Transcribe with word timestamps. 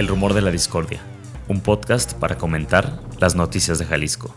El 0.00 0.08
Rumor 0.08 0.32
de 0.32 0.40
la 0.40 0.50
Discordia, 0.50 0.98
un 1.46 1.60
podcast 1.60 2.14
para 2.14 2.38
comentar 2.38 3.02
las 3.18 3.34
noticias 3.34 3.78
de 3.78 3.84
Jalisco. 3.84 4.34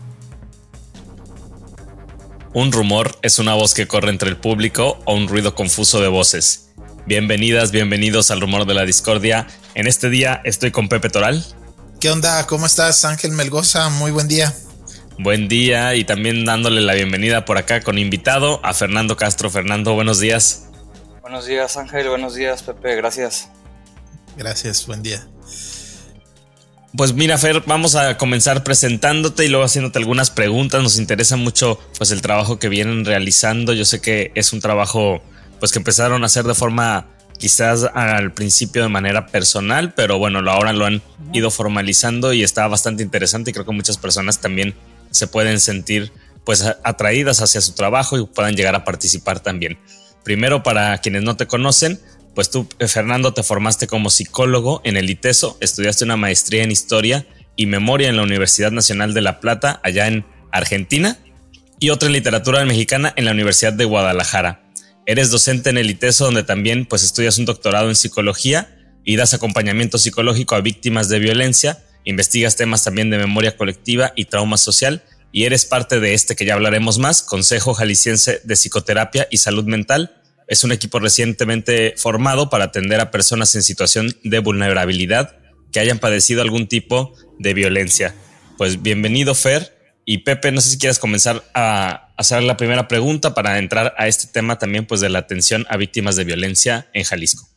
Un 2.52 2.70
rumor 2.70 3.16
es 3.22 3.38
una 3.38 3.54
voz 3.54 3.72
que 3.72 3.88
corre 3.88 4.10
entre 4.10 4.28
el 4.28 4.36
público 4.36 4.98
o 5.06 5.14
un 5.14 5.26
ruido 5.26 5.54
confuso 5.54 6.02
de 6.02 6.08
voces. 6.08 6.68
Bienvenidas, 7.06 7.70
bienvenidos 7.70 8.30
al 8.30 8.42
Rumor 8.42 8.66
de 8.66 8.74
la 8.74 8.84
Discordia. 8.84 9.46
En 9.74 9.86
este 9.86 10.10
día 10.10 10.42
estoy 10.44 10.70
con 10.70 10.90
Pepe 10.90 11.08
Toral. 11.08 11.42
¿Qué 11.98 12.10
onda? 12.10 12.46
¿Cómo 12.46 12.66
estás, 12.66 13.02
Ángel 13.06 13.32
Melgoza? 13.32 13.88
Muy 13.88 14.10
buen 14.10 14.28
día. 14.28 14.54
Buen 15.18 15.48
día 15.48 15.94
y 15.94 16.04
también 16.04 16.44
dándole 16.44 16.82
la 16.82 16.92
bienvenida 16.92 17.46
por 17.46 17.56
acá 17.56 17.80
con 17.80 17.96
invitado 17.96 18.60
a 18.62 18.74
Fernando 18.74 19.16
Castro. 19.16 19.48
Fernando, 19.48 19.94
buenos 19.94 20.20
días. 20.20 20.66
Buenos 21.22 21.46
días 21.46 21.78
Ángel, 21.78 22.10
buenos 22.10 22.34
días 22.34 22.62
Pepe, 22.62 22.96
gracias. 22.96 23.48
Gracias, 24.36 24.86
buen 24.86 25.02
día. 25.02 25.26
Pues 26.96 27.12
mira, 27.12 27.36
Fer, 27.38 27.64
vamos 27.66 27.96
a 27.96 28.16
comenzar 28.16 28.62
presentándote 28.62 29.44
y 29.44 29.48
luego 29.48 29.64
haciéndote 29.64 29.98
algunas 29.98 30.30
preguntas. 30.30 30.80
Nos 30.80 30.96
interesa 30.96 31.36
mucho 31.36 31.80
pues 31.98 32.12
el 32.12 32.22
trabajo 32.22 32.60
que 32.60 32.68
vienen 32.68 33.04
realizando. 33.04 33.72
Yo 33.72 33.84
sé 33.84 34.00
que 34.00 34.30
es 34.36 34.52
un 34.52 34.60
trabajo 34.60 35.20
pues 35.58 35.72
que 35.72 35.80
empezaron 35.80 36.22
a 36.22 36.26
hacer 36.26 36.44
de 36.44 36.54
forma 36.54 37.08
quizás 37.36 37.82
al 37.94 38.32
principio 38.32 38.84
de 38.84 38.90
manera 38.90 39.26
personal, 39.26 39.92
pero 39.94 40.18
bueno, 40.18 40.38
ahora 40.48 40.72
lo 40.72 40.86
han 40.86 41.02
ido 41.32 41.50
formalizando 41.50 42.32
y 42.32 42.44
está 42.44 42.68
bastante 42.68 43.02
interesante 43.02 43.50
y 43.50 43.52
creo 43.52 43.66
que 43.66 43.72
muchas 43.72 43.98
personas 43.98 44.40
también 44.40 44.76
se 45.10 45.26
pueden 45.26 45.58
sentir 45.58 46.12
pues 46.44 46.62
atraídas 46.84 47.42
hacia 47.42 47.60
su 47.60 47.72
trabajo 47.72 48.18
y 48.18 48.24
puedan 48.24 48.54
llegar 48.54 48.76
a 48.76 48.84
participar 48.84 49.40
también. 49.40 49.78
Primero, 50.22 50.62
para 50.62 50.96
quienes 50.98 51.24
no 51.24 51.36
te 51.36 51.48
conocen, 51.48 51.98
pues 52.34 52.50
tú, 52.50 52.68
eh, 52.78 52.88
Fernando, 52.88 53.32
te 53.32 53.42
formaste 53.42 53.86
como 53.86 54.10
psicólogo 54.10 54.80
en 54.84 54.96
el 54.96 55.08
ITESO, 55.08 55.56
estudiaste 55.60 56.04
una 56.04 56.16
maestría 56.16 56.64
en 56.64 56.72
historia 56.72 57.26
y 57.56 57.66
memoria 57.66 58.08
en 58.08 58.16
la 58.16 58.22
Universidad 58.22 58.72
Nacional 58.72 59.14
de 59.14 59.20
La 59.20 59.40
Plata, 59.40 59.80
allá 59.84 60.08
en 60.08 60.24
Argentina, 60.50 61.18
y 61.78 61.90
otra 61.90 62.06
en 62.06 62.14
literatura 62.14 62.64
mexicana 62.64 63.12
en 63.16 63.24
la 63.24 63.32
Universidad 63.32 63.72
de 63.72 63.84
Guadalajara. 63.84 64.64
Eres 65.06 65.30
docente 65.30 65.70
en 65.70 65.78
el 65.78 65.90
ITESO, 65.90 66.24
donde 66.24 66.42
también 66.42 66.86
pues 66.86 67.02
estudias 67.02 67.38
un 67.38 67.44
doctorado 67.44 67.88
en 67.88 67.96
psicología 67.96 68.76
y 69.04 69.16
das 69.16 69.34
acompañamiento 69.34 69.98
psicológico 69.98 70.54
a 70.54 70.60
víctimas 70.60 71.08
de 71.08 71.18
violencia, 71.18 71.84
investigas 72.04 72.56
temas 72.56 72.84
también 72.84 73.10
de 73.10 73.18
memoria 73.18 73.56
colectiva 73.56 74.12
y 74.16 74.24
trauma 74.24 74.56
social, 74.56 75.02
y 75.30 75.44
eres 75.44 75.66
parte 75.66 76.00
de 76.00 76.14
este 76.14 76.36
que 76.36 76.44
ya 76.44 76.54
hablaremos 76.54 76.98
más, 76.98 77.22
Consejo 77.22 77.74
Jalisciense 77.74 78.40
de 78.44 78.54
Psicoterapia 78.54 79.26
y 79.30 79.38
Salud 79.38 79.64
Mental, 79.64 80.22
es 80.46 80.64
un 80.64 80.72
equipo 80.72 80.98
recientemente 80.98 81.94
formado 81.96 82.50
para 82.50 82.64
atender 82.64 83.00
a 83.00 83.10
personas 83.10 83.54
en 83.54 83.62
situación 83.62 84.16
de 84.22 84.38
vulnerabilidad 84.38 85.36
que 85.72 85.80
hayan 85.80 85.98
padecido 85.98 86.42
algún 86.42 86.68
tipo 86.68 87.14
de 87.38 87.54
violencia. 87.54 88.14
Pues 88.56 88.82
bienvenido, 88.82 89.34
Fer. 89.34 89.74
Y 90.06 90.18
Pepe, 90.18 90.52
no 90.52 90.60
sé 90.60 90.70
si 90.70 90.78
quieres 90.78 90.98
comenzar 90.98 91.42
a 91.54 92.12
hacer 92.16 92.42
la 92.42 92.56
primera 92.56 92.88
pregunta 92.88 93.34
para 93.34 93.58
entrar 93.58 93.94
a 93.96 94.06
este 94.06 94.26
tema 94.26 94.58
también, 94.58 94.86
pues 94.86 95.00
de 95.00 95.08
la 95.08 95.20
atención 95.20 95.66
a 95.70 95.76
víctimas 95.76 96.16
de 96.16 96.24
violencia 96.24 96.88
en 96.92 97.04
Jalisco. 97.04 97.48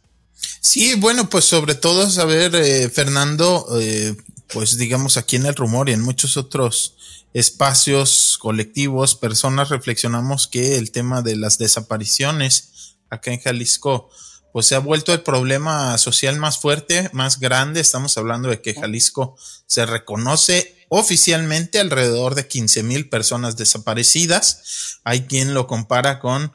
Sí, 0.61 0.95
bueno, 0.95 1.29
pues 1.29 1.45
sobre 1.45 1.75
todo 1.75 2.09
saber, 2.09 2.55
eh, 2.55 2.89
Fernando, 2.89 3.67
eh, 3.79 4.15
pues 4.47 4.77
digamos 4.77 5.17
aquí 5.17 5.35
en 5.35 5.45
el 5.45 5.55
rumor 5.55 5.89
y 5.89 5.93
en 5.93 6.01
muchos 6.01 6.37
otros 6.37 6.95
espacios 7.33 8.37
colectivos, 8.39 9.15
personas 9.15 9.69
reflexionamos 9.69 10.47
que 10.47 10.77
el 10.77 10.91
tema 10.91 11.21
de 11.21 11.35
las 11.35 11.57
desapariciones 11.57 12.71
acá 13.09 13.31
en 13.31 13.39
Jalisco, 13.39 14.09
pues 14.51 14.65
se 14.65 14.75
ha 14.75 14.79
vuelto 14.79 15.13
el 15.13 15.21
problema 15.21 15.97
social 15.97 16.37
más 16.37 16.57
fuerte, 16.57 17.09
más 17.13 17.39
grande. 17.39 17.79
Estamos 17.79 18.17
hablando 18.17 18.49
de 18.49 18.61
que 18.61 18.73
Jalisco 18.73 19.35
se 19.65 19.85
reconoce 19.85 20.75
oficialmente 20.89 21.79
alrededor 21.79 22.35
de 22.35 22.47
15 22.47 22.83
mil 22.83 23.09
personas 23.09 23.57
desaparecidas. 23.57 24.99
Hay 25.03 25.27
quien 25.27 25.53
lo 25.53 25.67
compara 25.67 26.19
con 26.19 26.53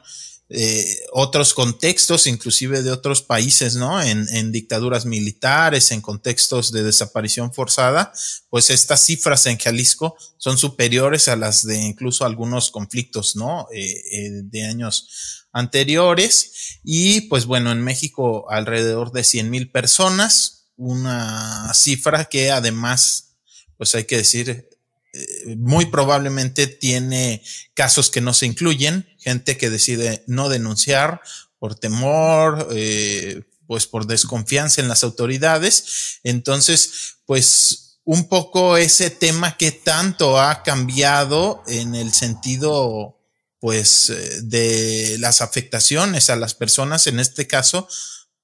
eh, 0.55 0.97
otros 1.13 1.53
contextos, 1.53 2.27
inclusive 2.27 2.83
de 2.83 2.91
otros 2.91 3.21
países, 3.21 3.75
¿no? 3.75 4.01
En, 4.01 4.27
en, 4.29 4.51
dictaduras 4.51 5.05
militares, 5.05 5.91
en 5.91 6.01
contextos 6.01 6.71
de 6.71 6.83
desaparición 6.83 7.53
forzada, 7.53 8.13
pues 8.49 8.69
estas 8.69 9.03
cifras 9.03 9.45
en 9.47 9.57
Jalisco 9.57 10.15
son 10.37 10.57
superiores 10.57 11.27
a 11.27 11.35
las 11.37 11.65
de 11.65 11.77
incluso 11.77 12.25
algunos 12.25 12.69
conflictos, 12.69 13.35
¿no? 13.35 13.67
Eh, 13.73 14.03
eh, 14.11 14.29
de 14.43 14.65
años 14.65 15.42
anteriores. 15.53 16.79
Y 16.83 17.21
pues 17.21 17.45
bueno, 17.45 17.71
en 17.71 17.81
México 17.81 18.49
alrededor 18.49 19.11
de 19.11 19.23
100 19.23 19.49
mil 19.49 19.71
personas, 19.71 20.65
una 20.75 21.73
cifra 21.73 22.25
que 22.25 22.51
además, 22.51 23.35
pues 23.77 23.95
hay 23.95 24.03
que 24.03 24.17
decir, 24.17 24.67
eh, 25.13 25.55
muy 25.57 25.85
probablemente 25.85 26.67
tiene 26.67 27.43
casos 27.75 28.09
que 28.09 28.19
no 28.19 28.33
se 28.33 28.47
incluyen, 28.47 29.07
gente 29.19 29.57
que 29.57 29.69
decide 29.69 30.23
no 30.27 30.49
denunciar 30.49 31.21
por 31.59 31.75
temor, 31.75 32.67
eh, 32.71 33.43
pues 33.67 33.87
por 33.87 34.07
desconfianza 34.07 34.81
en 34.81 34.87
las 34.87 35.03
autoridades. 35.03 36.19
Entonces, 36.23 37.19
pues 37.25 37.99
un 38.05 38.27
poco 38.27 38.75
ese 38.75 39.09
tema 39.09 39.55
que 39.55 39.71
tanto 39.71 40.39
ha 40.39 40.63
cambiado 40.63 41.63
en 41.67 41.95
el 41.95 42.11
sentido 42.11 43.22
pues 43.63 44.09
eh, 44.09 44.41
de 44.43 45.15
las 45.19 45.39
afectaciones 45.39 46.29
a 46.29 46.35
las 46.35 46.53
personas, 46.53 47.07
en 47.07 47.17
este 47.17 47.47
caso, 47.47 47.87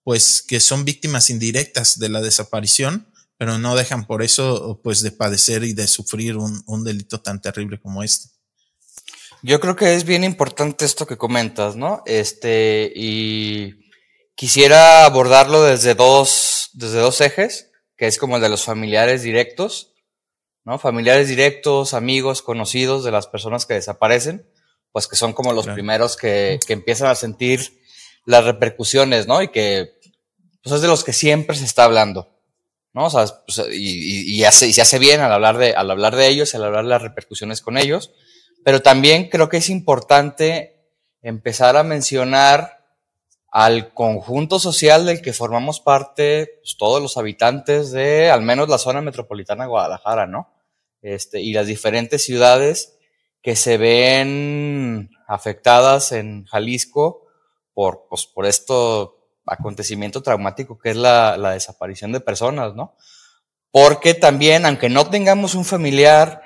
pues 0.02 0.42
que 0.42 0.62
son 0.62 0.86
víctimas 0.86 1.30
indirectas 1.30 2.00
de 2.00 2.08
la 2.08 2.22
desaparición, 2.22 3.12
pero 3.38 3.58
no 3.58 3.76
dejan 3.76 4.08
por 4.08 4.24
eso 4.24 4.80
pues 4.82 5.02
de 5.02 5.12
padecer 5.12 5.66
y 5.66 5.74
de 5.74 5.88
sufrir 5.88 6.38
un, 6.38 6.64
un 6.68 6.86
delito 6.86 7.20
tan 7.20 7.42
terrible 7.42 7.82
como 7.82 8.02
este. 8.02 8.30
Yo 9.44 9.60
creo 9.60 9.76
que 9.76 9.94
es 9.94 10.06
bien 10.06 10.24
importante 10.24 10.86
esto 10.86 11.06
que 11.06 11.18
comentas, 11.18 11.76
¿no? 11.76 12.02
Este, 12.06 12.90
y 12.96 13.92
quisiera 14.36 15.04
abordarlo 15.04 15.64
desde 15.64 15.96
dos, 15.96 16.70
desde 16.72 17.00
dos 17.00 17.20
ejes, 17.20 17.72
que 17.98 18.08
es 18.08 18.18
como 18.18 18.38
el 18.38 18.42
de 18.42 18.48
los 18.48 18.64
familiares 18.64 19.24
directos, 19.24 19.92
¿no? 20.64 20.80
Familiares 20.80 21.28
directos, 21.28 21.94
amigos, 21.94 22.42
conocidos 22.42 23.04
de 23.04 23.12
las 23.12 23.28
personas 23.28 23.66
que 23.66 23.74
desaparecen 23.74 24.48
pues 24.92 25.08
que 25.08 25.16
son 25.16 25.34
como 25.34 25.54
los 25.54 25.68
primeros 25.68 26.18
que, 26.18 26.60
que, 26.66 26.74
empiezan 26.74 27.10
a 27.10 27.16
sentir 27.16 27.82
las 28.26 28.44
repercusiones, 28.44 29.28
¿no? 29.28 29.42
Y 29.42 29.50
que 29.50 30.00
pues 30.64 30.76
es 30.76 30.82
de 30.82 30.88
los 30.88 31.04
que 31.04 31.14
siempre 31.14 31.56
se 31.56 31.66
está 31.66 31.86
hablando, 31.86 32.30
¿no? 32.94 33.06
O 33.06 33.10
sea, 33.10 33.26
pues, 33.46 33.62
y, 33.72 34.36
y, 34.36 34.44
hace, 34.44 34.68
y, 34.68 34.74
se 34.74 34.82
hace 34.82 35.00
bien 35.00 35.22
al 35.22 35.32
hablar, 35.32 35.58
de, 35.58 35.74
al 35.74 35.90
hablar 35.90 36.16
de 36.16 36.28
ellos, 36.28 36.54
al 36.56 36.64
hablar 36.64 36.84
de 36.84 36.90
las 36.90 37.02
repercusiones 37.02 37.62
con 37.62 37.78
ellos, 37.78 38.12
pero 38.64 38.82
también 38.82 39.30
creo 39.30 39.48
que 39.50 39.58
es 39.58 39.70
importante 39.70 40.80
empezar 41.22 41.78
a 41.78 41.84
mencionar 41.84 42.80
al 43.52 43.94
conjunto 43.94 44.60
social 44.60 45.06
del 45.06 45.22
que 45.22 45.34
formamos 45.34 45.80
parte 45.80 46.60
pues, 46.62 46.78
todos 46.78 47.02
los 47.02 47.18
habitantes 47.18 47.92
de 47.92 48.30
al 48.30 48.42
menos 48.42 48.70
la 48.70 48.78
zona 48.78 49.02
metropolitana 49.02 49.64
de 49.64 49.70
Guadalajara, 49.70 50.28
¿no? 50.28 50.54
Este, 51.02 51.42
y 51.42 51.54
las 51.54 51.68
diferentes 51.68 52.24
ciudades 52.24 52.99
que 53.42 53.56
se 53.56 53.78
ven 53.78 55.10
afectadas 55.28 56.12
en 56.12 56.46
Jalisco 56.46 57.28
por, 57.74 58.08
pues, 58.10 58.26
por 58.26 58.46
esto 58.46 59.16
acontecimiento 59.46 60.22
traumático 60.22 60.78
que 60.78 60.92
es 60.92 60.96
la, 60.96 61.38
la, 61.38 61.52
desaparición 61.52 62.12
de 62.12 62.20
personas, 62.20 62.76
¿no? 62.76 62.96
Porque 63.72 64.14
también, 64.14 64.66
aunque 64.66 64.90
no 64.90 65.10
tengamos 65.10 65.56
un 65.56 65.66
familiar, 65.66 66.42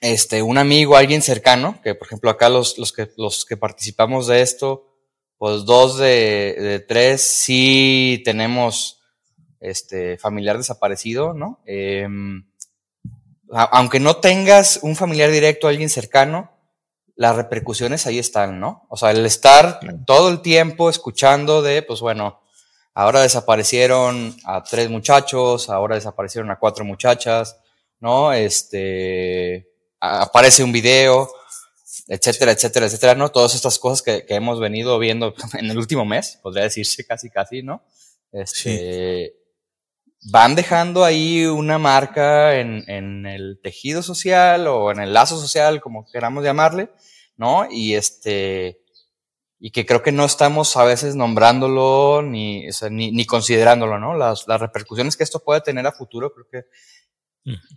este, 0.00 0.42
un 0.42 0.58
amigo, 0.58 0.96
alguien 0.96 1.22
cercano, 1.22 1.80
que 1.82 1.94
por 1.94 2.06
ejemplo 2.06 2.30
acá 2.30 2.48
los, 2.48 2.78
los, 2.78 2.92
que, 2.92 3.10
los 3.16 3.44
que 3.44 3.56
participamos 3.56 4.26
de 4.26 4.42
esto, 4.42 4.94
pues 5.38 5.64
dos 5.64 5.98
de, 5.98 6.56
de 6.58 6.80
tres 6.80 7.22
sí 7.22 8.22
tenemos 8.24 9.02
este, 9.60 10.16
familiar 10.16 10.56
desaparecido, 10.56 11.34
¿no? 11.34 11.60
Eh, 11.66 12.08
aunque 13.50 14.00
no 14.00 14.16
tengas 14.16 14.80
un 14.82 14.96
familiar 14.96 15.30
directo, 15.30 15.68
alguien 15.68 15.88
cercano, 15.88 16.52
las 17.14 17.36
repercusiones 17.36 18.06
ahí 18.06 18.18
están, 18.18 18.60
¿no? 18.60 18.86
O 18.88 18.96
sea, 18.96 19.10
el 19.10 19.24
estar 19.24 19.80
todo 20.06 20.28
el 20.28 20.42
tiempo 20.42 20.90
escuchando 20.90 21.62
de, 21.62 21.82
pues 21.82 22.00
bueno, 22.00 22.42
ahora 22.94 23.22
desaparecieron 23.22 24.36
a 24.44 24.62
tres 24.62 24.90
muchachos, 24.90 25.70
ahora 25.70 25.94
desaparecieron 25.94 26.50
a 26.50 26.58
cuatro 26.58 26.84
muchachas, 26.84 27.56
¿no? 28.00 28.32
Este, 28.32 29.68
aparece 30.00 30.62
un 30.62 30.72
video, 30.72 31.30
etcétera, 32.08 32.52
etcétera, 32.52 32.86
etcétera, 32.86 33.14
¿no? 33.14 33.30
Todas 33.30 33.54
estas 33.54 33.78
cosas 33.78 34.02
que, 34.02 34.26
que 34.26 34.34
hemos 34.34 34.60
venido 34.60 34.98
viendo 34.98 35.34
en 35.58 35.70
el 35.70 35.78
último 35.78 36.04
mes, 36.04 36.38
podría 36.42 36.64
decirse 36.64 37.06
casi, 37.06 37.30
casi, 37.30 37.62
¿no? 37.62 37.82
Este, 38.32 39.32
sí 39.32 39.45
van 40.30 40.54
dejando 40.54 41.04
ahí 41.04 41.46
una 41.46 41.78
marca 41.78 42.58
en, 42.58 42.84
en, 42.88 43.26
el 43.26 43.60
tejido 43.62 44.02
social 44.02 44.66
o 44.66 44.90
en 44.90 45.00
el 45.00 45.12
lazo 45.12 45.38
social, 45.40 45.80
como 45.80 46.06
queramos 46.10 46.44
llamarle, 46.44 46.90
¿no? 47.36 47.66
Y 47.70 47.94
este, 47.94 48.80
y 49.58 49.70
que 49.70 49.86
creo 49.86 50.02
que 50.02 50.12
no 50.12 50.24
estamos 50.24 50.76
a 50.76 50.84
veces 50.84 51.14
nombrándolo 51.14 52.22
ni, 52.22 52.66
ni, 52.90 53.26
considerándolo, 53.26 53.98
¿no? 53.98 54.14
Las, 54.14 54.46
las, 54.46 54.60
repercusiones 54.60 55.16
que 55.16 55.24
esto 55.24 55.42
puede 55.42 55.60
tener 55.60 55.86
a 55.86 55.92
futuro, 55.92 56.32
creo 56.32 56.46
que 56.50 56.68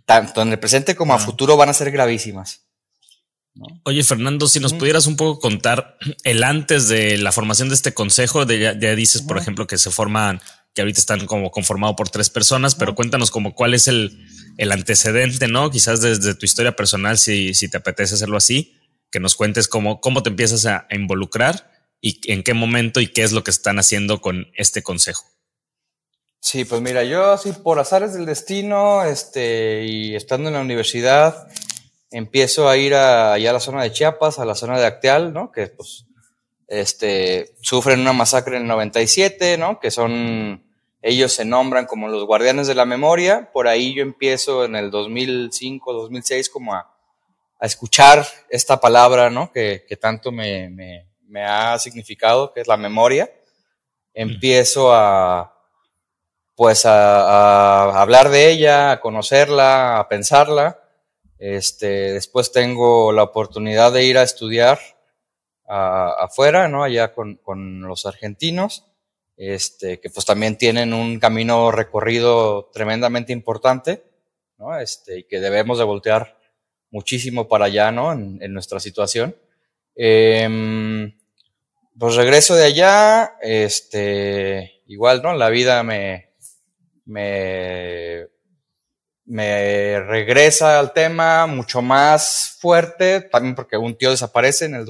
tanto 0.04 0.42
en 0.42 0.50
el 0.52 0.58
presente 0.58 0.96
como 0.96 1.14
a 1.14 1.18
futuro 1.18 1.56
van 1.56 1.68
a 1.68 1.74
ser 1.74 1.90
gravísimas. 1.90 2.66
Oye, 3.84 4.04
Fernando, 4.04 4.46
si 4.46 4.60
nos 4.60 4.72
pudieras 4.72 5.06
un 5.06 5.16
poco 5.16 5.40
contar 5.40 5.96
el 6.24 6.44
antes 6.44 6.88
de 6.88 7.18
la 7.18 7.32
formación 7.32 7.68
de 7.68 7.74
este 7.74 7.92
consejo, 7.92 8.46
de, 8.46 8.78
ya, 8.80 8.94
dices, 8.94 9.22
por 9.22 9.38
ejemplo, 9.38 9.66
que 9.66 9.76
se 9.76 9.90
forman, 9.90 10.40
que 10.74 10.82
ahorita 10.82 11.00
están 11.00 11.26
como 11.26 11.50
conformado 11.50 11.96
por 11.96 12.10
tres 12.10 12.30
personas, 12.30 12.74
pero 12.74 12.94
cuéntanos 12.94 13.30
como 13.30 13.54
cuál 13.54 13.74
es 13.74 13.88
el, 13.88 14.26
el 14.56 14.72
antecedente, 14.72 15.48
¿no? 15.48 15.70
Quizás 15.70 16.00
desde 16.00 16.34
tu 16.34 16.46
historia 16.46 16.76
personal, 16.76 17.18
si, 17.18 17.54
si 17.54 17.68
te 17.68 17.78
apetece 17.78 18.14
hacerlo 18.14 18.36
así, 18.36 18.76
que 19.10 19.20
nos 19.20 19.34
cuentes 19.34 19.68
cómo, 19.68 20.00
cómo 20.00 20.22
te 20.22 20.30
empiezas 20.30 20.66
a, 20.66 20.86
involucrar 20.90 21.70
y 22.00 22.20
en 22.32 22.42
qué 22.42 22.54
momento 22.54 23.00
y 23.00 23.08
qué 23.08 23.22
es 23.22 23.32
lo 23.32 23.44
que 23.44 23.50
están 23.50 23.78
haciendo 23.78 24.20
con 24.20 24.46
este 24.54 24.82
consejo. 24.82 25.24
Sí, 26.40 26.64
pues 26.64 26.80
mira, 26.80 27.04
yo 27.04 27.32
así 27.32 27.52
por 27.52 27.78
azares 27.78 28.14
del 28.14 28.24
destino, 28.24 29.04
este, 29.04 29.84
y 29.84 30.14
estando 30.14 30.48
en 30.48 30.54
la 30.54 30.62
universidad, 30.62 31.48
empiezo 32.10 32.68
a 32.68 32.78
ir 32.78 32.94
a, 32.94 33.34
allá 33.34 33.50
a 33.50 33.52
la 33.54 33.60
zona 33.60 33.82
de 33.82 33.92
Chiapas, 33.92 34.38
a 34.38 34.46
la 34.46 34.54
zona 34.54 34.78
de 34.78 34.86
Acteal, 34.86 35.34
¿no? 35.34 35.52
Que 35.52 35.66
pues, 35.66 36.06
este, 36.70 37.56
sufren 37.60 38.00
una 38.00 38.12
masacre 38.12 38.56
en 38.56 38.62
el 38.62 38.68
97, 38.68 39.58
¿no? 39.58 39.80
Que 39.80 39.90
son, 39.90 40.64
ellos 41.02 41.32
se 41.32 41.44
nombran 41.44 41.86
como 41.86 42.06
los 42.08 42.24
guardianes 42.24 42.68
de 42.68 42.76
la 42.76 42.84
memoria. 42.84 43.50
Por 43.52 43.66
ahí 43.66 43.92
yo 43.92 44.02
empiezo 44.02 44.64
en 44.64 44.76
el 44.76 44.92
2005, 44.92 45.92
2006 45.92 46.48
como 46.48 46.74
a, 46.74 46.88
a 47.58 47.66
escuchar 47.66 48.24
esta 48.48 48.80
palabra, 48.80 49.30
¿no? 49.30 49.50
Que, 49.50 49.84
que 49.86 49.96
tanto 49.96 50.30
me, 50.30 50.68
me, 50.70 51.08
me, 51.26 51.44
ha 51.44 51.76
significado, 51.80 52.52
que 52.52 52.60
es 52.60 52.68
la 52.68 52.76
memoria. 52.76 53.28
Empiezo 54.14 54.94
a, 54.94 55.52
pues, 56.54 56.86
a, 56.86 57.90
a, 57.90 58.00
hablar 58.00 58.28
de 58.28 58.48
ella, 58.48 58.92
a 58.92 59.00
conocerla, 59.00 59.98
a 59.98 60.08
pensarla. 60.08 60.78
Este, 61.36 62.12
después 62.12 62.52
tengo 62.52 63.10
la 63.10 63.24
oportunidad 63.24 63.90
de 63.90 64.04
ir 64.04 64.18
a 64.18 64.22
estudiar 64.22 64.78
afuera, 65.70 66.68
¿no? 66.68 66.82
Allá 66.82 67.12
con, 67.14 67.36
con 67.36 67.82
los 67.82 68.04
argentinos, 68.04 68.86
este, 69.36 70.00
que 70.00 70.10
pues 70.10 70.26
también 70.26 70.58
tienen 70.58 70.92
un 70.92 71.18
camino 71.20 71.70
recorrido 71.70 72.70
tremendamente 72.72 73.32
importante, 73.32 74.04
¿no? 74.58 74.78
Este, 74.78 75.20
y 75.20 75.24
que 75.24 75.40
debemos 75.40 75.78
de 75.78 75.84
voltear 75.84 76.36
muchísimo 76.90 77.48
para 77.48 77.66
allá, 77.66 77.92
¿no? 77.92 78.12
En, 78.12 78.52
nuestra 78.52 78.80
situación. 78.80 79.36
Em, 79.94 81.16
pues 81.98 82.16
regreso 82.16 82.56
de 82.56 82.64
allá, 82.64 83.36
este, 83.40 84.82
igual, 84.86 85.22
¿no? 85.22 85.34
La 85.34 85.50
vida 85.50 85.82
me, 85.84 86.30
me, 87.04 88.26
me 89.24 90.00
regresa 90.00 90.80
al 90.80 90.92
tema 90.92 91.46
mucho 91.46 91.80
más 91.80 92.56
fuerte, 92.58 93.20
también 93.20 93.54
porque 93.54 93.76
un 93.76 93.96
tío 93.96 94.10
desaparece 94.10 94.64
en 94.64 94.74
el 94.74 94.84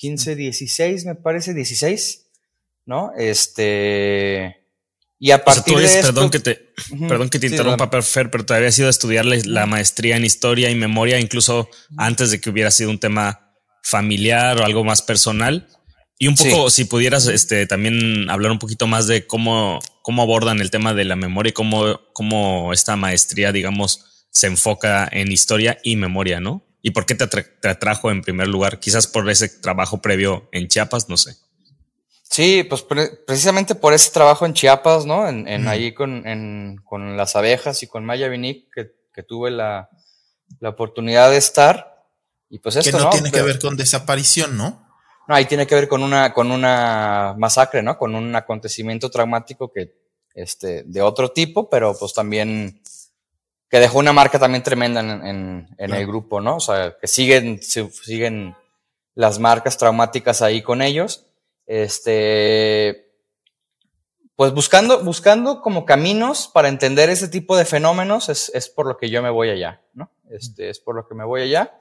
2015, 0.00 0.36
16, 0.36 1.04
me 1.04 1.14
parece, 1.14 1.52
16, 1.52 2.26
¿no? 2.86 3.12
Este, 3.16 4.60
y 5.18 5.32
a 5.32 5.44
partir 5.44 5.76
de 5.76 6.00
perdón 6.00 6.30
que 6.30 6.40
te, 6.40 6.72
perdón 7.06 7.28
que 7.28 7.38
te 7.38 7.48
interrumpa, 7.48 7.90
Fer, 8.00 8.30
pero 8.30 8.46
todavía 8.46 8.70
has 8.70 8.78
ido 8.78 8.86
a 8.86 8.90
estudiar 8.90 9.26
la, 9.26 9.66
maestría 9.66 10.16
en 10.16 10.24
historia 10.24 10.70
y 10.70 10.74
memoria, 10.74 11.20
incluso 11.20 11.68
antes 11.98 12.30
de 12.30 12.40
que 12.40 12.48
hubiera 12.48 12.70
sido 12.70 12.88
un 12.88 12.98
tema 12.98 13.52
familiar 13.82 14.58
o 14.58 14.64
algo 14.64 14.82
más 14.82 15.02
personal. 15.02 15.68
Y 16.18 16.28
un 16.28 16.36
poco, 16.36 16.70
si 16.70 16.84
pudieras 16.86 17.26
este, 17.26 17.66
también 17.66 18.30
hablar 18.30 18.52
un 18.52 18.58
poquito 18.58 18.86
más 18.86 19.06
de 19.06 19.26
cómo, 19.26 19.80
cómo 20.02 20.22
abordan 20.22 20.60
el 20.60 20.70
tema 20.70 20.94
de 20.94 21.04
la 21.04 21.16
memoria 21.16 21.50
y 21.50 21.54
cómo, 21.54 22.00
cómo 22.14 22.72
esta 22.72 22.96
maestría, 22.96 23.52
digamos, 23.52 24.26
se 24.30 24.46
enfoca 24.46 25.06
en 25.10 25.32
historia 25.32 25.78
y 25.82 25.96
memoria, 25.96 26.40
¿no? 26.40 26.66
¿Y 26.82 26.92
por 26.92 27.06
qué 27.06 27.14
te, 27.14 27.26
te 27.26 27.68
atrajo 27.68 28.10
en 28.10 28.22
primer 28.22 28.48
lugar? 28.48 28.80
Quizás 28.80 29.06
por 29.06 29.28
ese 29.28 29.48
trabajo 29.48 30.00
previo 30.00 30.48
en 30.52 30.68
Chiapas, 30.68 31.08
no 31.08 31.16
sé. 31.16 31.36
Sí, 32.30 32.62
pues 32.62 32.82
precisamente 33.26 33.74
por 33.74 33.92
ese 33.92 34.12
trabajo 34.12 34.46
en 34.46 34.54
Chiapas, 34.54 35.04
¿no? 35.04 35.28
En, 35.28 35.48
en 35.48 35.66
ahí 35.66 35.92
con, 35.92 36.26
en, 36.28 36.76
con 36.84 37.16
las 37.16 37.34
abejas 37.34 37.82
y 37.82 37.88
con 37.88 38.04
Maya 38.04 38.28
Vinic, 38.28 38.72
que, 38.72 38.92
que 39.12 39.24
tuve 39.24 39.50
la, 39.50 39.90
la, 40.60 40.68
oportunidad 40.68 41.28
de 41.30 41.38
estar. 41.38 42.06
Y 42.48 42.60
pues 42.60 42.76
esto, 42.76 42.96
que 42.96 43.02
no, 43.02 43.10
tiene 43.10 43.32
que 43.32 43.42
ver 43.42 43.58
con 43.58 43.76
desaparición, 43.76 44.56
¿no? 44.56 44.86
No, 45.26 45.34
ahí 45.34 45.46
tiene 45.46 45.66
que 45.66 45.74
ver 45.74 45.88
con 45.88 46.04
una, 46.04 46.32
con 46.32 46.52
una 46.52 47.34
masacre, 47.36 47.82
¿no? 47.82 47.98
Con 47.98 48.14
un 48.14 48.34
acontecimiento 48.36 49.10
traumático 49.10 49.72
que, 49.72 49.92
este, 50.32 50.84
de 50.84 51.02
otro 51.02 51.32
tipo, 51.32 51.68
pero 51.68 51.98
pues 51.98 52.14
también 52.14 52.80
que 53.70 53.80
dejó 53.80 53.98
una 53.98 54.12
marca 54.12 54.38
también 54.38 54.62
tremenda 54.62 55.00
en, 55.00 55.10
en, 55.26 55.68
en 55.78 55.94
el 55.94 56.06
grupo, 56.06 56.40
¿no? 56.40 56.56
O 56.56 56.60
sea, 56.60 56.96
que 57.00 57.06
siguen, 57.06 57.62
siguen 57.62 58.56
las 59.14 59.38
marcas 59.38 59.78
traumáticas 59.78 60.42
ahí 60.42 60.60
con 60.60 60.82
ellos. 60.82 61.26
Este, 61.66 63.10
pues 64.34 64.52
buscando, 64.52 65.04
buscando 65.04 65.60
como 65.60 65.84
caminos 65.84 66.48
para 66.48 66.68
entender 66.68 67.10
ese 67.10 67.28
tipo 67.28 67.56
de 67.56 67.64
fenómenos 67.64 68.28
es, 68.28 68.50
es, 68.54 68.68
por 68.68 68.86
lo 68.86 68.96
que 68.96 69.10
yo 69.10 69.22
me 69.22 69.30
voy 69.30 69.50
allá, 69.50 69.82
¿no? 69.92 70.10
Este, 70.30 70.70
es 70.70 70.80
por 70.80 70.96
lo 70.96 71.06
que 71.06 71.14
me 71.14 71.24
voy 71.24 71.42
allá. 71.42 71.78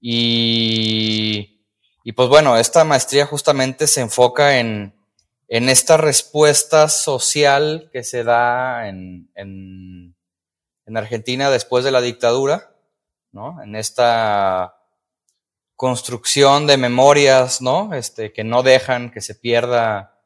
Y, 0.00 1.62
y 2.04 2.12
pues 2.12 2.28
bueno, 2.28 2.56
esta 2.56 2.84
maestría 2.84 3.26
justamente 3.26 3.86
se 3.86 4.00
enfoca 4.00 4.58
en, 4.58 4.92
en 5.48 5.68
esta 5.68 5.96
respuesta 5.96 6.88
social 6.88 7.88
que 7.92 8.02
se 8.02 8.24
da 8.24 8.88
en, 8.88 9.30
en, 9.34 10.16
en 10.90 10.96
Argentina 10.96 11.50
después 11.50 11.84
de 11.84 11.92
la 11.92 12.00
dictadura, 12.00 12.74
¿no? 13.30 13.62
En 13.62 13.76
esta 13.76 14.74
construcción 15.76 16.66
de 16.66 16.76
memorias, 16.76 17.62
¿no? 17.62 17.94
Este, 17.94 18.32
que 18.32 18.42
no 18.42 18.64
dejan 18.64 19.12
que 19.12 19.20
se 19.20 19.36
pierda 19.36 20.18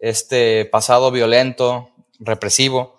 este 0.00 0.64
pasado 0.64 1.12
violento, 1.12 1.90
represivo, 2.18 2.96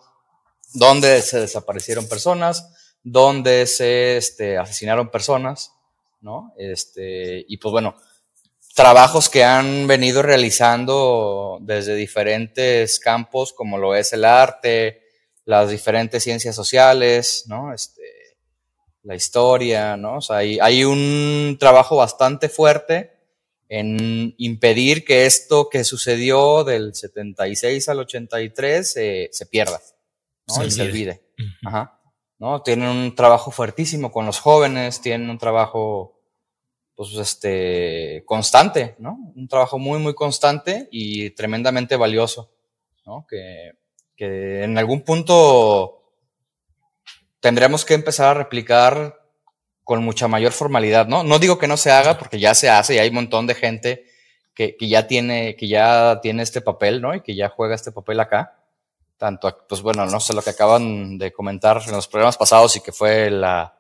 donde 0.74 1.21
se 1.21 1.42
desaparecieron 1.42 2.07
personas, 2.07 2.74
donde 3.04 3.68
se 3.68 4.15
este, 4.15 4.57
asesinaron 4.57 5.10
personas, 5.10 5.74
¿no? 6.22 6.54
Este, 6.57 7.43
y 7.50 7.58
pues 7.58 7.74
bueno, 7.74 7.96
trabajos 8.75 9.27
que 9.27 9.43
han 9.43 9.88
venido 9.88 10.22
realizando 10.22 11.58
desde 11.60 11.96
diferentes 11.96 12.98
campos, 12.98 13.51
como 13.51 13.77
lo 13.77 13.93
es 13.93 14.13
el 14.13 14.24
arte, 14.24 15.09
las 15.50 15.72
diferentes 15.72 16.22
ciencias 16.22 16.56
sociales, 16.56 17.46
¿no? 17.48 17.74
Este, 17.74 18.03
la 19.01 19.15
historia, 19.15 19.98
¿no? 19.98 20.18
O 20.18 20.22
sea, 20.22 20.38
hay, 20.38 20.60
hay 20.62 20.84
un 20.84 21.58
trabajo 21.60 21.98
bastante 21.98 22.50
fuerte 22.50 23.18
en 23.68 24.36
impedir 24.38 25.03
que 25.03 25.25
esto 25.25 25.68
que 25.68 25.84
sucedió 25.84 26.63
del 26.63 26.94
76 26.94 27.89
al 27.89 27.98
83 27.98 28.98
eh, 28.98 29.29
se 29.32 29.46
pierda, 29.48 29.82
¿no? 30.50 30.63
y 30.63 30.70
se 30.70 30.84
olvide. 30.84 31.24
Ajá. 31.65 32.00
¿No? 32.38 32.62
Tienen 32.62 32.88
un 32.88 33.15
trabajo 33.15 33.50
fuertísimo 33.50 34.12
con 34.12 34.27
los 34.27 34.39
jóvenes, 34.39 35.01
tienen 35.01 35.32
un 35.32 35.39
trabajo, 35.39 36.22
pues, 36.94 37.13
este, 37.15 38.22
constante, 38.24 38.96
¿no? 39.00 39.18
Un 39.36 39.48
trabajo 39.48 39.79
muy, 39.79 39.98
muy 39.98 40.13
constante 40.13 40.88
y 40.91 41.32
tremendamente 41.32 41.96
valioso, 41.96 42.53
¿no? 43.03 43.25
Que, 43.27 43.78
que 44.19 44.65
en 44.65 44.77
algún 44.77 45.03
punto 45.03 46.11
tendríamos 47.39 47.85
que 47.85 47.93
empezar 47.93 48.27
a 48.27 48.33
replicar 48.33 49.17
con 49.85 50.03
mucha 50.03 50.27
mayor 50.27 50.51
formalidad, 50.51 51.07
¿no? 51.07 51.23
No 51.23 51.39
digo 51.39 51.57
que 51.57 51.69
no 51.69 51.77
se 51.77 51.89
haga, 51.89 52.19
porque 52.19 52.38
ya 52.38 52.53
se 52.53 52.69
hace 52.69 52.95
y 52.95 52.97
hay 52.97 53.07
un 53.07 53.15
montón 53.15 53.47
de 53.47 53.55
gente 53.55 54.03
que, 54.53 54.75
que, 54.75 54.89
ya 54.89 55.07
tiene, 55.07 55.55
que 55.55 55.69
ya 55.69 56.19
tiene 56.21 56.43
este 56.43 56.59
papel, 56.59 57.01
¿no? 57.01 57.15
Y 57.15 57.21
que 57.21 57.33
ya 57.33 57.47
juega 57.47 57.75
este 57.75 57.93
papel 57.93 58.19
acá. 58.19 58.57
Tanto, 59.15 59.65
pues 59.69 59.81
bueno, 59.81 60.05
no 60.05 60.19
sé 60.19 60.33
lo 60.33 60.41
que 60.41 60.49
acaban 60.49 61.17
de 61.17 61.31
comentar 61.31 61.81
en 61.88 61.93
los 61.93 62.09
programas 62.09 62.35
pasados 62.35 62.75
y 62.75 62.81
que 62.81 62.91
fue 62.91 63.29
la 63.29 63.73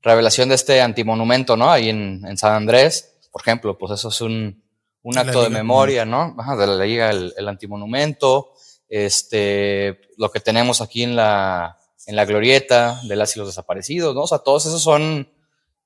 revelación 0.00 0.48
de 0.48 0.54
este 0.54 0.80
antimonumento, 0.80 1.54
¿no? 1.54 1.70
Ahí 1.70 1.90
en, 1.90 2.24
en 2.26 2.38
San 2.38 2.54
Andrés, 2.54 3.18
por 3.30 3.42
ejemplo, 3.42 3.76
pues 3.76 3.92
eso 3.92 4.08
es 4.08 4.20
un, 4.22 4.64
un 5.02 5.18
acto 5.18 5.42
de 5.42 5.50
memoria, 5.50 6.06
¿no? 6.06 6.34
Ajá, 6.38 6.56
de 6.56 6.66
la 6.66 6.82
liga, 6.82 7.10
el, 7.10 7.34
el 7.36 7.46
antimonumento, 7.46 8.54
este, 8.92 10.02
lo 10.18 10.30
que 10.30 10.40
tenemos 10.40 10.82
aquí 10.82 11.02
en 11.02 11.16
la, 11.16 11.78
en 12.06 12.14
la 12.14 12.26
glorieta 12.26 13.00
de 13.04 13.16
las 13.16 13.34
y 13.34 13.38
los 13.38 13.48
desaparecidos, 13.48 14.14
¿no? 14.14 14.24
O 14.24 14.26
sea, 14.26 14.40
todos 14.40 14.66
esos 14.66 14.82
son, 14.82 15.32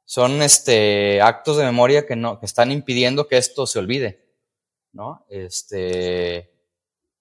son 0.04 0.42
este, 0.42 1.20
actos 1.22 1.56
de 1.56 1.64
memoria 1.64 2.04
que, 2.04 2.16
no, 2.16 2.40
que 2.40 2.46
están 2.46 2.72
impidiendo 2.72 3.28
que 3.28 3.36
esto 3.36 3.64
se 3.68 3.78
olvide, 3.78 4.26
¿no? 4.92 5.24
Este. 5.30 6.52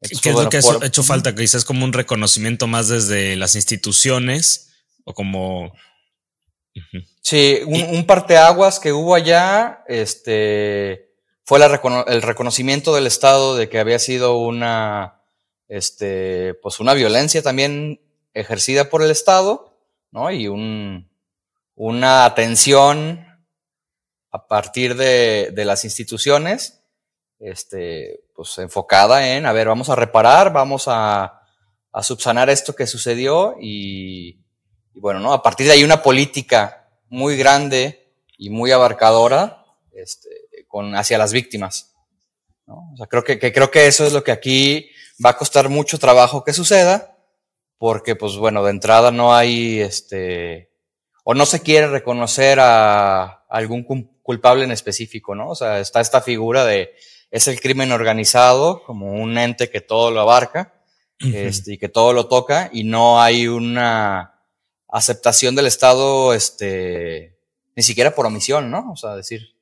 ¿Qué 0.02 0.30
es 0.30 0.36
lo 0.36 0.50
que 0.50 0.58
ha 0.58 0.86
hecho 0.88 1.04
falta? 1.04 1.36
Quizás 1.36 1.64
como 1.64 1.86
un 1.86 1.94
reconocimiento 1.94 2.66
más 2.66 2.88
desde 2.88 3.36
las 3.36 3.56
instituciones 3.56 4.72
o 5.04 5.14
como. 5.14 5.72
Sí, 7.22 7.60
un, 7.68 7.84
un 7.96 8.08
parteaguas 8.08 8.80
que 8.80 8.92
hubo 8.92 9.14
allá, 9.14 9.84
este, 9.88 11.14
fue 11.44 11.60
el 12.08 12.22
reconocimiento 12.24 12.96
del 12.96 13.06
Estado 13.06 13.56
de 13.56 13.70
que 13.70 13.80
había 13.80 14.00
sido 14.00 14.38
una, 14.40 15.15
este, 15.68 16.54
pues 16.56 16.80
una 16.80 16.94
violencia 16.94 17.42
también 17.42 18.02
ejercida 18.34 18.90
por 18.90 19.02
el 19.02 19.12
Estado, 19.12 19.78
¿no? 20.12 20.32
Y 20.32 20.48
un, 20.48 21.10
una 21.76 22.26
atención 22.26 23.26
a 24.32 24.48
partir 24.48 24.96
de, 24.96 25.52
de 25.54 25.66
las 25.66 25.86
instituciones, 25.86 26.82
este, 27.40 28.22
pues 28.36 28.58
enfocada 28.58 29.36
en, 29.36 29.46
a 29.46 29.54
ver, 29.54 29.68
vamos 29.68 29.90
a 29.90 29.96
reparar, 29.96 30.52
vamos 30.52 30.86
a, 30.88 31.42
a 31.92 32.04
subsanar 32.04 32.50
esto 32.50 32.76
que 32.76 32.88
sucedió 32.88 33.56
y, 33.60 34.42
y, 34.94 35.00
bueno, 35.00 35.20
¿no? 35.20 35.34
A 35.34 35.42
partir 35.42 35.66
de 35.66 35.74
ahí 35.74 35.84
una 35.84 36.04
política 36.04 36.90
muy 37.10 37.38
grande 37.38 38.14
y 38.38 38.50
muy 38.50 38.72
abarcadora 38.72 39.64
este, 39.94 40.30
con, 40.68 40.96
hacia 40.96 41.18
las 41.18 41.32
víctimas. 41.32 41.94
¿no? 42.68 42.92
O 42.94 42.98
sea, 42.98 43.08
creo 43.08 43.24
que, 43.24 43.40
que, 43.40 43.54
creo 43.54 43.72
que 43.72 43.88
eso 43.88 44.06
es 44.06 44.12
lo 44.12 44.24
que 44.24 44.32
aquí 44.32 44.90
va 45.24 45.32
a 45.32 45.38
costar 45.38 45.70
mucho 45.70 45.98
trabajo 46.00 46.44
que 46.44 46.54
suceda, 46.54 47.18
porque 47.78 48.16
pues 48.16 48.38
bueno, 48.38 48.64
de 48.64 48.72
entrada 48.72 49.12
no 49.12 49.36
hay 49.36 49.80
este, 49.80 50.72
o 51.24 51.34
no 51.34 51.46
se 51.46 51.62
quiere 51.62 51.88
reconocer 51.88 52.60
a 52.60 53.46
algún 53.50 53.84
culpable 54.22 54.64
en 54.64 54.72
específico, 54.72 55.36
¿no? 55.36 55.50
O 55.50 55.56
sea, 55.56 55.80
está 55.80 56.02
esta 56.02 56.22
figura 56.22 56.66
de, 56.66 56.94
es 57.32 57.48
el 57.48 57.60
crimen 57.60 57.92
organizado 57.92 58.84
como 58.84 59.12
un 59.12 59.38
ente 59.38 59.70
que 59.70 59.82
todo 59.82 60.12
lo 60.12 60.22
abarca, 60.22 60.74
este, 61.20 61.74
y 61.74 61.78
que 61.78 61.90
todo 61.90 62.12
lo 62.14 62.28
toca, 62.28 62.70
y 62.74 62.84
no 62.84 63.22
hay 63.22 63.48
una 63.48 64.42
aceptación 64.88 65.56
del 65.56 65.68
Estado, 65.68 66.34
este, 66.34 67.38
ni 67.76 67.84
siquiera 67.84 68.14
por 68.14 68.26
omisión, 68.26 68.70
¿no? 68.70 68.92
O 68.92 68.96
sea, 68.96 69.16
decir, 69.16 69.55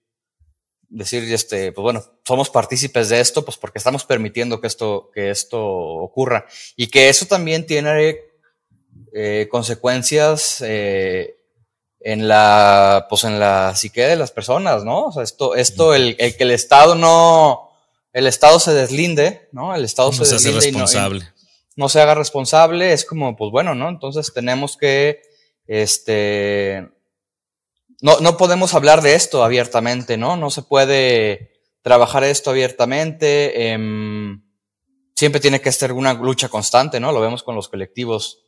decir, 0.93 1.31
este, 1.33 1.71
pues 1.71 1.83
bueno, 1.83 2.03
somos 2.25 2.49
partícipes 2.49 3.09
de 3.09 3.19
esto, 3.19 3.43
pues 3.43 3.57
porque 3.57 3.79
estamos 3.79 4.05
permitiendo 4.05 4.61
que 4.61 4.67
esto, 4.67 5.09
que 5.13 5.29
esto 5.29 5.61
ocurra. 5.61 6.45
Y 6.75 6.87
que 6.87 7.09
eso 7.09 7.25
también 7.25 7.65
tiene 7.65 8.19
eh, 9.13 9.47
consecuencias 9.49 10.63
eh, 10.65 11.37
en 11.99 12.27
la, 12.27 13.07
pues 13.09 13.23
en 13.23 13.39
la 13.39 13.75
psique 13.75 14.03
de 14.03 14.15
las 14.15 14.31
personas, 14.31 14.83
¿no? 14.83 15.05
O 15.05 15.11
sea, 15.11 15.23
esto, 15.23 15.55
esto, 15.55 15.95
el, 15.95 16.15
el 16.19 16.37
que 16.37 16.43
el 16.43 16.51
Estado 16.51 16.95
no, 16.95 17.71
el 18.11 18.27
Estado 18.27 18.59
se 18.59 18.73
deslinde, 18.73 19.49
¿no? 19.51 19.75
El 19.75 19.83
Estado 19.83 20.13
se, 20.13 20.25
deslinde 20.25 20.59
responsable. 20.59 21.19
Y 21.19 21.23
no, 21.23 21.33
no 21.75 21.89
se 21.89 22.01
haga 22.01 22.13
responsable, 22.13 22.93
es 22.93 23.05
como, 23.05 23.35
pues 23.35 23.51
bueno, 23.51 23.73
¿no? 23.73 23.89
Entonces 23.89 24.31
tenemos 24.33 24.77
que, 24.77 25.21
este, 25.65 26.87
no, 28.01 28.19
no 28.19 28.37
podemos 28.37 28.73
hablar 28.73 29.01
de 29.01 29.15
esto 29.15 29.43
abiertamente, 29.43 30.17
¿no? 30.17 30.37
No 30.37 30.49
se 30.49 30.61
puede 30.61 31.51
trabajar 31.81 32.23
esto 32.23 32.51
abiertamente. 32.51 33.73
Eh, 33.73 33.77
siempre 35.15 35.39
tiene 35.39 35.61
que 35.61 35.71
ser 35.71 35.93
una 35.93 36.13
lucha 36.13 36.49
constante, 36.49 36.99
¿no? 36.99 37.11
Lo 37.11 37.21
vemos 37.21 37.43
con 37.43 37.55
los 37.55 37.69
colectivos. 37.69 38.45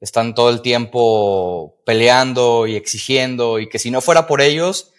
Están 0.00 0.34
todo 0.34 0.50
el 0.50 0.62
tiempo 0.62 1.80
peleando 1.84 2.66
y 2.66 2.76
exigiendo 2.76 3.58
y 3.58 3.68
que 3.68 3.78
si 3.78 3.90
no 3.90 4.00
fuera 4.00 4.26
por 4.26 4.40
ellos, 4.40 4.92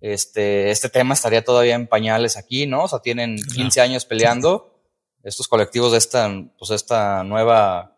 este, 0.00 0.70
este 0.70 0.88
tema 0.88 1.14
estaría 1.14 1.44
todavía 1.44 1.74
en 1.74 1.86
pañales 1.86 2.36
aquí, 2.36 2.66
¿no? 2.66 2.84
O 2.84 2.88
sea, 2.88 3.00
tienen 3.00 3.36
15 3.36 3.80
años 3.80 4.06
peleando 4.06 4.80
estos 5.22 5.46
colectivos 5.46 5.92
de 5.92 5.98
esta, 5.98 6.30
pues 6.58 6.70
esta 6.70 7.22
nueva 7.22 7.96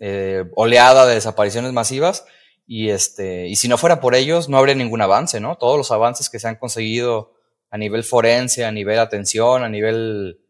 eh, 0.00 0.44
oleada 0.54 1.06
de 1.06 1.14
desapariciones 1.14 1.72
masivas. 1.72 2.24
Y 2.66 2.90
este, 2.90 3.46
y 3.46 3.56
si 3.56 3.68
no 3.68 3.78
fuera 3.78 4.00
por 4.00 4.14
ellos, 4.14 4.48
no 4.48 4.58
habría 4.58 4.74
ningún 4.74 5.00
avance, 5.00 5.38
¿no? 5.38 5.56
Todos 5.56 5.78
los 5.78 5.90
avances 5.92 6.28
que 6.28 6.40
se 6.40 6.48
han 6.48 6.56
conseguido 6.56 7.34
a 7.70 7.78
nivel 7.78 8.02
forense, 8.02 8.64
a 8.64 8.72
nivel 8.72 8.98
atención, 8.98 9.62
a 9.62 9.68
nivel 9.68 10.40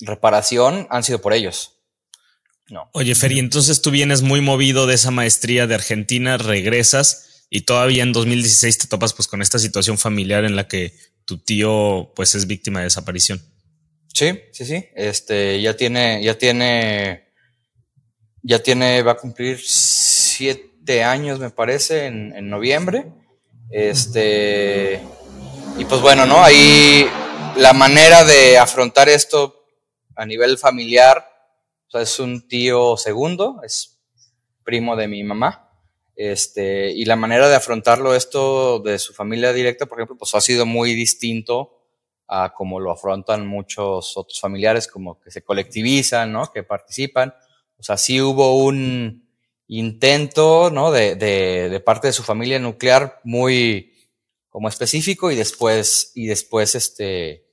reparación, 0.00 0.86
han 0.90 1.02
sido 1.02 1.20
por 1.20 1.32
ellos. 1.32 1.78
No. 2.68 2.88
Oye, 2.92 3.14
Feri, 3.14 3.38
entonces 3.38 3.82
tú 3.82 3.90
vienes 3.90 4.22
muy 4.22 4.40
movido 4.40 4.86
de 4.86 4.94
esa 4.94 5.10
maestría 5.10 5.66
de 5.66 5.74
Argentina, 5.74 6.38
regresas 6.38 7.46
y 7.50 7.62
todavía 7.62 8.02
en 8.02 8.12
2016 8.12 8.78
te 8.78 8.86
topas 8.86 9.12
pues 9.12 9.28
con 9.28 9.42
esta 9.42 9.58
situación 9.58 9.98
familiar 9.98 10.44
en 10.44 10.56
la 10.56 10.68
que 10.68 10.94
tu 11.24 11.38
tío 11.38 12.12
pues 12.14 12.34
es 12.34 12.46
víctima 12.46 12.78
de 12.78 12.84
desaparición. 12.84 13.42
Sí, 14.14 14.40
sí, 14.52 14.64
sí. 14.64 14.86
Este, 14.94 15.60
ya 15.60 15.76
tiene, 15.76 16.22
ya 16.22 16.38
tiene, 16.38 17.32
ya 18.42 18.62
tiene, 18.62 19.02
va 19.02 19.12
a 19.12 19.16
cumplir 19.16 19.60
siete 19.62 20.71
años, 21.02 21.38
me 21.38 21.50
parece, 21.50 22.06
en, 22.06 22.32
en 22.36 22.50
noviembre. 22.50 23.12
Este, 23.70 25.00
y 25.78 25.84
pues 25.84 26.00
bueno, 26.00 26.26
¿no? 26.26 26.42
Ahí 26.42 27.06
la 27.56 27.72
manera 27.72 28.24
de 28.24 28.58
afrontar 28.58 29.08
esto 29.08 29.64
a 30.16 30.26
nivel 30.26 30.58
familiar, 30.58 31.32
es 32.00 32.18
un 32.18 32.48
tío 32.48 32.96
segundo, 32.96 33.60
es 33.62 34.00
primo 34.64 34.96
de 34.96 35.08
mi 35.08 35.22
mamá. 35.22 35.68
Este, 36.14 36.90
y 36.90 37.04
la 37.04 37.16
manera 37.16 37.48
de 37.48 37.56
afrontarlo 37.56 38.14
esto 38.14 38.78
de 38.80 38.98
su 38.98 39.14
familia 39.14 39.52
directa, 39.52 39.86
por 39.86 39.98
ejemplo, 39.98 40.16
pues 40.18 40.34
ha 40.34 40.40
sido 40.40 40.66
muy 40.66 40.94
distinto 40.94 41.78
a 42.28 42.52
como 42.54 42.80
lo 42.80 42.92
afrontan 42.92 43.46
muchos 43.46 44.16
otros 44.16 44.40
familiares, 44.40 44.86
como 44.86 45.20
que 45.20 45.30
se 45.30 45.42
colectivizan, 45.42 46.32
¿no? 46.32 46.50
Que 46.50 46.62
participan. 46.62 47.34
O 47.78 47.82
sea, 47.82 47.96
sí 47.96 48.20
hubo 48.20 48.56
un 48.58 49.21
intento, 49.78 50.70
¿no? 50.70 50.90
De, 50.90 51.16
de, 51.16 51.68
de 51.68 51.80
parte 51.80 52.08
de 52.08 52.12
su 52.12 52.22
familia 52.22 52.58
nuclear 52.58 53.20
muy 53.24 53.92
como 54.50 54.68
específico 54.68 55.30
y 55.30 55.36
después, 55.36 56.12
y 56.14 56.26
después, 56.26 56.74
este, 56.74 57.46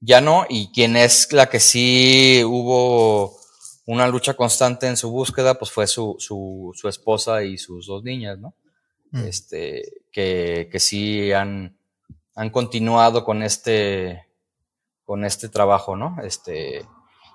ya 0.00 0.20
no. 0.20 0.46
Y 0.48 0.72
quien 0.72 0.96
es 0.96 1.32
la 1.32 1.50
que 1.50 1.60
sí 1.60 2.42
hubo 2.44 3.38
una 3.86 4.08
lucha 4.08 4.34
constante 4.34 4.86
en 4.86 4.96
su 4.96 5.10
búsqueda, 5.10 5.58
pues 5.58 5.70
fue 5.70 5.86
su, 5.86 6.16
su, 6.18 6.72
su 6.74 6.88
esposa 6.88 7.44
y 7.44 7.58
sus 7.58 7.86
dos 7.86 8.02
niñas, 8.02 8.38
¿no? 8.38 8.54
Mm. 9.10 9.26
Este, 9.26 9.82
que, 10.10 10.68
que 10.72 10.80
sí 10.80 11.32
han, 11.32 11.76
han 12.34 12.50
continuado 12.50 13.24
con 13.24 13.42
este, 13.42 14.26
con 15.04 15.24
este 15.24 15.48
trabajo, 15.48 15.94
¿no? 15.94 16.16
Este, 16.24 16.84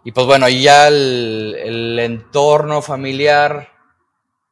y 0.03 0.11
pues 0.11 0.25
bueno, 0.25 0.47
ahí 0.47 0.63
ya 0.63 0.87
el, 0.87 1.55
el, 1.59 1.99
entorno 1.99 2.81
familiar 2.81 3.70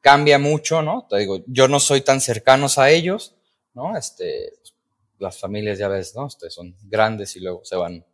cambia 0.01 0.39
mucho, 0.39 0.82
¿no? 0.82 1.08
Te 1.10 1.18
digo, 1.18 1.44
yo 1.48 1.68
no 1.68 1.79
soy 1.79 2.01
tan 2.01 2.22
cercanos 2.22 2.77
a 2.77 2.89
ellos, 2.89 3.36
¿no? 3.74 3.98
Este, 3.98 4.53
las 5.18 5.39
familias 5.39 5.77
ya 5.77 5.88
ves, 5.88 6.15
¿no? 6.15 6.27
Este, 6.27 6.50
son 6.50 6.75
grandes 6.84 7.36
y 7.36 7.41
luego 7.41 7.62
se 7.63 7.75
van 7.75 8.06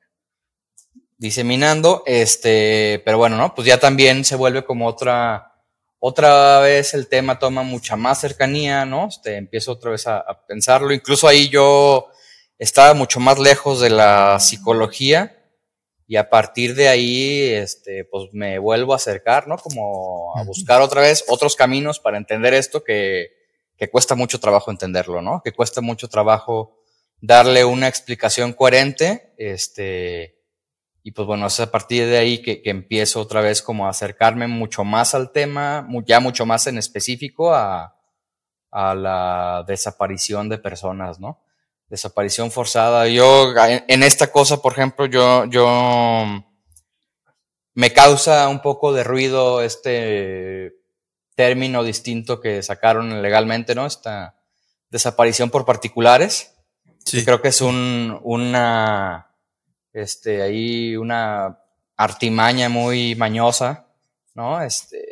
diseminando, 1.17 2.03
este, 2.05 3.01
pero 3.05 3.17
bueno, 3.17 3.37
¿no? 3.37 3.55
Pues 3.55 3.67
ya 3.67 3.79
también 3.79 4.25
se 4.25 4.35
vuelve 4.35 4.65
como 4.65 4.87
otra, 4.87 5.53
otra 5.99 6.59
vez 6.59 6.93
el 6.93 7.07
tema 7.07 7.39
toma 7.39 7.63
mucha 7.63 7.95
más 7.95 8.19
cercanía, 8.19 8.85
¿no? 8.85 9.07
Este, 9.07 9.37
empiezo 9.37 9.71
otra 9.71 9.91
vez 9.91 10.07
a, 10.07 10.17
a 10.17 10.45
pensarlo, 10.45 10.91
incluso 10.91 11.27
ahí 11.27 11.49
yo 11.49 12.09
estaba 12.57 12.93
mucho 12.93 13.19
más 13.19 13.39
lejos 13.39 13.79
de 13.79 13.89
la 13.89 14.39
psicología 14.39 15.44
y 16.07 16.17
a 16.17 16.29
partir 16.29 16.75
de 16.75 16.87
ahí, 16.87 17.41
este, 17.41 18.05
pues 18.05 18.29
me 18.31 18.59
vuelvo 18.59 18.93
a 18.93 18.97
acercar, 18.97 19.47
¿no? 19.47 19.57
Como 19.57 20.37
a 20.37 20.43
buscar 20.43 20.81
otra 20.81 21.01
vez 21.01 21.25
otros 21.27 21.55
caminos 21.55 21.99
para 21.99 22.17
entender 22.17 22.53
esto 22.53 22.83
que, 22.83 23.31
que 23.75 23.89
cuesta 23.89 24.15
mucho 24.15 24.39
trabajo 24.39 24.71
entenderlo, 24.71 25.21
¿no? 25.21 25.41
Que 25.43 25.51
cuesta 25.51 25.81
mucho 25.81 26.07
trabajo 26.07 26.77
darle 27.21 27.65
una 27.65 27.87
explicación 27.87 28.53
coherente, 28.53 29.33
este, 29.37 30.43
y 31.01 31.11
pues 31.11 31.27
bueno, 31.27 31.47
es 31.47 31.59
a 31.59 31.71
partir 31.71 32.05
de 32.05 32.17
ahí 32.17 32.41
que, 32.41 32.61
que 32.61 32.69
empiezo 32.69 33.19
otra 33.19 33.41
vez 33.41 33.61
como 33.61 33.87
a 33.87 33.89
acercarme 33.89 34.47
mucho 34.47 34.83
más 34.83 35.15
al 35.15 35.31
tema, 35.31 35.87
ya 36.05 36.19
mucho 36.19 36.45
más 36.45 36.67
en 36.67 36.77
específico 36.77 37.53
a, 37.53 37.95
a 38.71 38.93
la 38.93 39.63
desaparición 39.67 40.49
de 40.49 40.57
personas, 40.57 41.19
¿no? 41.19 41.44
Desaparición 41.89 42.51
forzada. 42.51 43.07
Yo, 43.07 43.53
en 43.57 44.03
esta 44.03 44.31
cosa, 44.31 44.61
por 44.61 44.73
ejemplo, 44.73 45.05
yo, 45.05 45.45
yo 45.45 46.43
me 47.73 47.93
causa 47.93 48.47
un 48.47 48.61
poco 48.61 48.93
de 48.93 49.03
ruido 49.03 49.61
este 49.61 50.75
término 51.35 51.83
distinto 51.83 52.39
que 52.39 52.63
sacaron 52.63 53.21
legalmente, 53.21 53.75
¿no? 53.75 53.85
Esta 53.85 54.35
desaparición 54.89 55.49
por 55.49 55.65
particulares. 55.65 56.53
Sí. 57.03 57.23
Creo 57.23 57.41
que 57.41 57.49
es 57.49 57.61
un, 57.61 58.19
una, 58.23 59.31
este, 59.93 60.41
ahí 60.41 60.95
una 60.95 61.59
artimaña 61.97 62.69
muy 62.69 63.15
mañosa, 63.15 63.87
¿no? 64.33 64.61
Este, 64.61 65.05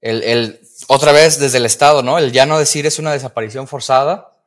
el, 0.00 0.22
el, 0.22 0.60
otra 0.86 1.12
vez 1.12 1.38
desde 1.38 1.58
el 1.58 1.66
Estado, 1.66 2.02
¿no? 2.02 2.18
El 2.18 2.32
ya 2.32 2.46
no 2.46 2.58
decir 2.58 2.86
es 2.86 2.98
una 2.98 3.12
desaparición 3.12 3.66
forzada, 3.66 4.37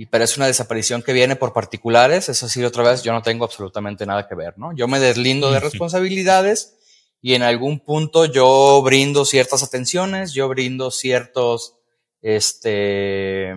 y, 0.00 0.06
pero 0.06 0.24
es 0.24 0.38
una 0.38 0.46
desaparición 0.46 1.02
que 1.02 1.12
viene 1.12 1.36
por 1.36 1.52
particulares, 1.52 2.30
eso 2.30 2.48
sí, 2.48 2.64
otra 2.64 2.82
vez, 2.82 3.02
yo 3.02 3.12
no 3.12 3.20
tengo 3.20 3.44
absolutamente 3.44 4.06
nada 4.06 4.26
que 4.26 4.34
ver, 4.34 4.56
¿no? 4.56 4.74
Yo 4.74 4.88
me 4.88 4.98
deslindo 4.98 5.52
de 5.52 5.60
responsabilidades 5.60 6.74
y 7.20 7.34
en 7.34 7.42
algún 7.42 7.80
punto 7.80 8.24
yo 8.24 8.80
brindo 8.80 9.26
ciertas 9.26 9.62
atenciones, 9.62 10.32
yo 10.32 10.48
brindo 10.48 10.90
ciertos, 10.90 11.74
este, 12.22 13.54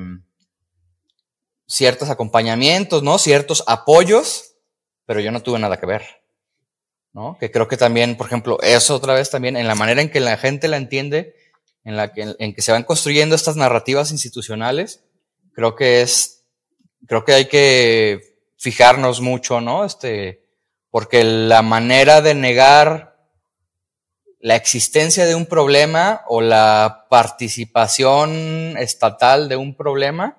ciertos 1.66 2.10
acompañamientos, 2.10 3.04
¿no? 3.04 3.20
Ciertos 3.20 3.64
apoyos, 3.66 4.56
pero 5.06 5.22
yo 5.22 5.32
no 5.32 5.42
tuve 5.42 5.60
nada 5.60 5.80
que 5.80 5.86
ver, 5.86 6.04
¿no? 7.14 7.38
Que 7.40 7.52
creo 7.52 7.70
que 7.70 7.78
también, 7.78 8.18
por 8.18 8.28
ejemplo, 8.28 8.62
eso 8.62 8.96
otra 8.96 9.14
vez 9.14 9.30
también, 9.30 9.56
en 9.56 9.70
la 9.70 9.76
manera 9.76 10.02
en 10.02 10.12
que 10.12 10.20
la 10.20 10.36
gente 10.36 10.68
la 10.68 10.76
entiende, 10.76 11.36
en 11.86 11.96
la 11.96 12.12
que, 12.12 12.36
en 12.38 12.54
que 12.54 12.62
se 12.62 12.74
van 12.74 12.84
construyendo 12.84 13.34
estas 13.34 13.56
narrativas 13.56 14.12
institucionales, 14.12 15.06
creo 15.54 15.76
que 15.76 16.02
es, 16.02 16.33
creo 17.08 17.26
que 17.26 17.34
hay 17.34 17.48
que 17.48 18.38
fijarnos 18.58 19.22
mucho, 19.22 19.62
¿no? 19.62 19.86
Este, 19.86 20.46
porque 20.90 21.24
la 21.24 21.62
manera 21.62 22.22
de 22.22 22.36
negar 22.36 23.14
la 24.40 24.56
existencia 24.56 25.26
de 25.26 25.36
un 25.36 25.46
problema 25.46 26.22
o 26.28 26.42
la 26.42 27.08
participación 27.10 28.76
estatal 28.78 29.48
de 29.48 29.56
un 29.56 29.76
problema, 29.76 30.38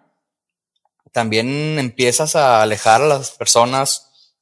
también 1.10 1.78
empiezas 1.78 2.36
a 2.36 2.60
alejar 2.62 3.00
a 3.02 3.06
las 3.06 3.30
personas 3.30 4.34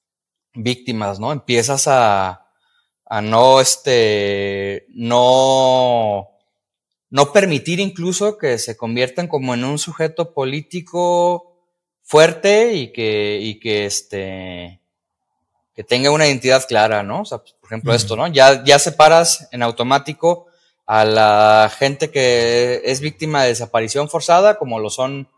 víctimas, 0.55 1.21
¿no? 1.21 1.33
Empiezas 1.33 1.87
a, 1.87 2.49
a 3.05 3.21
no, 3.21 3.61
este, 3.61 4.87
no, 4.89 6.31
no 7.11 7.33
permitir 7.33 7.79
incluso 7.79 8.39
que 8.39 8.59
se 8.59 8.77
conviertan 8.77 9.29
como 9.29 9.55
en 9.55 9.65
un 9.65 9.79
sujeto 9.79 10.35
político 10.35 11.52
fuerte 12.03 12.75
y 12.75 12.93
que, 12.93 13.39
y 13.41 13.59
que 13.59 13.87
este, 13.87 14.83
que 15.75 15.85
tenga 15.85 16.11
una 16.11 16.27
identidad 16.27 16.67
clara, 16.67 17.03
¿no? 17.03 17.23
O 17.23 17.25
sea, 17.25 17.39
pues, 17.39 17.55
por 17.55 17.69
ejemplo, 17.69 17.95
esto, 17.95 18.17
¿no? 18.17 18.27
Ya, 18.29 18.63
ya 18.65 18.79
separas 18.79 19.49
en 19.53 19.63
automático 19.63 20.47
a 20.87 21.05
la 21.05 21.73
gente 21.77 22.11
que 22.11 22.83
es 22.85 23.01
víctima 23.01 23.43
de 23.43 23.49
desaparición 23.49 24.09
forzada, 24.09 24.59
como 24.59 24.79
lo 24.79 24.91
son 24.91 25.29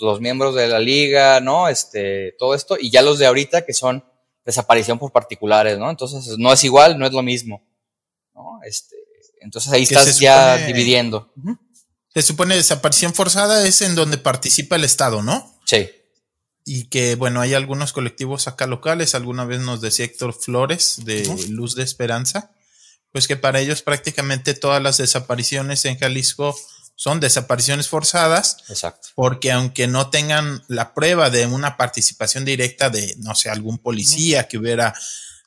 los 0.00 0.20
miembros 0.20 0.54
de 0.54 0.66
la 0.66 0.78
liga, 0.78 1.40
¿no? 1.40 1.68
Este, 1.68 2.34
todo 2.38 2.54
esto, 2.54 2.76
y 2.78 2.90
ya 2.90 3.00
los 3.00 3.18
de 3.18 3.26
ahorita 3.26 3.64
que 3.64 3.72
son 3.72 4.04
desaparición 4.44 4.98
por 4.98 5.12
particulares, 5.12 5.78
¿no? 5.78 5.88
Entonces, 5.88 6.36
no 6.36 6.52
es 6.52 6.62
igual, 6.64 6.98
no 6.98 7.06
es 7.06 7.12
lo 7.12 7.22
mismo, 7.22 7.62
¿no? 8.34 8.60
Este, 8.64 8.96
entonces 9.40 9.72
ahí 9.72 9.84
estás 9.84 10.18
ya 10.18 10.58
dividiendo. 10.58 11.32
Se 12.12 12.20
supone 12.20 12.56
desaparición 12.56 13.14
forzada 13.14 13.66
es 13.66 13.80
en 13.80 13.94
donde 13.94 14.18
participa 14.18 14.76
el 14.76 14.84
Estado, 14.84 15.22
¿no? 15.22 15.58
Sí 15.64 15.88
y 16.68 16.84
que 16.84 17.14
bueno, 17.14 17.40
hay 17.40 17.54
algunos 17.54 17.94
colectivos 17.94 18.46
acá 18.46 18.66
locales, 18.66 19.14
alguna 19.14 19.46
vez 19.46 19.60
nos 19.60 19.80
decía 19.80 20.04
Héctor 20.04 20.34
Flores 20.34 20.96
de 21.02 21.26
Luz 21.48 21.74
de 21.74 21.82
Esperanza, 21.82 22.50
pues 23.10 23.26
que 23.26 23.36
para 23.36 23.58
ellos 23.58 23.80
prácticamente 23.80 24.52
todas 24.52 24.82
las 24.82 24.98
desapariciones 24.98 25.86
en 25.86 25.98
Jalisco 25.98 26.54
son 26.94 27.20
desapariciones 27.20 27.88
forzadas, 27.88 28.58
Exacto. 28.68 29.08
porque 29.14 29.50
aunque 29.50 29.86
no 29.86 30.10
tengan 30.10 30.62
la 30.68 30.92
prueba 30.92 31.30
de 31.30 31.46
una 31.46 31.78
participación 31.78 32.44
directa 32.44 32.90
de, 32.90 33.14
no 33.20 33.34
sé, 33.34 33.48
algún 33.48 33.78
policía 33.78 34.46
que 34.46 34.58
hubiera 34.58 34.94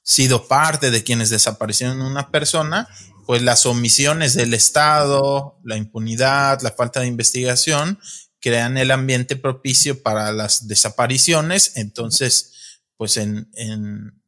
sido 0.02 0.48
parte 0.48 0.90
de 0.90 1.04
quienes 1.04 1.30
desaparecieron 1.30 2.02
una 2.02 2.32
persona, 2.32 2.88
pues 3.28 3.44
las 3.44 3.68
omisiones 3.68 4.34
del 4.34 4.56
Estado, 4.56 5.60
la 5.64 5.78
impunidad, 5.78 6.62
la 6.62 6.72
falta 6.72 7.00
de 7.00 7.08
investigación, 7.08 8.00
crean 8.42 8.78
el 8.78 8.92
ambiente 8.92 9.36
propicio 9.36 10.02
para 10.02 10.32
las 10.32 10.68
desapariciones, 10.68 11.78
entonces, 11.78 12.82
pues 12.98 13.18
en, 13.18 13.50
en, 13.54 14.22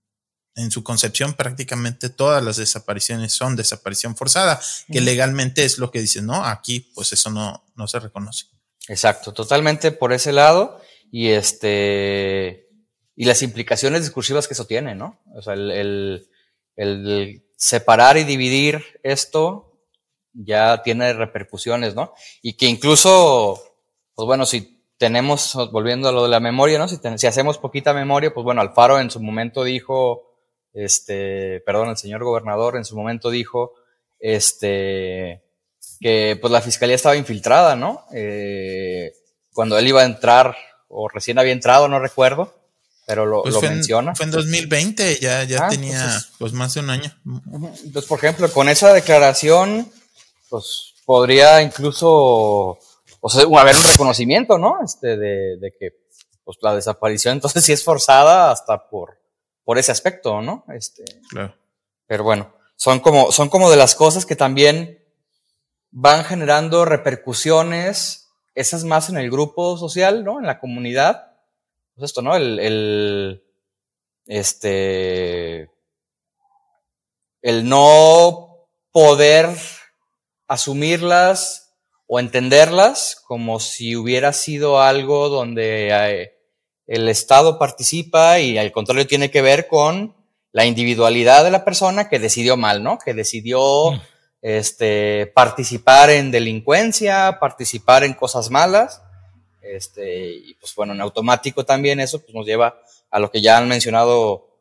en, 0.56 0.72
su 0.72 0.84
concepción 0.84 1.34
prácticamente 1.34 2.10
todas 2.10 2.44
las 2.44 2.58
desapariciones 2.58 3.34
son 3.34 3.56
desaparición 3.56 4.16
forzada, 4.16 4.62
que 4.92 5.02
legalmente 5.02 5.66
es 5.66 5.80
lo 5.80 5.92
que 5.92 6.02
dicen, 6.02 6.28
¿no? 6.28 6.46
Aquí 6.46 6.92
pues 6.94 7.12
eso 7.14 7.30
no, 7.32 7.66
no 7.76 7.88
se 7.88 8.00
reconoce. 8.00 8.46
Exacto, 8.88 9.34
totalmente 9.34 9.92
por 9.92 10.14
ese 10.14 10.32
lado 10.32 10.80
y 11.12 11.30
este 11.30 12.70
y 13.16 13.26
las 13.26 13.42
implicaciones 13.44 14.02
discursivas 14.02 14.48
que 14.48 14.54
eso 14.54 14.66
tiene, 14.66 14.96
¿no? 14.96 15.22
O 15.36 15.42
sea, 15.42 15.54
el, 15.54 15.72
el, 15.72 16.30
el 16.76 17.46
separar 17.58 18.18
y 18.18 18.24
dividir 18.24 19.00
esto 19.04 19.80
ya 20.34 20.82
tiene 20.82 21.14
repercusiones, 21.14 21.96
¿no? 21.96 22.14
Y 22.42 22.54
que 22.54 22.66
incluso 22.66 23.73
pues 24.16 24.26
bueno, 24.26 24.46
si 24.46 24.84
tenemos, 24.98 25.58
volviendo 25.72 26.10
a 26.10 26.12
lo 26.12 26.24
de 26.24 26.30
la 26.30 26.40
memoria, 26.40 26.78
¿no? 26.78 26.88
Si, 26.88 26.98
si 27.18 27.28
hacemos 27.28 27.58
poquita 27.58 27.94
memoria, 27.94 28.34
pues 28.34 28.44
bueno, 28.44 28.62
Alfaro 28.62 29.00
en 29.00 29.10
su 29.10 29.20
momento 29.20 29.64
dijo, 29.64 30.34
este, 30.74 31.62
perdón, 31.66 31.90
el 31.90 31.98
señor 31.98 32.24
gobernador 32.24 32.78
en 32.78 32.86
su 32.86 32.96
momento 32.96 33.30
dijo, 33.30 33.74
este, 34.20 35.44
que 36.00 36.38
pues 36.40 36.52
la 36.52 36.62
fiscalía 36.62 36.96
estaba 36.96 37.16
infiltrada, 37.16 37.76
¿no? 37.76 38.06
Eh, 38.14 39.14
cuando 39.54 39.78
él 39.78 39.88
iba 39.88 40.02
a 40.02 40.06
entrar, 40.06 40.56
o 40.88 41.08
recién 41.10 41.40
había 41.40 41.54
entrado, 41.54 41.88
no 41.88 42.00
recuerdo, 42.00 42.54
pero 43.06 43.26
lo, 43.26 43.44
pues 43.44 43.62
menciona. 43.62 44.16
fue 44.16 44.26
en 44.26 44.32
2020, 44.32 45.20
ya, 45.20 45.44
ya 45.44 45.66
ah, 45.66 45.70
tenía 45.70 46.22
pues 46.38 46.54
más 46.54 46.74
de 46.74 46.80
un 46.80 46.90
año. 46.90 47.14
Entonces, 47.84 48.06
por 48.06 48.20
ejemplo, 48.20 48.52
con 48.52 48.70
esa 48.70 48.94
declaración, 48.94 49.92
pues 50.50 50.94
podría 51.06 51.62
incluso 51.62 52.80
o 53.26 53.30
sea, 53.30 53.44
haber 53.58 53.74
un 53.74 53.98
conocimiento, 53.98 54.58
¿no? 54.58 54.84
Este, 54.84 55.16
de, 55.16 55.58
de 55.58 55.74
que, 55.80 55.92
pues, 56.44 56.58
la 56.62 56.76
desaparición, 56.76 57.34
entonces 57.36 57.64
sí 57.64 57.72
es 57.72 57.82
forzada 57.82 58.52
hasta 58.52 58.90
por, 58.90 59.18
por 59.64 59.78
ese 59.78 59.94
aspecto, 59.94 60.42
¿no? 60.42 60.66
Este, 60.68 61.06
claro. 61.30 61.56
Pero 62.06 62.26
bueno, 62.26 62.54
son 62.76 63.00
como, 63.00 63.32
son 63.32 63.48
como 63.48 63.72
de 63.72 63.78
las 63.78 63.96
cosas 63.96 64.26
que 64.26 64.36
también 64.36 65.02
van 65.90 66.26
generando 66.26 66.84
repercusiones, 66.84 68.30
esas 68.56 68.84
más 68.84 69.08
en 69.08 69.16
el 69.16 69.32
grupo 69.32 69.78
social, 69.78 70.26
¿no? 70.26 70.40
En 70.40 70.46
la 70.46 70.60
comunidad. 70.60 71.32
Pues 71.96 72.10
esto, 72.10 72.22
¿no? 72.22 72.36
El, 72.36 72.60
el, 72.60 73.44
este, 74.26 75.72
el 77.42 77.70
no 77.70 78.68
poder 78.92 79.50
asumirlas 80.50 81.63
o 82.08 82.20
entenderlas 82.20 83.22
como 83.26 83.60
si 83.60 83.96
hubiera 83.96 84.34
sido 84.34 84.82
algo 84.82 85.30
donde 85.30 85.90
eh, 85.92 86.34
el 86.88 87.08
Estado 87.10 87.58
participa 87.58 88.40
y 88.40 88.58
el 88.58 88.72
control 88.72 89.08
tiene 89.08 89.32
que 89.32 89.42
ver 89.42 89.68
con 89.68 90.16
la 90.52 90.66
individualidad 90.66 91.44
de 91.44 91.52
la 91.52 91.66
persona 91.66 92.10
que 92.10 92.20
decidió 92.20 92.58
mal, 92.58 92.84
¿no? 92.84 93.00
Que 93.00 93.14
decidió 93.14 93.92
mm. 93.92 94.02
este, 94.42 95.28
participar 95.28 96.12
en 96.12 96.30
delincuencia, 96.30 97.40
participar 97.40 98.04
en 98.04 98.14
cosas 98.14 98.52
malas. 98.52 99.02
Este, 99.62 100.32
y 100.32 100.54
pues 100.56 100.76
bueno, 100.76 100.94
en 100.94 101.02
automático 101.02 101.66
también 101.66 102.00
eso 102.00 102.22
pues, 102.22 102.36
nos 102.36 102.46
lleva 102.46 102.80
a 103.10 103.20
lo 103.20 103.32
que 103.32 103.42
ya 103.42 103.58
han 103.58 103.68
mencionado 103.68 104.53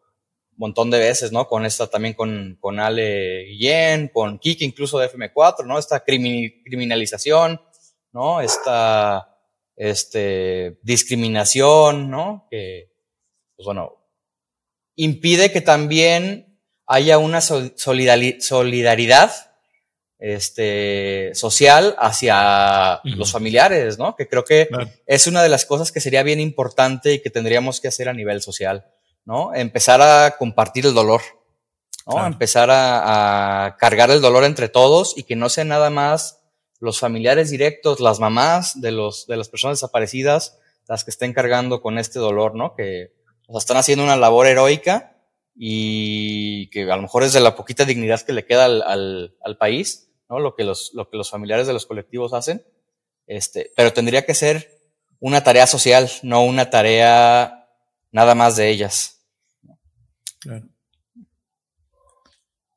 montón 0.62 0.90
de 0.90 0.98
veces, 0.98 1.32
¿no? 1.32 1.48
Con 1.48 1.66
esta 1.66 1.88
también 1.88 2.14
con, 2.14 2.56
con 2.60 2.80
Ale 2.80 3.44
Guillén, 3.44 4.08
con 4.08 4.38
Kiki 4.38 4.64
incluso 4.64 4.98
de 4.98 5.10
FM4, 5.10 5.66
¿no? 5.66 5.78
Esta 5.78 6.04
criminalización, 6.04 7.60
¿no? 8.12 8.40
Esta 8.40 9.36
este, 9.76 10.78
discriminación, 10.82 12.10
¿no? 12.10 12.46
Que, 12.50 12.92
pues 13.56 13.66
bueno, 13.66 13.96
impide 14.96 15.50
que 15.50 15.60
también 15.60 16.58
haya 16.86 17.18
una 17.18 17.40
solidaridad 17.40 19.32
este, 20.18 21.32
social 21.34 21.96
hacia 21.98 23.00
los 23.02 23.32
familiares, 23.32 23.98
¿no? 23.98 24.14
Que 24.14 24.28
creo 24.28 24.44
que 24.44 24.68
es 25.06 25.26
una 25.26 25.42
de 25.42 25.48
las 25.48 25.66
cosas 25.66 25.90
que 25.90 26.00
sería 26.00 26.22
bien 26.22 26.38
importante 26.38 27.14
y 27.14 27.20
que 27.20 27.30
tendríamos 27.30 27.80
que 27.80 27.88
hacer 27.88 28.08
a 28.08 28.14
nivel 28.14 28.40
social. 28.42 28.86
¿No? 29.24 29.54
Empezar 29.54 30.00
a 30.02 30.36
compartir 30.36 30.86
el 30.86 30.94
dolor, 30.94 31.20
¿no? 32.06 32.26
Empezar 32.26 32.68
a, 32.70 33.76
cargar 33.78 34.10
el 34.10 34.20
dolor 34.20 34.44
entre 34.44 34.68
todos 34.68 35.16
y 35.16 35.24
que 35.24 35.36
no 35.36 35.48
sea 35.48 35.64
nada 35.64 35.90
más 35.90 36.40
los 36.80 36.98
familiares 36.98 37.50
directos, 37.50 38.00
las 38.00 38.18
mamás 38.18 38.80
de 38.80 38.90
los, 38.90 39.26
de 39.26 39.36
las 39.36 39.48
personas 39.48 39.78
desaparecidas, 39.78 40.58
las 40.88 41.04
que 41.04 41.10
estén 41.12 41.32
cargando 41.32 41.80
con 41.80 41.98
este 41.98 42.18
dolor, 42.18 42.56
¿no? 42.56 42.74
Que 42.74 43.12
están 43.56 43.76
haciendo 43.76 44.04
una 44.04 44.16
labor 44.16 44.46
heroica 44.46 45.16
y 45.54 46.68
que 46.70 46.90
a 46.90 46.96
lo 46.96 47.02
mejor 47.02 47.22
es 47.22 47.32
de 47.32 47.40
la 47.40 47.54
poquita 47.54 47.84
dignidad 47.84 48.22
que 48.22 48.32
le 48.32 48.46
queda 48.46 48.64
al, 48.64 49.36
al, 49.40 49.56
país, 49.58 50.10
¿no? 50.28 50.40
Lo 50.40 50.56
que 50.56 50.64
los, 50.64 50.92
lo 50.94 51.08
que 51.08 51.16
los 51.16 51.30
familiares 51.30 51.66
de 51.66 51.72
los 51.72 51.86
colectivos 51.86 52.32
hacen. 52.32 52.64
Este, 53.26 53.70
pero 53.76 53.92
tendría 53.92 54.24
que 54.24 54.34
ser 54.34 54.80
una 55.20 55.44
tarea 55.44 55.66
social, 55.66 56.10
no 56.22 56.44
una 56.44 56.70
tarea 56.70 57.61
nada 58.12 58.34
más 58.34 58.56
de 58.56 58.70
ellas. 58.70 59.18
Claro. 60.38 60.68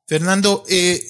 Fernando, 0.06 0.64
eh, 0.68 1.02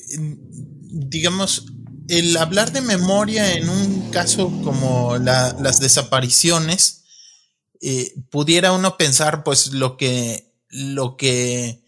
digamos, 0.91 1.67
el 2.09 2.37
hablar 2.37 2.73
de 2.73 2.81
memoria 2.81 3.55
en 3.55 3.69
un 3.69 4.11
caso 4.11 4.51
como 4.63 5.19
las 5.19 5.81
desapariciones, 5.81 7.05
eh, 7.81 8.15
pudiera 8.31 8.73
uno 8.73 8.97
pensar, 8.97 9.45
pues, 9.45 9.73
lo 9.73 9.97
que, 9.97 10.55
lo 10.69 11.17
que 11.17 11.85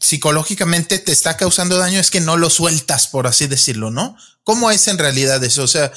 psicológicamente 0.00 0.98
te 0.98 1.12
está 1.12 1.36
causando 1.36 1.78
daño 1.78 2.00
es 2.00 2.10
que 2.10 2.20
no 2.20 2.36
lo 2.36 2.50
sueltas, 2.50 3.08
por 3.08 3.26
así 3.26 3.46
decirlo, 3.46 3.90
¿no? 3.90 4.16
¿Cómo 4.44 4.70
es 4.70 4.86
en 4.88 4.98
realidad 4.98 5.42
eso? 5.42 5.64
O 5.64 5.68
sea, 5.68 5.92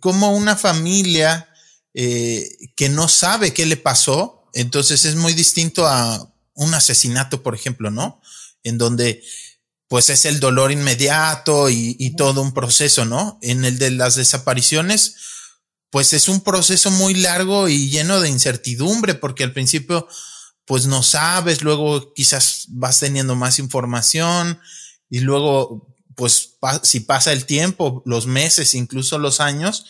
¿cómo 0.00 0.34
una 0.34 0.56
familia 0.56 1.51
eh, 1.94 2.48
que 2.76 2.88
no 2.88 3.08
sabe 3.08 3.52
qué 3.52 3.66
le 3.66 3.76
pasó. 3.76 4.48
Entonces 4.54 5.04
es 5.04 5.16
muy 5.16 5.34
distinto 5.34 5.86
a 5.86 6.32
un 6.54 6.74
asesinato, 6.74 7.42
por 7.42 7.54
ejemplo, 7.54 7.90
¿no? 7.90 8.20
En 8.62 8.78
donde 8.78 9.22
pues 9.88 10.08
es 10.08 10.24
el 10.24 10.40
dolor 10.40 10.72
inmediato 10.72 11.68
y, 11.68 11.96
y 11.98 12.16
todo 12.16 12.40
un 12.40 12.54
proceso, 12.54 13.04
¿no? 13.04 13.38
En 13.42 13.64
el 13.66 13.78
de 13.78 13.90
las 13.90 14.14
desapariciones, 14.14 15.16
pues 15.90 16.14
es 16.14 16.28
un 16.28 16.40
proceso 16.40 16.90
muy 16.90 17.12
largo 17.12 17.68
y 17.68 17.90
lleno 17.90 18.20
de 18.22 18.30
incertidumbre, 18.30 19.14
porque 19.14 19.44
al 19.44 19.52
principio, 19.52 20.08
pues 20.64 20.86
no 20.86 21.02
sabes, 21.02 21.60
luego 21.60 22.14
quizás 22.14 22.64
vas 22.68 23.00
teniendo 23.00 23.36
más 23.36 23.58
información 23.58 24.58
y 25.10 25.20
luego, 25.20 25.94
pues 26.16 26.54
si 26.82 27.00
pasa 27.00 27.32
el 27.32 27.44
tiempo, 27.44 28.02
los 28.06 28.26
meses, 28.26 28.74
incluso 28.74 29.18
los 29.18 29.40
años, 29.40 29.84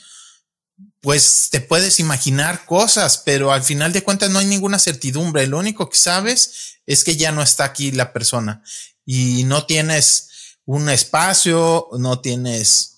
pues 1.03 1.49
te 1.51 1.61
puedes 1.61 2.01
imaginar 2.01 2.65
cosas, 2.65 3.19
pero 3.19 3.53
al 3.53 3.63
final 3.63 3.93
de 3.93 4.03
cuentas 4.03 4.31
no 4.31 4.39
hay 4.39 4.47
ninguna 4.47 4.79
certidumbre. 4.79 5.47
Lo 5.47 5.59
único 5.59 5.91
que 5.91 5.99
sabes 5.99 6.79
es 6.87 7.05
que 7.05 7.17
ya 7.17 7.33
no 7.33 7.43
está 7.43 7.65
aquí 7.65 7.91
la 7.91 8.13
persona 8.13 8.63
y 9.05 9.45
no 9.45 9.67
tienes 9.67 10.57
un 10.65 10.89
espacio, 10.89 11.89
no 11.99 12.21
tienes 12.21 12.93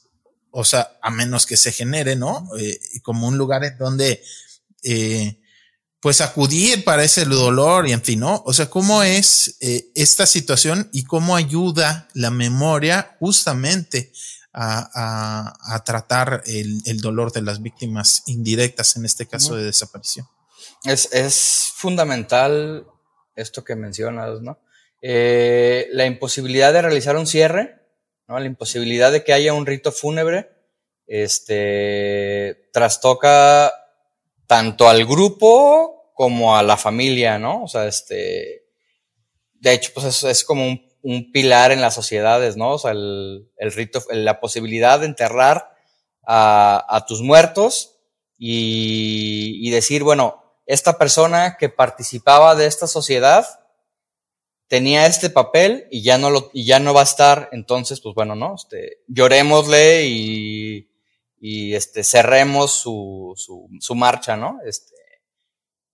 o 0.56 0.64
sea, 0.64 0.96
a 1.02 1.10
menos 1.10 1.46
que 1.46 1.56
se 1.56 1.72
genere, 1.72 2.14
¿no? 2.14 2.48
Eh, 2.58 2.78
como 3.02 3.26
un 3.26 3.36
lugar 3.36 3.64
en 3.64 3.76
donde, 3.76 4.22
eh, 4.84 5.40
pues 5.98 6.20
acudir 6.20 6.84
para 6.84 7.02
ese 7.02 7.24
dolor 7.24 7.88
y 7.88 7.92
en 7.92 8.02
fin, 8.02 8.20
¿no? 8.20 8.40
O 8.46 8.52
sea, 8.52 8.70
¿cómo 8.70 9.02
es 9.02 9.56
eh, 9.60 9.90
esta 9.96 10.26
situación 10.26 10.88
y 10.92 11.04
cómo 11.04 11.34
ayuda 11.34 12.08
la 12.14 12.30
memoria 12.30 13.16
justamente 13.18 14.12
a, 14.54 15.82
tratar 15.84 16.42
el, 16.46 17.00
dolor 17.00 17.32
de 17.32 17.42
las 17.42 17.60
víctimas 17.60 18.22
indirectas, 18.26 18.96
en 18.96 19.04
este 19.04 19.26
caso 19.26 19.56
de 19.56 19.64
desaparición? 19.64 20.26
Es, 20.84 21.12
es 21.12 21.72
fundamental 21.74 22.86
esto 23.34 23.64
que 23.64 23.76
mencionas, 23.76 24.40
¿no? 24.40 24.58
la 25.02 26.06
imposibilidad 26.06 26.72
de 26.72 26.80
realizar 26.80 27.16
un 27.16 27.26
cierre 27.26 27.84
la 28.28 28.46
imposibilidad 28.46 29.12
de 29.12 29.24
que 29.24 29.32
haya 29.32 29.52
un 29.52 29.66
rito 29.66 29.92
fúnebre, 29.92 30.50
este, 31.06 32.68
trastoca 32.72 33.72
tanto 34.46 34.88
al 34.88 35.04
grupo 35.04 36.12
como 36.14 36.56
a 36.56 36.62
la 36.62 36.76
familia, 36.76 37.38
¿no? 37.38 37.64
O 37.64 37.68
sea, 37.68 37.86
este, 37.86 38.66
de 39.52 39.72
hecho, 39.72 39.90
pues 39.94 40.06
es, 40.06 40.24
es 40.24 40.44
como 40.44 40.66
un, 40.66 40.93
pilar 41.32 41.72
en 41.72 41.80
las 41.80 41.94
sociedades, 41.94 42.56
¿no? 42.56 42.72
O 42.72 42.78
sea, 42.78 42.92
el, 42.92 43.46
rito, 43.58 44.02
la 44.10 44.40
posibilidad 44.40 45.00
de 45.00 45.06
enterrar 45.06 45.70
a, 46.26 47.04
tus 47.06 47.20
muertos 47.20 47.96
y, 48.38 49.58
y 49.60 49.70
decir, 49.70 50.02
bueno, 50.02 50.42
esta 50.66 50.96
persona 50.98 51.56
que 51.58 51.68
participaba 51.68 52.54
de 52.54 52.66
esta 52.66 52.86
sociedad, 52.86 53.46
tenía 54.68 55.06
este 55.06 55.30
papel 55.30 55.86
y 55.90 56.02
ya 56.02 56.18
no 56.18 56.30
lo, 56.30 56.50
y 56.52 56.64
ya 56.64 56.78
no 56.80 56.94
va 56.94 57.00
a 57.00 57.04
estar, 57.04 57.48
entonces, 57.52 58.00
pues 58.00 58.14
bueno, 58.14 58.34
¿no? 58.34 58.54
Este, 58.54 58.98
llorémosle 59.06 60.06
y, 60.06 60.90
y 61.38 61.74
este, 61.74 62.02
cerremos 62.02 62.72
su, 62.72 63.34
su, 63.36 63.68
su 63.80 63.94
marcha, 63.94 64.36
¿no? 64.36 64.58
Este, 64.64 64.94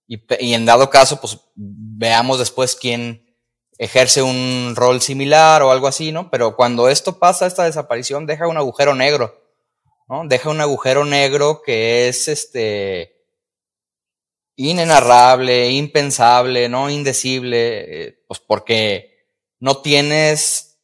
y, 0.07 0.19
y, 0.39 0.53
en 0.53 0.65
dado 0.65 0.89
caso, 0.89 1.19
pues 1.21 1.37
veamos 1.55 2.39
después 2.39 2.75
quién 2.75 3.20
ejerce 3.81 4.21
un 4.21 4.75
rol 4.75 5.01
similar 5.01 5.63
o 5.63 5.71
algo 5.71 5.87
así, 5.87 6.11
¿no? 6.11 6.29
Pero 6.29 6.55
cuando 6.55 6.87
esto 6.87 7.17
pasa, 7.17 7.47
esta 7.47 7.63
desaparición 7.63 8.27
deja 8.27 8.47
un 8.47 8.57
agujero 8.57 8.93
negro, 8.93 9.41
¿no? 10.07 10.21
Deja 10.27 10.51
un 10.51 10.61
agujero 10.61 11.03
negro 11.03 11.63
que 11.65 12.07
es 12.07 12.27
este, 12.27 13.25
inenarrable, 14.55 15.71
impensable, 15.71 16.69
no 16.69 16.91
indecible, 16.91 18.05
eh, 18.05 18.23
pues 18.27 18.39
porque 18.39 19.25
no 19.59 19.81
tienes 19.81 20.77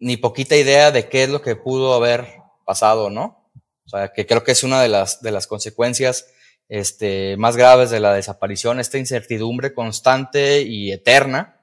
ni 0.00 0.16
poquita 0.16 0.56
idea 0.56 0.90
de 0.90 1.08
qué 1.08 1.22
es 1.22 1.28
lo 1.28 1.42
que 1.42 1.54
pudo 1.54 1.94
haber 1.94 2.26
pasado, 2.66 3.08
¿no? 3.08 3.52
O 3.86 3.88
sea, 3.88 4.12
que 4.12 4.26
creo 4.26 4.42
que 4.42 4.50
es 4.50 4.64
una 4.64 4.82
de 4.82 4.88
las, 4.88 5.22
de 5.22 5.30
las 5.30 5.46
consecuencias 5.46 6.26
este, 6.68 7.36
más 7.36 7.56
graves 7.56 7.90
de 7.90 8.00
la 8.00 8.14
desaparición, 8.14 8.80
esta 8.80 8.98
incertidumbre 8.98 9.72
constante 9.74 10.62
y 10.62 10.90
eterna, 10.90 11.59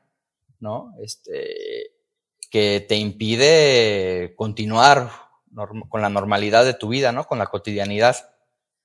¿no? 0.60 0.94
Este, 1.02 1.92
que 2.50 2.86
te 2.88 2.96
impide 2.96 4.34
continuar 4.36 5.12
con 5.90 6.02
la 6.02 6.10
normalidad 6.10 6.66
de 6.66 6.74
tu 6.74 6.90
vida, 6.90 7.12
¿no? 7.12 7.26
Con 7.26 7.40
la 7.40 7.48
cotidianidad, 7.48 8.16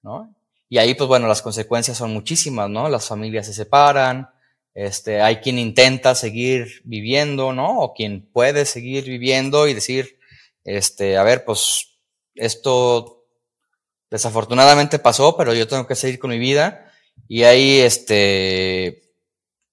¿no? 0.02 0.34
Y 0.68 0.78
ahí, 0.78 0.94
pues 0.94 1.06
bueno, 1.06 1.28
las 1.28 1.42
consecuencias 1.42 1.98
son 1.98 2.12
muchísimas, 2.12 2.70
¿no? 2.70 2.88
Las 2.88 3.06
familias 3.06 3.46
se 3.46 3.52
separan, 3.52 4.30
este, 4.74 5.20
hay 5.20 5.36
quien 5.36 5.58
intenta 5.58 6.14
seguir 6.14 6.80
viviendo, 6.84 7.52
¿no? 7.52 7.80
O 7.80 7.92
quien 7.92 8.26
puede 8.32 8.64
seguir 8.64 9.04
viviendo 9.04 9.68
y 9.68 9.74
decir, 9.74 10.18
este, 10.64 11.18
a 11.18 11.22
ver, 11.24 11.44
pues 11.44 11.98
esto 12.34 13.26
desafortunadamente 14.10 14.98
pasó, 14.98 15.36
pero 15.36 15.52
yo 15.54 15.68
tengo 15.68 15.86
que 15.86 15.94
seguir 15.94 16.18
con 16.18 16.30
mi 16.30 16.38
vida. 16.38 16.90
Y 17.28 17.42
hay 17.42 17.80
este 17.80 19.11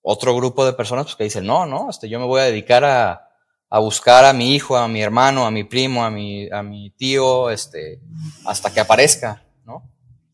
otro 0.01 0.35
grupo 0.35 0.65
de 0.65 0.73
personas 0.73 1.05
pues, 1.05 1.15
que 1.15 1.23
dicen, 1.25 1.45
no, 1.45 1.65
no, 1.65 1.89
este, 1.89 2.09
yo 2.09 2.19
me 2.19 2.25
voy 2.25 2.41
a 2.41 2.45
dedicar 2.45 2.83
a, 2.83 3.29
a 3.69 3.79
buscar 3.79 4.25
a 4.25 4.33
mi 4.33 4.55
hijo, 4.55 4.77
a 4.77 4.87
mi 4.87 5.01
hermano, 5.01 5.45
a 5.45 5.51
mi 5.51 5.63
primo, 5.63 6.03
a 6.03 6.09
mi, 6.09 6.49
a 6.49 6.63
mi 6.63 6.91
tío, 6.91 7.49
este, 7.49 7.99
hasta 8.45 8.73
que 8.73 8.79
aparezca, 8.79 9.45
¿no? 9.65 9.91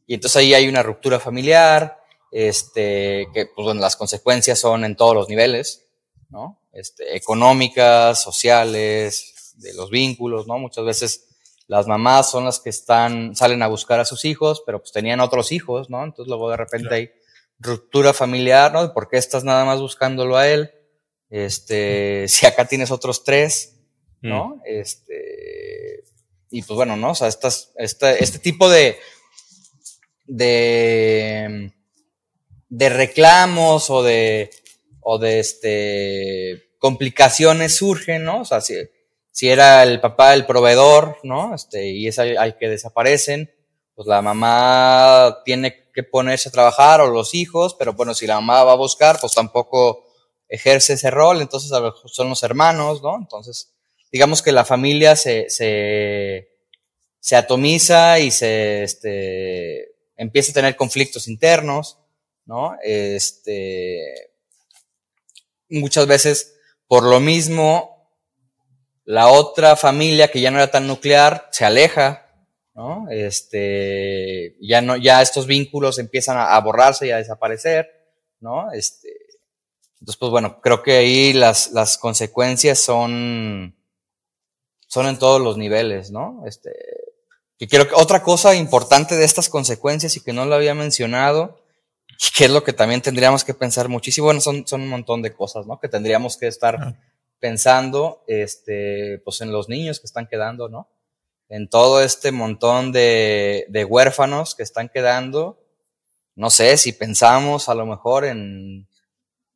Y 0.08 0.14
entonces 0.14 0.38
ahí 0.38 0.54
hay 0.54 0.68
una 0.68 0.84
ruptura 0.84 1.20
familiar, 1.20 1.98
este, 2.32 3.28
que 3.34 3.48
pues, 3.48 3.66
bueno, 3.66 3.82
las 3.82 3.96
consecuencias 3.96 4.60
son 4.60 4.86
en 4.86 4.96
todos 4.96 5.16
los 5.16 5.28
niveles, 5.28 5.86
¿no? 6.30 6.62
Este, 6.72 7.16
económicas, 7.16 8.22
sociales, 8.22 9.54
de 9.58 9.74
los 9.74 9.90
vínculos, 9.90 10.48
¿no? 10.48 10.58
Muchas 10.58 10.86
veces 10.86 11.28
las 11.68 11.88
mamás 11.88 12.30
son 12.30 12.46
las 12.46 12.60
que 12.60 12.70
están, 12.70 13.36
salen 13.36 13.64
a 13.64 13.68
buscar 13.68 14.00
a 14.00 14.06
sus 14.06 14.26
hijos, 14.26 14.64
pero 14.66 14.80
pues 14.80 14.92
tenían 14.92 15.20
otros 15.20 15.52
hijos, 15.52 15.90
¿no? 15.90 16.04
Entonces 16.04 16.30
luego 16.30 16.50
de 16.50 16.58
repente 16.58 16.94
hay 16.94 17.12
ruptura 17.60 18.14
familiar, 18.14 18.72
¿no? 18.72 18.94
¿Por 18.94 19.08
qué 19.08 19.18
estás 19.18 19.44
nada 19.44 19.66
más 19.66 19.80
buscándolo 19.80 20.38
a 20.38 20.48
él? 20.48 20.72
Este, 21.30 22.28
si 22.28 22.46
acá 22.46 22.66
tienes 22.66 22.92
otros 22.92 23.24
tres, 23.24 23.78
¿no? 24.22 24.56
Mm. 24.58 24.62
Este, 24.66 26.04
y 26.50 26.62
pues 26.62 26.76
bueno, 26.76 26.96
¿no? 26.96 27.12
O 27.12 27.16
sea, 27.16 27.28
estas, 27.28 27.74
este, 27.78 28.24
este 28.24 28.40
tipo 28.40 28.70
de, 28.70 28.98
de, 30.26 31.74
de 32.70 32.90
reclamos 32.90 33.90
o 33.90 34.04
de, 34.04 34.50
o 35.02 35.18
de 35.18 35.40
este, 35.40 36.76
complicaciones 36.80 37.76
surgen, 37.76 38.24
¿no? 38.24 38.42
O 38.42 38.46
sea, 38.46 38.62
si, 38.62 38.76
si 39.32 39.50
era 39.50 39.84
el 39.84 40.00
papá 40.00 40.34
el 40.34 40.46
proveedor, 40.46 41.18
¿no? 41.24 41.54
Este, 41.54 41.90
y 41.90 42.08
es 42.08 42.20
hay 42.20 42.54
que 42.54 42.70
desaparecen, 42.70 43.52
pues 43.96 44.08
la 44.08 44.22
mamá 44.22 45.42
tiene 45.46 45.85
que 45.96 46.04
ponerse 46.04 46.50
a 46.50 46.52
trabajar 46.52 47.00
o 47.00 47.08
los 47.08 47.34
hijos, 47.34 47.74
pero 47.74 47.94
bueno, 47.94 48.14
si 48.14 48.28
la 48.28 48.36
mamá 48.36 48.66
va 48.66 48.74
a 48.74 48.76
buscar, 48.76 49.18
pues 49.20 49.34
tampoco 49.34 50.06
ejerce 50.50 50.94
ese 50.94 51.10
rol, 51.10 51.42
entonces 51.42 51.72
son 52.06 52.30
los 52.30 52.44
hermanos, 52.44 53.02
¿no? 53.02 53.16
Entonces, 53.18 53.74
digamos 54.12 54.42
que 54.42 54.52
la 54.52 54.66
familia 54.66 55.16
se, 55.16 55.50
se, 55.50 56.50
se 57.20 57.36
atomiza 57.38 58.20
y 58.20 58.30
se, 58.30 58.84
este, 58.84 59.96
empieza 60.18 60.52
a 60.52 60.56
tener 60.56 60.76
conflictos 60.76 61.30
internos, 61.30 61.98
¿no? 62.46 62.76
Este, 62.84 64.32
muchas 65.70 66.08
veces, 66.08 66.56
por 66.88 67.04
lo 67.04 67.22
mismo, 67.22 68.12
la 69.06 69.30
otra 69.30 69.78
familia 69.78 70.30
que 70.30 70.42
ya 70.42 70.52
no 70.52 70.58
era 70.58 70.72
tan 70.72 70.88
nuclear 70.88 71.48
se 71.52 71.64
aleja, 71.64 72.25
¿no? 72.76 73.08
Este, 73.10 74.58
ya 74.60 74.82
no, 74.82 74.98
ya 74.98 75.22
estos 75.22 75.48
vínculos 75.48 75.98
empiezan 75.98 76.38
a, 76.38 76.60
borrarse 76.60 77.08
y 77.08 77.12
a 77.12 77.18
desaparecer, 77.18 77.90
¿no? 78.42 78.72
Este, 78.74 79.10
entonces, 80.00 80.18
pues 80.20 80.30
bueno, 80.30 80.60
creo 80.62 80.84
que 80.84 80.98
ahí 80.98 81.34
las, 81.34 81.72
las 81.72 81.98
consecuencias 81.98 82.80
son, 82.80 83.76
son 84.88 85.08
en 85.08 85.18
todos 85.18 85.42
los 85.42 85.58
niveles, 85.58 86.12
¿no? 86.12 86.44
Este, 86.46 86.74
que 87.58 87.68
quiero 87.68 87.88
que 87.88 87.96
otra 87.96 88.22
cosa 88.22 88.54
importante 88.54 89.16
de 89.16 89.24
estas 89.24 89.48
consecuencias 89.48 90.18
y 90.18 90.22
que 90.22 90.34
no 90.34 90.46
lo 90.46 90.56
había 90.56 90.76
mencionado, 90.76 91.64
y 92.10 92.38
que 92.38 92.46
es 92.46 92.52
lo 92.52 92.64
que 92.64 92.74
también 92.74 93.02
tendríamos 93.02 93.46
que 93.46 93.54
pensar 93.54 93.88
muchísimo, 93.88 94.26
bueno, 94.26 94.42
son, 94.42 94.68
son 94.68 94.82
un 94.82 94.90
montón 94.90 95.22
de 95.22 95.34
cosas, 95.34 95.66
¿no? 95.66 95.80
Que 95.80 95.88
tendríamos 95.88 96.38
que 96.38 96.48
estar 96.48 96.98
pensando, 97.40 98.24
este, 98.28 99.22
pues 99.24 99.40
en 99.40 99.54
los 99.54 99.70
niños 99.70 100.02
que 100.02 100.08
están 100.08 100.28
quedando, 100.28 100.68
¿no? 100.68 100.90
En 101.50 101.70
todo 101.70 102.02
este 102.02 102.32
montón 102.32 102.92
de, 102.92 103.66
de 103.70 103.86
huérfanos 103.86 104.56
que 104.56 104.64
están 104.64 104.90
quedando, 104.90 105.60
no 106.36 106.50
sé, 106.50 106.78
si 106.78 106.92
pensamos 106.92 107.70
a 107.70 107.76
lo 107.76 107.86
mejor 107.86 108.26
en 108.26 108.88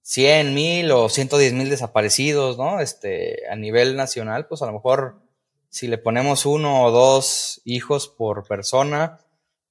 100 0.01 0.53
mil 0.53 0.91
o 0.91 1.09
110 1.09 1.53
mil 1.53 1.69
desaparecidos, 1.69 2.57
¿no? 2.57 2.79
Este, 2.79 3.47
a 3.47 3.55
nivel 3.55 3.95
nacional, 3.95 4.47
pues 4.47 4.61
a 4.61 4.65
lo 4.65 4.73
mejor 4.73 5.21
si 5.69 5.87
le 5.87 5.97
ponemos 5.97 6.45
uno 6.45 6.83
o 6.83 6.91
dos 6.91 7.61
hijos 7.63 8.07
por 8.07 8.47
persona, 8.47 9.19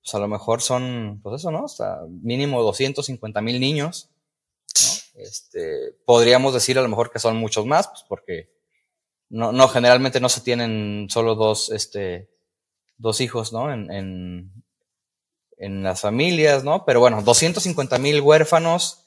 pues 0.00 0.14
a 0.14 0.18
lo 0.18 0.28
mejor 0.28 0.62
son, 0.62 1.20
pues 1.22 1.40
eso, 1.40 1.50
¿no? 1.50 1.64
Hasta 1.64 2.02
mínimo 2.09 2.62
250 2.62 3.40
mil 3.40 3.59
niños, 3.59 4.11
¿no? 4.11 4.18
Este, 5.14 5.96
podríamos 6.04 6.54
decir 6.54 6.78
a 6.78 6.83
lo 6.83 6.88
mejor 6.88 7.11
que 7.11 7.18
son 7.18 7.37
muchos 7.37 7.66
más, 7.66 7.88
pues 7.88 8.04
porque 8.09 8.50
no, 9.31 9.53
no, 9.53 9.69
generalmente 9.69 10.21
no 10.21 10.29
se 10.29 10.41
tienen 10.41 11.07
solo 11.11 11.35
dos, 11.35 11.71
este, 11.71 12.29
dos 12.97 13.21
hijos, 13.21 13.53
¿no? 13.53 13.73
En, 13.73 13.91
en, 13.91 14.53
en 15.59 15.83
las 15.83 16.01
familias, 16.01 16.64
¿no? 16.64 16.85
Pero 16.85 17.01
bueno, 17.01 17.23
250 17.23 17.99
mil 17.99 18.21
huérfanos 18.21 19.05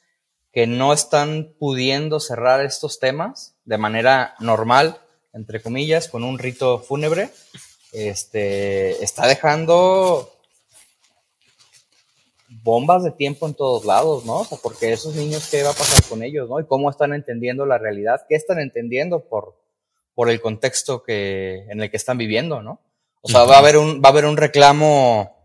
que 0.51 0.67
no 0.67 0.93
están 0.93 1.55
pudiendo 1.59 2.19
cerrar 2.19 2.63
estos 2.63 2.99
temas 2.99 3.55
de 3.65 3.77
manera 3.77 4.35
normal, 4.39 4.99
entre 5.33 5.61
comillas, 5.61 6.07
con 6.09 6.23
un 6.23 6.39
rito 6.39 6.79
fúnebre, 6.79 7.29
este, 7.93 9.03
está 9.03 9.27
dejando 9.27 10.33
bombas 12.63 13.03
de 13.03 13.11
tiempo 13.11 13.47
en 13.47 13.53
todos 13.53 13.85
lados, 13.85 14.25
¿no? 14.25 14.41
O 14.41 14.45
sea, 14.45 14.57
porque 14.61 14.91
esos 14.91 15.15
niños, 15.15 15.49
¿qué 15.49 15.63
va 15.63 15.71
a 15.71 15.73
pasar 15.73 16.03
con 16.03 16.21
ellos, 16.21 16.49
¿no? 16.49 16.59
Y 16.59 16.65
cómo 16.65 16.89
están 16.89 17.13
entendiendo 17.13 17.65
la 17.65 17.77
realidad, 17.77 18.25
qué 18.27 18.35
están 18.35 18.59
entendiendo 18.59 19.21
por, 19.21 19.55
por 20.13 20.29
el 20.29 20.41
contexto 20.41 21.03
que, 21.03 21.65
en 21.69 21.81
el 21.81 21.89
que 21.89 21.97
están 21.97 22.17
viviendo, 22.17 22.61
¿no? 22.61 22.81
O 23.21 23.29
sea, 23.29 23.43
va 23.43 23.55
a 23.55 23.59
haber 23.59 23.77
un, 23.77 24.01
va 24.03 24.09
a 24.09 24.11
haber 24.11 24.25
un 24.25 24.37
reclamo 24.37 25.37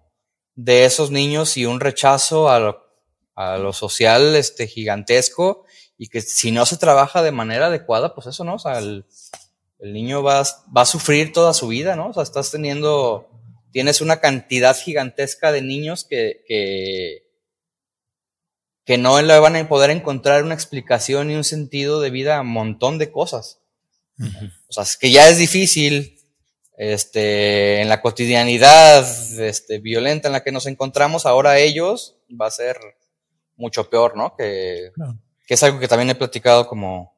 de 0.54 0.86
esos 0.86 1.10
niños 1.10 1.56
y 1.56 1.66
un 1.66 1.80
rechazo 1.80 2.48
a 2.48 2.58
lo, 2.58 2.86
a 3.34 3.58
lo 3.58 3.72
social, 3.72 4.34
este, 4.34 4.66
gigantesco, 4.66 5.64
y 5.98 6.08
que 6.08 6.22
si 6.22 6.50
no 6.50 6.64
se 6.66 6.78
trabaja 6.78 7.22
de 7.22 7.32
manera 7.32 7.66
adecuada, 7.66 8.14
pues 8.14 8.26
eso, 8.26 8.44
¿no? 8.44 8.54
O 8.54 8.58
sea, 8.58 8.78
el, 8.78 9.04
el 9.78 9.92
niño 9.92 10.22
va, 10.22 10.42
va 10.74 10.82
a 10.82 10.86
sufrir 10.86 11.32
toda 11.32 11.52
su 11.52 11.68
vida, 11.68 11.96
¿no? 11.96 12.08
O 12.08 12.12
sea, 12.14 12.22
estás 12.22 12.50
teniendo, 12.50 13.28
tienes 13.72 14.00
una 14.00 14.20
cantidad 14.20 14.76
gigantesca 14.76 15.52
de 15.52 15.62
niños 15.62 16.04
que, 16.04 16.44
que, 16.46 17.26
que 18.84 18.98
no 18.98 19.20
le 19.20 19.38
van 19.38 19.56
a 19.56 19.68
poder 19.68 19.90
encontrar 19.90 20.42
una 20.44 20.54
explicación 20.54 21.30
y 21.30 21.34
un 21.34 21.44
sentido 21.44 22.00
de 22.00 22.10
vida 22.10 22.38
a 22.38 22.40
un 22.40 22.52
montón 22.52 22.98
de 22.98 23.10
cosas. 23.12 23.60
O 24.68 24.72
sea, 24.72 24.82
es 24.84 24.96
que 24.96 25.10
ya 25.10 25.28
es 25.28 25.38
difícil, 25.38 26.18
este, 26.76 27.80
en 27.80 27.88
la 27.88 28.00
cotidianidad, 28.00 29.06
este, 29.40 29.78
violenta 29.78 30.28
en 30.28 30.32
la 30.32 30.42
que 30.42 30.52
nos 30.52 30.66
encontramos, 30.66 31.26
ahora 31.26 31.58
ellos 31.58 32.16
va 32.28 32.46
a 32.46 32.50
ser 32.50 32.78
mucho 33.56 33.88
peor, 33.88 34.16
¿no? 34.16 34.34
Que, 34.36 34.92
que 35.46 35.54
es 35.54 35.62
algo 35.62 35.78
que 35.78 35.88
también 35.88 36.10
he 36.10 36.14
platicado 36.14 36.68
como, 36.68 37.16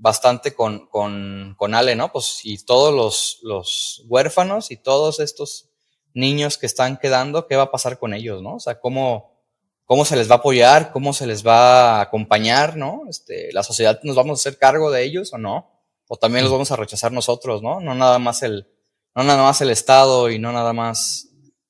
bastante 0.00 0.54
con, 0.54 0.86
con, 0.86 1.54
con 1.58 1.74
Ale, 1.74 1.94
¿no? 1.94 2.10
Pues 2.10 2.40
y 2.44 2.64
todos 2.64 2.92
los, 2.92 3.38
los 3.42 4.02
huérfanos 4.08 4.70
y 4.70 4.76
todos 4.76 5.20
estos 5.20 5.68
niños 6.14 6.56
que 6.56 6.66
están 6.66 6.96
quedando, 6.96 7.46
¿qué 7.46 7.56
va 7.56 7.64
a 7.64 7.70
pasar 7.70 7.98
con 7.98 8.14
ellos, 8.14 8.42
no? 8.42 8.54
O 8.54 8.60
sea, 8.60 8.80
cómo, 8.80 9.38
cómo 9.84 10.06
se 10.06 10.16
les 10.16 10.28
va 10.28 10.36
a 10.36 10.38
apoyar, 10.38 10.90
cómo 10.92 11.12
se 11.12 11.26
les 11.26 11.46
va 11.46 11.98
a 11.98 12.00
acompañar, 12.00 12.78
¿no? 12.78 13.02
Este, 13.10 13.52
la 13.52 13.62
sociedad 13.62 14.00
nos 14.02 14.16
vamos 14.16 14.38
a 14.38 14.40
hacer 14.40 14.58
cargo 14.58 14.90
de 14.90 15.04
ellos 15.04 15.34
o 15.34 15.38
no, 15.38 15.70
o 16.12 16.16
también 16.16 16.42
los 16.42 16.52
vamos 16.52 16.72
a 16.72 16.76
rechazar 16.76 17.12
nosotros, 17.12 17.62
¿no? 17.62 17.80
No 17.80 17.94
nada 17.94 18.18
más 18.18 18.42
el, 18.42 18.66
no 19.14 19.22
nada 19.22 19.44
más 19.44 19.60
el 19.60 19.70
Estado 19.70 20.28
y 20.28 20.40
no 20.40 20.50
nada 20.50 20.72
más, 20.72 21.28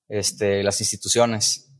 este, 0.09 0.63
las 0.63 0.81
instituciones. 0.81 1.71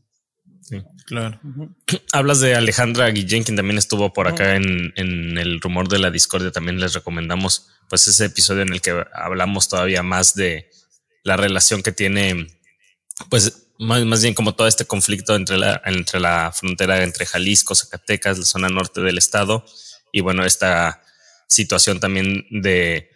Claro. 1.07 1.39
Hablas 2.13 2.39
de 2.39 2.53
Alejandra 2.53 3.09
Guillén, 3.09 3.43
quien 3.43 3.57
también 3.57 3.79
estuvo 3.79 4.13
por 4.13 4.27
acá 4.27 4.55
en, 4.55 4.93
en, 4.95 5.39
el 5.39 5.59
rumor 5.59 5.89
de 5.89 5.97
la 5.97 6.11
discordia. 6.11 6.51
También 6.51 6.79
les 6.79 6.93
recomendamos 6.93 7.67
pues 7.89 8.07
ese 8.07 8.25
episodio 8.25 8.61
en 8.61 8.73
el 8.73 8.79
que 8.79 9.05
hablamos 9.11 9.67
todavía 9.67 10.03
más 10.03 10.35
de 10.35 10.69
la 11.23 11.37
relación 11.37 11.81
que 11.81 11.91
tiene, 11.91 12.45
pues 13.31 13.69
más, 13.79 14.05
más 14.05 14.21
bien 14.21 14.35
como 14.35 14.53
todo 14.53 14.67
este 14.67 14.85
conflicto 14.85 15.35
entre 15.35 15.57
la, 15.57 15.81
entre 15.85 16.19
la 16.19 16.51
frontera 16.53 17.01
entre 17.01 17.25
Jalisco, 17.25 17.73
Zacatecas, 17.73 18.37
la 18.37 18.45
zona 18.45 18.69
norte 18.69 19.01
del 19.01 19.17
estado, 19.17 19.65
y 20.11 20.21
bueno, 20.21 20.45
esta 20.45 21.01
situación 21.51 21.99
también 21.99 22.45
de, 22.49 23.09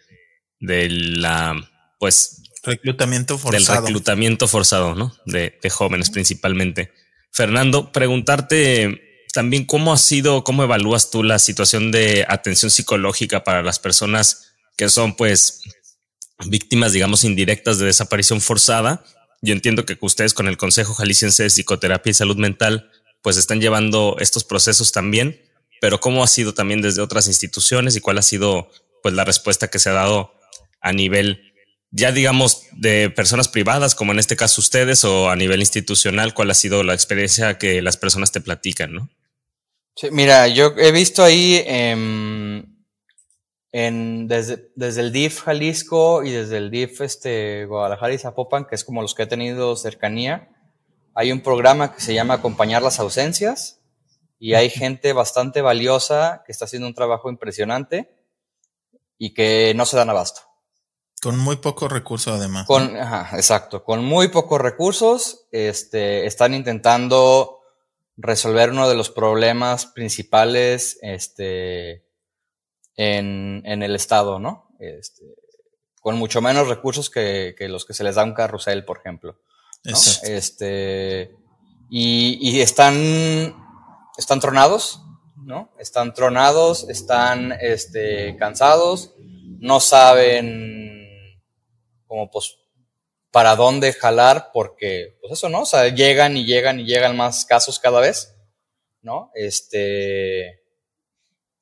de 0.60 0.88
la, 0.88 1.56
pues... 1.98 2.42
Reclutamiento 2.62 3.38
forzado. 3.38 3.74
Del 3.74 3.86
reclutamiento 3.86 4.48
forzado, 4.48 4.94
¿no? 4.94 5.14
De, 5.24 5.58
de 5.62 5.70
jóvenes 5.70 6.10
principalmente. 6.10 6.92
Fernando, 7.32 7.92
preguntarte 7.92 9.24
también 9.32 9.64
cómo 9.64 9.92
ha 9.92 9.98
sido, 9.98 10.44
cómo 10.44 10.62
evalúas 10.62 11.10
tú 11.10 11.22
la 11.22 11.38
situación 11.38 11.92
de 11.92 12.24
atención 12.28 12.70
psicológica 12.70 13.44
para 13.44 13.62
las 13.62 13.78
personas 13.78 14.54
que 14.76 14.88
son 14.88 15.14
pues 15.14 15.62
víctimas, 16.46 16.92
digamos, 16.92 17.24
indirectas 17.24 17.78
de 17.78 17.86
desaparición 17.86 18.40
forzada. 18.40 19.04
Yo 19.42 19.52
entiendo 19.52 19.84
que 19.84 19.96
ustedes 20.00 20.34
con 20.34 20.48
el 20.48 20.56
Consejo 20.56 20.94
Jalisciense 20.94 21.44
de 21.44 21.50
Psicoterapia 21.50 22.10
y 22.10 22.14
Salud 22.14 22.36
Mental 22.36 22.90
pues 23.22 23.36
están 23.36 23.60
llevando 23.60 24.16
estos 24.20 24.44
procesos 24.44 24.92
también, 24.92 25.40
pero 25.80 26.00
cómo 26.00 26.22
ha 26.22 26.28
sido 26.28 26.54
también 26.54 26.82
desde 26.82 27.02
otras 27.02 27.26
instituciones 27.26 27.96
y 27.96 28.00
cuál 28.00 28.18
ha 28.18 28.22
sido 28.22 28.70
pues 29.02 29.14
la 29.14 29.24
respuesta 29.24 29.68
que 29.68 29.78
se 29.78 29.90
ha 29.90 29.94
dado 29.94 30.32
a 30.80 30.92
nivel 30.92 31.46
ya 31.90 32.12
digamos 32.12 32.66
de 32.72 33.10
personas 33.10 33.48
privadas, 33.48 33.94
como 33.94 34.12
en 34.12 34.18
este 34.18 34.36
caso 34.36 34.60
ustedes, 34.60 35.04
o 35.04 35.30
a 35.30 35.36
nivel 35.36 35.60
institucional, 35.60 36.34
cuál 36.34 36.50
ha 36.50 36.54
sido 36.54 36.82
la 36.82 36.94
experiencia 36.94 37.58
que 37.58 37.80
las 37.80 37.96
personas 37.96 38.32
te 38.32 38.40
platican, 38.40 38.92
¿no? 38.92 39.08
Mira, 40.10 40.46
yo 40.48 40.74
he 40.76 40.92
visto 40.92 41.24
ahí 41.24 41.62
em, 41.64 42.66
en, 43.72 44.28
desde, 44.28 44.70
desde, 44.74 45.00
el 45.00 45.12
DIF 45.12 45.40
Jalisco 45.40 46.22
y 46.22 46.32
desde 46.32 46.58
el 46.58 46.70
DIF 46.70 47.00
este, 47.00 47.64
Guadalajara 47.64 48.12
y 48.12 48.18
Zapopan, 48.18 48.66
que 48.66 48.74
es 48.74 48.84
como 48.84 49.00
los 49.00 49.14
que 49.14 49.22
he 49.22 49.26
tenido 49.26 49.74
cercanía, 49.74 50.50
hay 51.14 51.32
un 51.32 51.40
programa 51.40 51.94
que 51.94 52.02
se 52.02 52.12
llama 52.12 52.34
Acompañar 52.34 52.82
las 52.82 53.00
ausencias 53.00 53.75
y 54.38 54.54
hay 54.54 54.70
gente 54.70 55.12
bastante 55.12 55.62
valiosa 55.62 56.42
que 56.44 56.52
está 56.52 56.66
haciendo 56.66 56.88
un 56.88 56.94
trabajo 56.94 57.30
impresionante 57.30 58.14
y 59.18 59.34
que 59.34 59.72
no 59.74 59.86
se 59.86 59.96
dan 59.96 60.10
abasto. 60.10 60.42
Con 61.22 61.38
muy 61.38 61.56
pocos 61.56 61.90
recursos 61.90 62.38
además. 62.38 62.66
Con, 62.66 62.96
ajá, 62.96 63.36
exacto, 63.36 63.82
con 63.82 64.04
muy 64.04 64.28
pocos 64.28 64.60
recursos, 64.60 65.46
este, 65.50 66.26
están 66.26 66.52
intentando 66.54 67.60
resolver 68.16 68.70
uno 68.70 68.88
de 68.88 68.94
los 68.94 69.10
problemas 69.10 69.86
principales, 69.86 70.98
este, 71.02 72.06
en, 72.96 73.62
en 73.64 73.82
el 73.82 73.94
estado, 73.94 74.38
¿no? 74.38 74.68
Este, 74.78 75.24
con 76.00 76.16
mucho 76.16 76.40
menos 76.40 76.68
recursos 76.68 77.10
que, 77.10 77.54
que, 77.58 77.68
los 77.68 77.84
que 77.84 77.94
se 77.94 78.04
les 78.04 78.14
da 78.14 78.24
un 78.24 78.34
carrusel, 78.34 78.84
por 78.84 78.98
ejemplo. 78.98 79.40
¿no? 79.84 79.96
Este, 80.22 81.34
y, 81.90 82.38
y 82.40 82.60
están, 82.60 83.54
están 84.16 84.40
tronados, 84.40 85.02
¿no? 85.36 85.70
Están 85.78 86.14
tronados, 86.14 86.88
están, 86.88 87.52
este, 87.60 88.36
cansados, 88.36 89.14
no 89.58 89.80
saben 89.80 91.40
como 92.06 92.30
pues 92.30 92.56
para 93.30 93.54
dónde 93.54 93.92
jalar, 93.92 94.50
porque 94.52 95.18
pues 95.20 95.34
eso, 95.34 95.48
¿no? 95.48 95.62
O 95.62 95.66
sea, 95.66 95.88
llegan 95.88 96.36
y 96.36 96.46
llegan 96.46 96.80
y 96.80 96.84
llegan 96.84 97.16
más 97.16 97.44
casos 97.44 97.78
cada 97.78 98.00
vez, 98.00 98.34
¿no? 99.02 99.30
Este, 99.34 100.62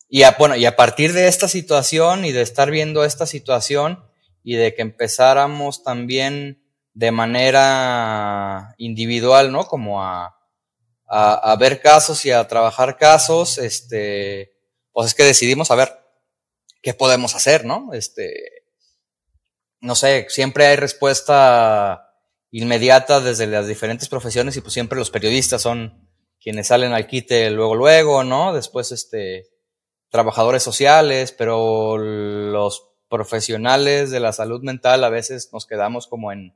y 0.09 0.23
a, 0.23 0.37
bueno, 0.39 0.55
y 0.55 0.67
a 0.67 0.77
partir 0.77 1.13
de 1.13 1.27
esta 1.27 1.49
situación 1.49 2.25
y 2.25 2.33
de 2.33 2.43
estar 2.43 2.71
viendo 2.71 3.05
esta 3.05 3.27
situación 3.27 4.05
y 4.45 4.55
de 4.55 4.75
que 4.75 4.83
empezáramos 4.83 5.83
también 5.83 6.63
de 6.93 7.11
manera 7.11 8.75
individual, 8.79 9.51
¿no? 9.51 9.67
Como 9.67 10.03
a, 10.03 10.39
a, 11.07 11.57
ver 11.59 11.81
casos 11.81 12.25
y 12.25 12.31
a 12.31 12.47
trabajar 12.49 12.97
casos, 12.97 13.59
este, 13.59 14.57
pues 14.93 15.09
es 15.09 15.15
que 15.15 15.25
decidimos 15.25 15.71
a 15.71 15.75
ver 15.75 15.99
qué 16.83 16.95
podemos 16.95 17.35
hacer, 17.35 17.65
¿no? 17.65 17.93
Este, 17.93 18.65
no 19.81 19.95
sé, 19.95 20.27
siempre 20.29 20.67
hay 20.67 20.77
respuesta 20.77 22.11
inmediata 22.51 23.21
desde 23.21 23.47
las 23.47 23.67
diferentes 23.67 24.09
profesiones 24.09 24.57
y 24.57 24.61
pues 24.61 24.73
siempre 24.73 24.99
los 24.99 25.11
periodistas 25.11 25.63
son 25.63 26.09
quienes 26.41 26.69
salen 26.69 26.93
al 26.93 27.07
quite 27.07 27.51
luego, 27.51 27.75
luego, 27.75 28.25
¿no? 28.25 28.55
Después, 28.55 28.93
este, 28.93 29.49
trabajadores 30.11 30.63
sociales, 30.63 31.33
pero 31.33 31.99
los 31.99 32.91
profesionales 33.09 34.11
de 34.11 34.21
la 34.21 34.33
salud 34.33 34.63
mental 34.63 35.05
a 35.05 35.09
veces 35.09 35.51
nos 35.53 35.67
quedamos 35.67 36.07
como 36.07 36.33
en, 36.33 36.55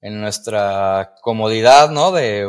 en 0.00 0.20
nuestra 0.20 1.14
comodidad, 1.22 1.90
¿no? 1.90 2.12
De 2.12 2.46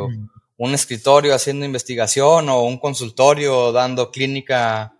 un 0.59 0.73
escritorio 0.73 1.33
haciendo 1.33 1.65
investigación 1.65 2.49
o 2.49 2.63
un 2.63 2.77
consultorio 2.79 3.71
dando 3.71 4.11
clínica 4.11 4.93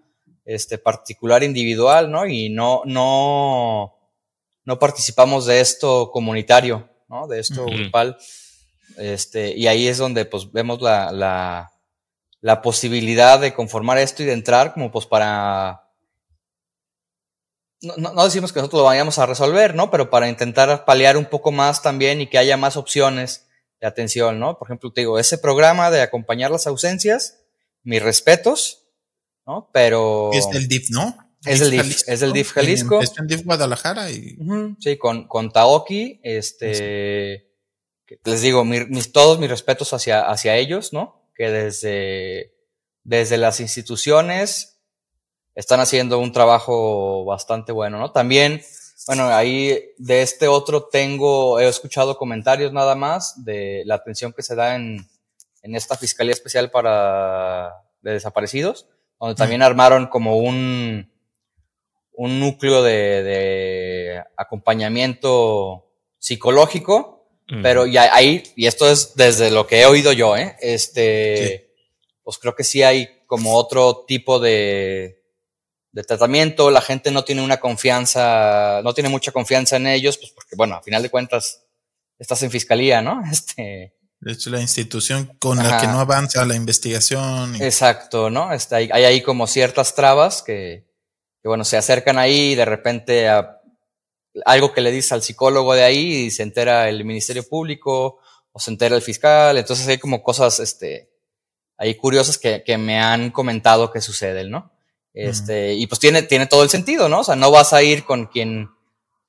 este, 0.46 0.78
particular 0.78 1.44
individual, 1.44 2.10
¿no? 2.10 2.26
Y 2.26 2.50
no, 2.50 2.82
no, 2.86 3.94
no 4.64 4.80
participamos 4.80 5.46
de 5.48 5.60
esto 5.60 6.12
comunitario, 6.12 6.90
¿no? 7.10 7.28
De 7.28 7.42
esto 7.42 7.66
grupal. 7.66 8.18
Este, 8.98 9.54
y 9.54 9.68
ahí 9.68 9.90
es 9.90 9.98
donde 9.98 10.24
pues 10.24 10.50
vemos 10.50 10.82
la, 10.82 11.12
la, 11.12 11.74
la, 12.40 12.62
posibilidad 12.62 13.38
de 13.38 13.54
conformar 13.54 13.98
esto 13.98 14.24
y 14.24 14.28
de 14.28 14.34
entrar 14.34 14.74
como 14.74 14.92
pues 14.92 15.06
para... 15.06 15.90
No, 17.82 18.14
no, 18.14 18.24
decimos 18.24 18.54
que 18.54 18.60
nosotros 18.60 18.80
lo 18.80 18.86
vayamos 18.86 19.20
a 19.20 19.26
resolver, 19.26 19.76
¿no? 19.76 19.92
Pero 19.92 20.10
para 20.10 20.30
intentar 20.30 20.86
paliar 20.86 21.18
un 21.18 21.26
poco 21.26 21.52
más 21.52 21.82
también 21.82 22.22
y 22.22 22.28
que 22.28 22.38
haya 22.38 22.56
más 22.56 22.78
opciones 22.78 23.49
de 23.80 23.88
atención, 23.88 24.40
¿no? 24.40 24.58
Por 24.58 24.68
ejemplo, 24.68 24.92
te 24.92 25.02
digo, 25.02 25.20
ese 25.20 25.38
programa 25.38 25.90
de 25.92 26.02
acompañar 26.02 26.52
las 26.52 26.68
ausencias, 26.68 27.40
mis 27.84 28.02
respetos, 28.02 28.88
¿no? 29.46 29.70
Pero... 29.74 30.32
Es 30.34 30.50
del 30.50 30.68
DIF, 30.68 30.90
¿no? 30.90 31.18
Es 31.46 31.60
del 31.62 31.72
DIF, 31.72 32.04
es 32.08 32.20
del 32.20 32.34
DIF 32.34 32.52
Jalisco. 32.52 33.02
Es 33.02 33.14
el 33.18 33.28
DIF 33.28 33.46
Guadalajara 33.46 34.12
y... 34.12 34.38
sí, 34.80 34.98
con, 34.98 35.28
con 35.28 35.52
Taoki, 35.52 36.20
este... 36.24 37.48
Les 38.26 38.42
digo, 38.42 38.66
mis, 38.66 39.12
todos 39.12 39.40
mis 39.40 39.50
respetos 39.50 39.94
hacia, 39.94 40.22
hacia 40.22 40.56
ellos, 40.56 40.94
¿no? 40.94 41.30
Que 41.36 41.52
desde, 41.52 42.56
desde 43.04 43.38
las 43.38 43.60
instituciones 43.60 44.80
están 45.54 45.80
haciendo 45.80 46.18
un 46.20 46.32
trabajo 46.32 47.24
bastante 47.26 47.72
bueno, 47.72 48.00
¿no? 48.00 48.12
También 48.12 48.64
bueno, 49.10 49.28
ahí 49.30 49.76
de 49.98 50.22
este 50.22 50.48
otro 50.48 50.84
tengo, 50.84 51.60
he 51.60 51.68
escuchado 51.68 52.16
comentarios 52.16 52.72
nada 52.72 52.94
más 52.94 53.44
de 53.44 53.82
la 53.88 53.96
atención 53.96 54.34
que 54.34 54.44
se 54.44 54.54
da 54.54 54.76
en, 54.76 55.04
en 55.64 55.76
esta 55.76 55.98
Fiscalía 55.98 56.32
Especial 56.32 56.70
para 56.70 57.74
de 58.04 58.12
Desaparecidos, 58.12 58.86
donde 59.20 59.34
también 59.34 59.64
armaron 59.64 60.06
como 60.06 60.38
un, 60.38 61.12
un 62.14 62.40
núcleo 62.40 62.84
de, 62.84 63.24
de 63.24 64.24
acompañamiento 64.38 65.88
psicológico, 66.20 67.26
pero 67.64 67.88
ya 67.88 68.14
ahí, 68.14 68.44
y 68.56 68.68
esto 68.68 68.88
es 68.88 69.16
desde 69.16 69.50
lo 69.50 69.66
que 69.66 69.82
he 69.82 69.88
oído 69.88 70.14
yo, 70.14 70.38
¿eh? 70.38 70.56
Este, 70.62 71.74
pues 72.22 72.38
creo 72.38 72.54
que 72.54 72.64
sí 72.64 72.84
hay 72.84 73.10
como 73.26 73.56
otro 73.56 74.06
tipo 74.08 74.38
de, 74.38 75.19
de 75.92 76.04
tratamiento, 76.04 76.70
la 76.70 76.82
gente 76.82 77.12
no 77.12 77.24
tiene 77.24 77.42
una 77.42 77.60
confianza, 77.60 78.82
no 78.84 78.94
tiene 78.94 79.10
mucha 79.10 79.32
confianza 79.32 79.78
en 79.78 79.88
ellos, 79.88 80.18
pues 80.18 80.32
porque, 80.32 80.56
bueno, 80.56 80.76
a 80.76 80.84
final 80.84 81.02
de 81.02 81.10
cuentas, 81.10 81.64
estás 82.18 82.44
en 82.44 82.52
fiscalía, 82.52 83.02
¿no? 83.02 83.22
Este. 83.32 83.96
De 84.22 84.34
hecho, 84.34 84.50
la 84.50 84.60
institución 84.60 85.38
con 85.40 85.58
la 85.58 85.80
que 85.80 85.88
no 85.88 86.02
avanza 86.02 86.44
la 86.46 86.54
investigación. 86.54 87.56
Exacto, 87.62 88.30
¿no? 88.30 88.52
Está, 88.52 88.76
hay, 88.76 88.90
hay 88.92 89.06
ahí 89.06 89.22
como 89.22 89.48
ciertas 89.48 89.96
trabas 89.96 90.44
que, 90.44 90.86
que, 91.42 91.48
bueno, 91.48 91.64
se 91.64 91.78
acercan 91.78 92.18
ahí 92.18 92.52
y 92.52 92.56
de 92.56 92.66
repente 92.66 93.30
a 93.30 93.62
algo 94.46 94.74
que 94.74 94.82
le 94.82 94.92
dice 94.92 95.14
al 95.14 95.24
psicólogo 95.24 95.74
de 95.74 95.84
ahí 95.84 96.26
y 96.26 96.32
se 96.32 96.44
entera 96.44 96.90
el 96.90 97.06
Ministerio 97.06 97.48
Público 97.48 98.20
o 98.52 98.60
se 98.60 98.72
entera 98.72 98.98
el 98.98 99.02
fiscal. 99.02 99.58
Entonces 99.58 99.88
hay 99.88 99.98
como 99.98 100.22
cosas, 100.22 100.60
este, 100.60 101.14
ahí 101.78 101.96
curiosas 101.96 102.38
que, 102.38 102.62
que 102.66 102.78
me 102.78 103.00
han 103.00 103.32
comentado 103.32 103.90
que 103.90 104.02
suceden, 104.02 104.52
¿no? 104.52 104.70
Este, 105.14 105.74
y 105.74 105.88
pues 105.88 106.00
tiene, 106.00 106.24
tiene 106.24 106.46
todo 106.46 106.64
el 106.64 106.70
sentido, 106.70 107.10
¿no? 107.10 107.22
O 107.22 107.24
sea, 107.24 107.36
no 107.36 107.52
vas 107.52 107.74
a 107.74 107.84
ir 107.84 108.06
con 108.06 108.28
quien, 108.28 108.70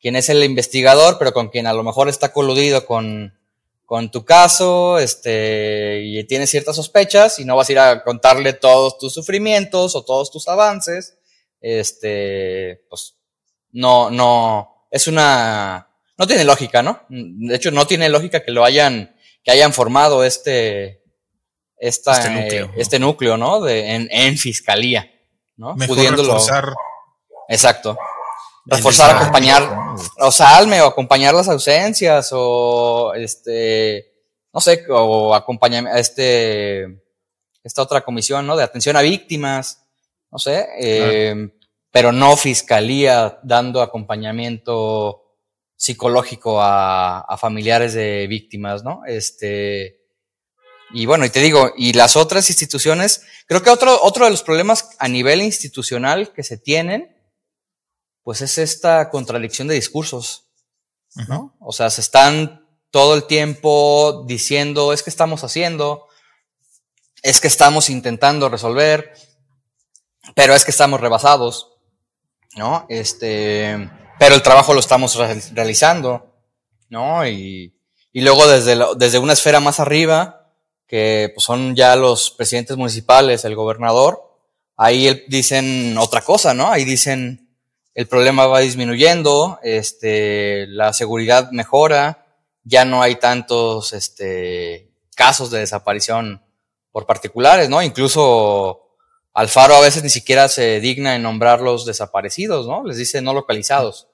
quien 0.01 0.17
es 0.17 0.29
el 0.29 0.45
investigador, 0.45 1.17
pero 1.19 1.33
con 1.33 1.49
quien 1.49 1.67
a 1.67 1.73
lo 1.73 1.83
mejor 1.83 2.09
está 2.09 2.33
coludido 2.33 2.87
con, 2.87 3.39
con 3.87 4.11
tu 4.11 4.25
caso, 4.25 4.99
este, 4.99 6.03
y 6.05 6.23
tiene 6.25 6.47
ciertas 6.47 6.77
sospechas, 6.77 7.39
y 7.39 7.45
no 7.45 7.57
vas 7.57 7.69
a 7.69 7.73
ir 7.73 7.79
a 7.79 8.05
contarle 8.05 8.53
todos 8.53 8.99
tus 8.99 9.13
sufrimientos 9.13 9.97
o 9.97 10.05
todos 10.05 10.31
tus 10.31 10.47
avances. 10.49 11.17
Este, 11.61 12.85
pues, 12.89 13.17
no, 13.73 14.11
no, 14.11 14.87
es 14.91 15.07
una, 15.09 15.89
no 16.17 16.27
tiene 16.27 16.45
lógica, 16.45 16.83
¿no? 16.83 17.03
De 17.09 17.57
hecho, 17.57 17.71
no 17.71 17.87
tiene 17.87 18.09
lógica 18.09 18.45
que 18.45 18.53
lo 18.53 18.65
hayan, 18.65 19.17
que 19.43 19.51
hayan 19.51 19.73
formado 19.73 20.25
este, 20.25 21.03
esta, 21.77 22.13
este 22.13 22.31
núcleo, 22.31 22.67
¿no? 22.67 22.73
Este 22.77 22.99
núcleo, 22.99 23.37
¿no? 23.37 23.61
De, 23.61 23.95
en, 23.95 24.09
en 24.11 24.39
fiscalía. 24.39 25.11
¿No? 25.61 25.77
Mejor 25.77 25.99
reforzar. 25.99 26.75
Exacto. 27.49 27.97
Reforzar, 28.65 29.17
acompañar, 29.17 29.63
o 30.19 30.31
salme, 30.31 30.81
o 30.81 30.87
acompañar 30.87 31.35
las 31.35 31.49
ausencias, 31.49 32.31
o 32.33 33.13
este, 33.15 34.13
no 34.53 34.61
sé, 34.61 34.85
o 34.89 35.35
acompañar 35.35 35.99
este, 35.99 37.03
esta 37.63 37.83
otra 37.83 38.01
comisión, 38.01 38.47
¿no? 38.47 38.57
De 38.57 38.63
atención 38.63 38.97
a 38.97 39.03
víctimas, 39.03 39.85
no 40.31 40.39
sé, 40.39 40.67
eh, 40.81 41.51
pero 41.91 42.13
no 42.13 42.37
fiscalía 42.37 43.39
dando 43.43 43.83
acompañamiento 43.83 45.25
psicológico 45.77 46.61
a, 46.63 47.21
a 47.21 47.37
familiares 47.37 47.93
de 47.95 48.27
víctimas, 48.29 48.83
¿no? 48.83 49.03
Este, 49.07 50.00
y 50.93 51.07
bueno, 51.07 51.25
y 51.25 51.31
te 51.31 51.41
digo, 51.41 51.73
y 51.77 51.93
las 51.93 52.17
otras 52.17 52.51
instituciones, 52.51 53.23
creo 53.47 53.63
que 53.63 53.71
otro, 53.71 54.03
otro 54.03 54.25
de 54.25 54.31
los 54.31 54.43
problemas 54.43 54.91
a 54.99 55.09
nivel 55.09 55.41
institucional 55.43 56.33
que 56.33 56.43
se 56.43 56.59
tienen, 56.59 57.17
pues 58.23 58.41
es 58.41 58.59
esta 58.59 59.09
contradicción 59.11 59.69
de 59.69 59.75
discursos, 59.75 60.49
¿no? 61.29 61.57
O 61.61 61.73
sea, 61.73 61.91
se 61.91 62.01
están 62.01 62.67
todo 62.91 63.15
el 63.15 63.25
tiempo 63.25 64.25
diciendo, 64.27 64.93
es 64.93 65.03
que 65.03 65.11
estamos 65.11 65.45
haciendo, 65.45 66.07
es 67.23 67.41
que 67.41 67.49
estamos 67.49 67.89
intentando 67.89 68.49
resolver, 68.49 69.15
pero 70.35 70.55
es 70.55 70.65
que 70.65 70.71
estamos 70.71 71.01
rebasados, 71.01 71.73
¿no? 72.57 72.87
Este, 72.89 73.91
pero 74.19 74.35
el 74.35 74.43
trabajo 74.43 74.75
lo 74.75 74.81
estamos 74.81 75.17
realizando, 75.55 76.35
¿no? 76.89 77.27
Y, 77.27 77.77
y 78.13 78.21
luego 78.23 78.47
desde, 78.49 78.77
desde 78.97 79.19
una 79.19 79.35
esfera 79.35 79.61
más 79.61 79.79
arriba, 79.81 80.40
que 80.91 81.31
pues, 81.33 81.45
son 81.45 81.77
ya 81.77 81.95
los 81.95 82.33
presidentes 82.33 82.77
municipales, 82.77 83.45
el 83.45 83.55
gobernador, 83.55 84.29
ahí 84.77 85.25
dicen 85.29 85.97
otra 85.97 86.21
cosa, 86.21 86.53
¿no? 86.53 86.73
Ahí 86.73 86.85
dicen 86.85 87.49
el 87.95 88.09
problema 88.09 88.47
va 88.47 88.59
disminuyendo, 88.59 89.61
este, 89.63 90.67
la 90.67 90.93
seguridad 90.93 91.53
mejora, 91.53 92.27
ya 92.65 92.85
no 92.85 93.03
hay 93.03 93.17
tantos 93.17 93.93
este, 93.93 94.91
casos 95.15 95.53
de 95.53 95.61
desaparición 95.61 96.43
por 96.91 97.07
particulares, 97.07 97.69
¿no? 97.69 97.83
Incluso 97.83 98.97
Alfaro 99.33 99.77
a 99.77 99.81
veces 99.81 100.03
ni 100.03 100.11
siquiera 100.11 100.49
se 100.49 100.81
digna 100.81 101.15
en 101.15 101.23
nombrar 101.23 101.61
los 101.61 101.87
desaparecidos, 101.87 102.67
¿no? 102.67 102.85
Les 102.85 102.97
dice 102.97 103.23
no 103.23 103.33
localizados. 103.33 104.09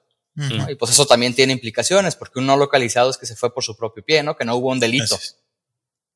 Y 0.69 0.75
pues 0.75 0.91
eso 0.91 1.07
también 1.07 1.33
tiene 1.33 1.53
implicaciones, 1.53 2.15
porque 2.15 2.37
un 2.37 2.45
no 2.45 2.55
localizado 2.55 3.09
es 3.09 3.17
que 3.17 3.25
se 3.25 3.35
fue 3.35 3.51
por 3.51 3.63
su 3.63 3.75
propio 3.75 4.05
pie, 4.05 4.21
¿no? 4.21 4.35
Que 4.35 4.45
no 4.45 4.55
hubo 4.55 4.69
un 4.69 4.79
delito. 4.79 5.17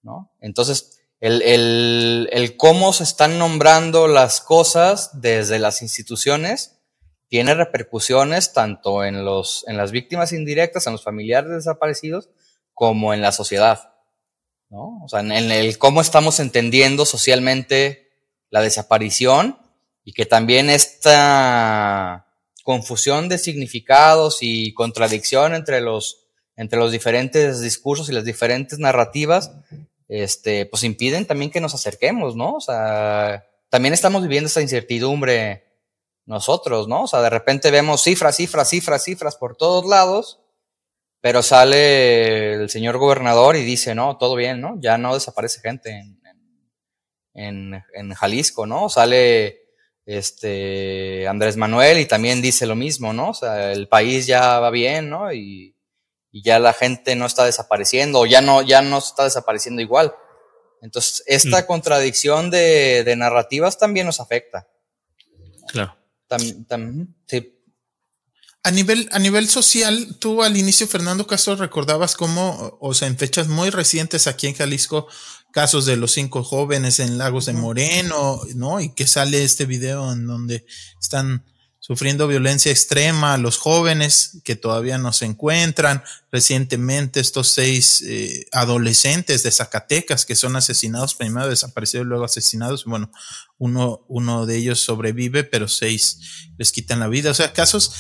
¿No? 0.04 0.32
Entonces, 0.40 1.02
el, 1.20 1.42
el, 1.44 2.30
el, 2.32 2.58
cómo 2.58 2.94
se 2.94 3.04
están 3.04 3.38
nombrando 3.38 4.08
las 4.08 4.42
cosas 4.42 5.22
desde 5.22 5.60
las 5.60 5.82
instituciones 5.82 6.80
tiene 7.28 7.54
repercusiones 7.54 8.54
tanto 8.54 9.06
en, 9.06 9.24
los, 9.24 9.64
en 9.68 9.78
las 9.78 9.92
víctimas 9.92 10.34
indirectas, 10.34 10.88
en 10.88 10.94
los 10.94 11.04
familiares 11.04 11.52
desaparecidos, 11.52 12.30
como 12.74 13.14
en 13.14 13.22
la 13.22 13.32
sociedad. 13.32 13.94
¿no? 14.70 15.02
O 15.04 15.08
sea, 15.08 15.20
en, 15.20 15.32
en 15.32 15.52
el 15.52 15.78
cómo 15.78 16.02
estamos 16.02 16.40
entendiendo 16.40 17.06
socialmente 17.06 18.10
la 18.50 18.62
desaparición 18.62 19.58
y 20.04 20.14
que 20.14 20.26
también 20.26 20.70
esta 20.70 22.28
confusión 22.64 23.30
de 23.30 23.38
significados 23.38 24.40
y 24.42 24.74
contradicción 24.74 25.54
entre 25.54 25.82
los, 25.82 26.28
entre 26.56 26.80
los 26.80 26.92
diferentes 26.92 27.62
discursos 27.62 28.10
y 28.10 28.14
las 28.14 28.26
diferentes 28.26 28.80
narrativas 28.80 29.52
este, 30.12 30.66
pues 30.66 30.84
impiden 30.84 31.26
también 31.26 31.52
que 31.52 31.62
nos 31.62 31.74
acerquemos, 31.74 32.36
¿no? 32.36 32.56
O 32.56 32.60
sea, 32.60 33.48
también 33.70 33.94
estamos 33.94 34.24
viviendo 34.24 34.48
esa 34.48 34.62
incertidumbre 34.62 35.64
nosotros, 36.26 36.90
¿no? 36.90 37.04
O 37.04 37.08
sea, 37.08 37.22
de 37.22 37.30
repente 37.30 37.72
vemos 37.72 38.04
cifras, 38.04 38.36
cifras, 38.36 38.68
cifras, 38.70 39.06
cifras 39.06 39.38
por 39.38 39.56
todos 39.56 39.86
lados, 39.86 40.42
pero 41.22 41.42
sale 41.42 42.56
el 42.56 42.70
señor 42.70 42.98
gobernador 42.98 43.56
y 43.56 43.64
dice, 43.64 43.96
no, 43.96 44.18
todo 44.18 44.36
bien, 44.36 44.60
¿no? 44.60 44.76
Ya 44.82 44.98
no 44.98 45.14
desaparece 45.14 45.62
gente 45.62 45.92
en, 45.92 46.22
en, 47.34 47.82
en 47.94 48.14
Jalisco, 48.14 48.66
¿no? 48.66 48.90
Sale 48.90 49.62
este 50.06 51.26
Andrés 51.26 51.56
Manuel 51.56 52.00
y 52.00 52.06
también 52.06 52.42
dice 52.42 52.66
lo 52.66 52.76
mismo, 52.76 53.14
¿no? 53.14 53.30
O 53.30 53.34
sea, 53.34 53.72
el 53.72 53.88
país 53.88 54.28
ya 54.28 54.60
va 54.60 54.72
bien, 54.72 55.10
¿no? 55.10 55.32
Y 56.32 56.44
ya 56.44 56.60
la 56.60 56.74
gente 56.74 57.16
no 57.16 57.26
está 57.26 57.46
desapareciendo 57.46 58.20
o 58.20 58.26
ya 58.26 58.42
no, 58.42 58.62
ya 58.62 58.82
no 58.82 58.98
está 58.98 59.26
desapareciendo 59.26 59.82
igual. 59.82 60.14
Entonces, 60.82 61.24
esta 61.28 61.62
mm. 61.62 61.66
contradicción 61.66 62.50
de, 62.50 63.04
de, 63.04 63.16
narrativas 63.16 63.78
también 63.78 64.06
nos 64.08 64.20
afecta. 64.20 64.68
Claro. 65.68 65.96
sí. 67.28 67.58
A 68.64 68.70
nivel, 68.70 69.10
a 69.12 69.18
nivel 69.18 69.50
social, 69.50 70.18
tú 70.20 70.44
al 70.44 70.56
inicio, 70.56 70.88
Fernando 70.88 71.26
Castro, 71.26 71.56
recordabas 71.56 72.16
cómo, 72.16 72.78
o 72.80 72.94
sea, 72.94 73.08
en 73.08 73.18
fechas 73.18 73.48
muy 73.48 73.72
recientes 73.72 74.28
aquí 74.28 74.46
en 74.48 74.54
Jalisco, 74.54 75.08
casos 75.52 75.88
de 75.88 75.98
los 75.98 76.12
cinco 76.12 76.44
jóvenes 76.44 77.00
en 77.00 77.18
Lagos 77.18 77.48
de 77.48 77.54
Moreno, 77.54 78.40
¿no? 78.56 78.80
Y 78.80 78.94
que 78.94 79.08
sale 79.08 79.44
este 79.44 79.66
video 79.66 80.12
en 80.12 80.28
donde 80.28 80.66
están 81.00 81.44
sufriendo 81.82 82.28
violencia 82.28 82.72
extrema, 82.72 83.40
los 83.40 83.58
jóvenes 83.58 84.38
que 84.44 84.56
todavía 84.56 85.00
no 85.00 85.14
se 85.14 85.26
encuentran, 85.26 86.04
recientemente 86.32 87.20
estos 87.20 87.48
seis 87.48 88.04
eh, 88.06 88.46
adolescentes 88.52 89.42
de 89.42 89.52
Zacatecas 89.52 90.28
que 90.28 90.36
son 90.36 90.56
asesinados, 90.56 91.16
primero 91.16 91.50
desaparecidos 91.50 92.06
luego 92.06 92.24
asesinados, 92.24 92.86
bueno, 92.86 93.12
uno, 93.58 94.06
uno 94.08 94.46
de 94.46 94.58
ellos 94.58 94.80
sobrevive, 94.80 95.44
pero 95.44 95.68
seis 95.68 96.52
les 96.60 96.72
quitan 96.72 97.00
la 97.00 97.08
vida, 97.08 97.32
o 97.32 97.34
sea, 97.34 97.52
casos 97.52 97.92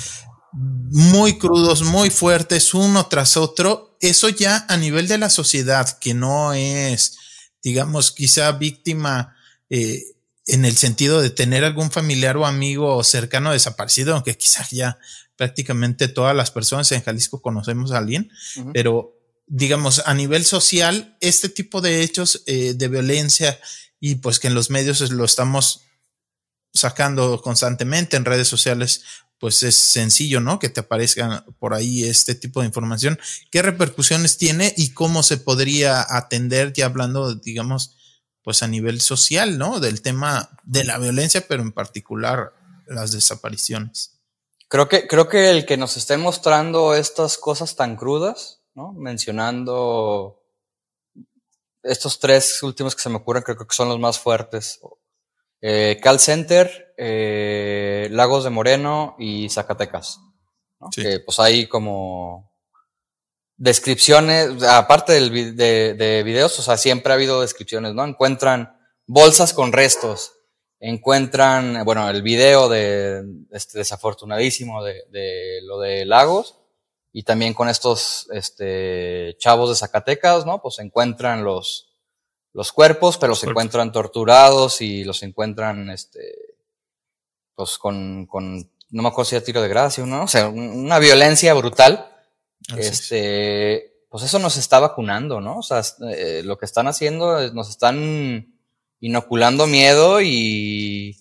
muy 0.54 1.40
crudos, 1.40 1.82
muy 1.82 2.12
fuertes, 2.12 2.76
uno 2.76 3.08
tras 3.08 3.36
otro, 3.36 3.98
eso 4.00 4.30
ya 4.30 4.64
a 4.70 4.78
nivel 4.78 5.08
de 5.08 5.18
la 5.18 5.32
sociedad, 5.32 5.98
que 5.98 6.14
no 6.14 6.54
es, 6.54 7.18
digamos, 7.64 8.12
quizá 8.12 8.52
víctima 8.52 9.36
eh, 9.72 10.04
en 10.48 10.66
el 10.66 10.76
sentido 10.76 11.22
de 11.22 11.30
tener 11.30 11.64
algún 11.64 11.92
familiar 11.92 12.38
o 12.38 12.46
amigo 12.46 13.04
cercano 13.04 13.52
desaparecido, 13.52 14.14
aunque 14.14 14.38
quizás 14.38 14.72
ya 14.72 14.98
prácticamente 15.36 16.08
todas 16.08 16.36
las 16.36 16.52
personas 16.52 16.92
en 16.92 17.02
Jalisco 17.02 17.42
conocemos 17.42 17.92
a 17.92 17.98
alguien, 17.98 18.32
pero 18.74 19.18
digamos, 19.48 20.02
a 20.06 20.14
nivel 20.14 20.46
social, 20.46 21.18
este 21.20 21.50
tipo 21.50 21.82
de 21.82 22.04
hechos 22.04 22.44
eh, 22.46 22.74
de 22.74 22.88
violencia 22.88 23.60
y 24.00 24.16
pues 24.16 24.40
que 24.40 24.48
en 24.48 24.54
los 24.54 24.70
medios 24.70 25.12
lo 25.12 25.26
estamos 25.26 25.82
sacando 26.74 27.42
constantemente 27.42 28.16
en 28.16 28.26
redes 28.26 28.48
sociales, 28.48 29.04
pues 29.40 29.64
es 29.64 29.76
sencillo, 29.76 30.40
¿no? 30.40 30.58
Que 30.58 30.70
te 30.70 30.80
aparezca 30.80 31.46
por 31.60 31.74
ahí 31.74 32.04
este 32.04 32.34
tipo 32.34 32.62
de 32.62 32.68
información. 32.68 33.20
¿Qué 33.52 33.62
repercusiones 33.62 34.38
tiene 34.38 34.74
y 34.78 34.92
cómo 34.92 35.22
se 35.22 35.38
podría 35.38 36.06
atender 36.08 36.72
ya 36.72 36.86
hablando, 36.86 37.36
digamos, 37.36 37.98
pues 38.44 38.64
a 38.64 38.68
nivel 38.68 39.02
social, 39.02 39.58
¿no? 39.58 39.80
Del 39.80 40.02
tema 40.02 40.58
de 40.64 40.84
la 40.84 40.98
violencia, 40.98 41.46
pero 41.48 41.62
en 41.62 41.72
particular 41.72 42.54
las 42.88 43.12
desapariciones. 43.12 44.20
Creo 44.68 44.88
que, 44.88 45.08
creo 45.08 45.28
que 45.28 45.52
el 45.52 45.66
que 45.66 45.78
nos 45.78 45.98
esté 45.98 46.18
mostrando 46.18 46.96
estas 46.96 47.38
cosas 47.38 47.76
tan 47.76 47.96
crudas, 47.96 48.62
¿no? 48.74 48.94
Mencionando 48.94 50.42
estos 51.84 52.20
tres 52.20 52.62
últimos 52.64 52.96
que 52.96 53.02
se 53.02 53.10
me 53.10 53.18
ocurren, 53.18 53.44
creo 53.44 53.58
que 53.58 53.76
son 53.76 53.90
los 53.90 54.00
más 54.00 54.20
fuertes. 54.20 54.80
Eh, 55.62 56.00
Cal 56.02 56.20
Center, 56.20 56.94
eh, 56.98 58.08
Lagos 58.12 58.44
de 58.44 58.50
Moreno 58.50 59.16
y 59.20 59.50
Zacatecas. 59.50 60.20
Que 60.96 61.20
pues 61.20 61.40
hay 61.40 61.68
como 61.68 62.51
descripciones, 63.62 64.64
aparte 64.64 65.14
del, 65.14 65.56
de, 65.56 65.94
de, 65.94 66.24
videos, 66.24 66.58
o 66.58 66.64
sea, 66.64 66.78
siempre 66.78 67.14
ha 67.14 67.16
habido 67.16 67.42
descripciones, 67.42 67.94
¿no? 67.94 68.04
Encuentran 68.04 68.76
bolsas 69.06 69.54
con 69.54 69.72
restos, 69.72 70.34
encuentran, 70.80 71.86
bueno, 71.86 72.10
el 72.10 72.24
video 72.24 72.70
de 72.70 73.24
este 73.52 73.78
desafortunadísimo 73.78 74.84
de, 74.84 75.04
de 75.12 75.60
lo 75.62 75.80
de 75.80 76.06
Lagos, 76.06 76.58
y 77.14 77.22
también 77.22 77.54
con 77.54 77.70
estos 77.70 78.28
este, 78.32 79.36
chavos 79.38 79.70
de 79.70 79.76
Zacatecas, 79.76 80.44
¿no? 80.44 80.60
Pues 80.60 80.76
se 80.76 80.82
encuentran 80.82 81.44
los, 81.44 81.94
los 82.54 82.72
cuerpos, 82.72 83.20
pero 83.20 83.36
se 83.36 83.48
encuentran 83.48 83.92
torturados 83.92 84.82
y 84.82 85.04
los 85.04 85.22
encuentran, 85.22 85.92
este, 85.92 86.56
pues 87.54 87.78
con, 87.78 88.26
con, 88.26 88.58
no 88.90 89.04
me 89.04 89.10
acuerdo 89.10 89.30
si 89.30 89.36
era 89.36 89.46
tiro 89.46 89.62
de 89.62 89.68
gracia, 89.68 90.04
¿no? 90.04 90.24
O 90.24 90.28
sea, 90.28 90.48
una 90.50 90.98
violencia 90.98 91.54
brutal. 91.54 92.08
Este, 92.78 93.92
pues 94.10 94.24
eso 94.24 94.40
nos 94.40 94.58
está 94.58 94.80
vacunando, 94.80 95.40
¿no? 95.42 95.60
O 95.60 95.64
sea, 95.64 95.82
eh, 96.14 96.42
lo 96.44 96.58
que 96.58 96.66
están 96.66 96.88
haciendo 96.88 97.40
es, 97.40 97.54
nos 97.54 97.70
están 97.70 98.54
inoculando 99.00 99.68
miedo 99.68 100.22
y, 100.22 101.18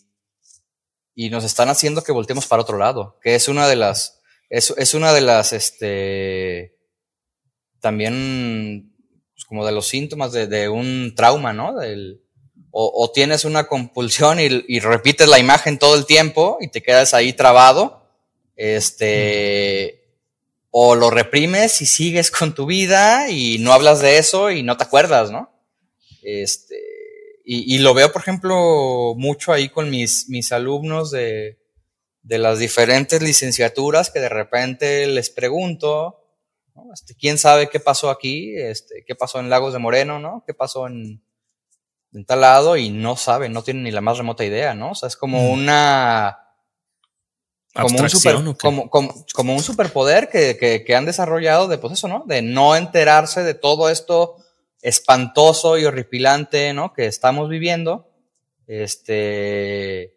y 1.15 1.31
nos 1.31 1.45
están 1.45 1.69
haciendo 1.69 2.03
que 2.03 2.13
volteemos 2.13 2.47
para 2.47 2.63
otro 2.63 2.79
lado, 2.79 3.19
que 3.23 3.35
es 3.35 3.49
una 3.49 3.69
de 3.69 3.77
las, 3.77 4.21
es, 4.49 4.75
es 4.77 4.95
una 4.95 5.13
de 5.13 5.21
las, 5.21 5.53
este, 5.53 6.77
también, 7.81 8.93
pues, 9.35 9.45
como 9.45 9.65
de 9.65 9.73
los 9.73 9.87
síntomas 9.87 10.33
de, 10.33 10.47
de 10.47 10.69
un 10.69 11.15
trauma, 11.15 11.53
¿no? 11.53 11.79
Del, 11.79 12.23
o, 12.73 12.93
o, 12.93 13.11
tienes 13.11 13.45
una 13.45 13.67
compulsión 13.67 14.39
y, 14.39 14.65
y, 14.69 14.81
repites 14.81 15.29
la 15.29 15.39
imagen 15.39 15.79
todo 15.79 15.97
el 15.97 16.07
tiempo 16.07 16.59
y 16.61 16.69
te 16.69 16.83
quedas 16.83 17.15
ahí 17.15 17.33
trabado, 17.33 18.07
este, 18.55 20.00
o 20.71 20.95
lo 20.95 21.11
reprimes 21.11 21.81
y 21.83 21.87
sigues 21.87 22.31
con 22.39 22.55
tu 22.55 22.67
vida 22.67 23.31
y 23.31 23.59
no 23.59 23.73
hablas 23.73 24.01
de 24.01 24.19
eso 24.19 24.51
y 24.51 24.63
no 24.63 24.77
te 24.77 24.85
acuerdas, 24.85 25.31
¿no? 25.31 25.51
Este, 26.23 26.77
y, 27.45 27.75
y 27.75 27.79
lo 27.79 27.95
veo, 27.95 28.13
por 28.13 28.23
ejemplo, 28.23 29.15
mucho 29.17 29.53
ahí 29.53 29.69
con 29.69 29.91
mis, 29.91 30.29
mis 30.29 30.53
alumnos 30.53 31.11
de, 31.11 31.61
de 32.23 32.39
las 32.39 32.59
diferentes 32.59 33.23
licenciaturas 33.23 34.11
que 34.11 34.21
de 34.21 34.29
repente 34.29 35.07
les 35.07 35.31
pregunto, 35.31 36.27
¿no? 36.75 36.93
este, 36.93 37.15
¿quién 37.15 37.39
sabe 37.39 37.69
qué 37.69 37.81
pasó 37.81 38.11
aquí? 38.11 38.57
Este, 38.57 39.05
¿Qué 39.07 39.15
pasó 39.15 39.41
en 39.41 39.51
Lagos 39.51 39.73
de 39.73 39.79
Moreno? 39.79 40.19
¿no? 40.19 40.45
¿Qué 40.47 40.55
pasó 40.55 40.87
en, 40.87 41.25
en 42.13 42.25
tal 42.25 42.43
lado? 42.43 42.77
Y 42.77 42.91
no 42.91 43.17
saben, 43.17 43.53
no 43.53 43.63
tienen 43.63 43.85
ni 43.85 43.91
la 43.91 44.01
más 44.01 44.19
remota 44.19 44.45
idea, 44.45 44.75
¿no? 44.75 44.93
O 44.93 44.95
sea, 44.95 45.07
es 45.09 45.17
como 45.17 45.41
mm. 45.41 45.51
una... 45.51 46.39
Como 47.73 48.01
un, 48.01 48.11
super, 48.11 48.35
como, 48.61 48.91
como, 48.91 49.25
como, 49.33 49.55
un 49.55 49.63
superpoder 49.63 50.29
que, 50.29 50.57
que, 50.57 50.85
que, 50.85 50.97
han 50.97 51.05
desarrollado 51.05 51.69
de 51.69 51.79
pues 51.79 51.93
eso, 51.93 52.09
¿no? 52.09 52.25
De 52.27 52.43
no 52.43 52.75
enterarse 52.75 53.45
de 53.45 53.55
todo 53.55 53.89
esto 53.89 54.37
espantoso 54.83 55.79
y 55.79 55.85
horripilante, 55.85 56.73
¿no? 56.73 56.93
Que 56.93 57.07
estamos 57.07 57.49
viviendo. 57.49 58.09
Este 58.67 60.17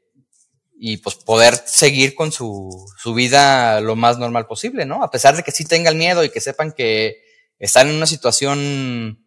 y 0.86 0.97
pues 0.97 1.16
poder 1.16 1.56
seguir 1.66 2.14
con 2.14 2.34
su, 2.34 2.70
su 2.97 3.14
vida 3.14 3.80
lo 3.80 3.95
más 3.95 4.18
normal 4.18 4.47
posible, 4.47 4.86
¿no? 4.86 5.01
A 5.01 5.12
pesar 5.12 5.34
de 5.36 5.41
que 5.41 5.51
sí 5.51 5.64
tengan 5.64 5.97
miedo 5.97 6.26
y 6.26 6.30
que 6.30 6.41
sepan 6.41 6.74
que 6.74 7.24
están 7.58 7.88
en 7.88 7.95
una 7.95 8.06
situación 8.06 9.26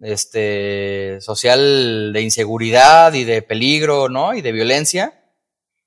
este, 0.00 1.20
social 1.20 2.14
de 2.14 2.22
inseguridad 2.22 3.12
y 3.12 3.24
de 3.24 3.42
peligro, 3.42 4.08
¿no? 4.08 4.32
Y 4.32 4.40
de 4.40 4.52
violencia, 4.52 5.25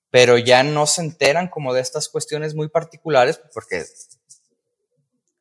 pero 0.09 0.37
ya 0.37 0.63
no 0.63 0.85
se 0.87 1.01
enteran 1.01 1.47
como 1.47 1.73
de 1.73 1.81
estas 1.81 2.09
cuestiones 2.09 2.55
muy 2.55 2.69
particulares 2.69 3.39
porque 3.53 3.85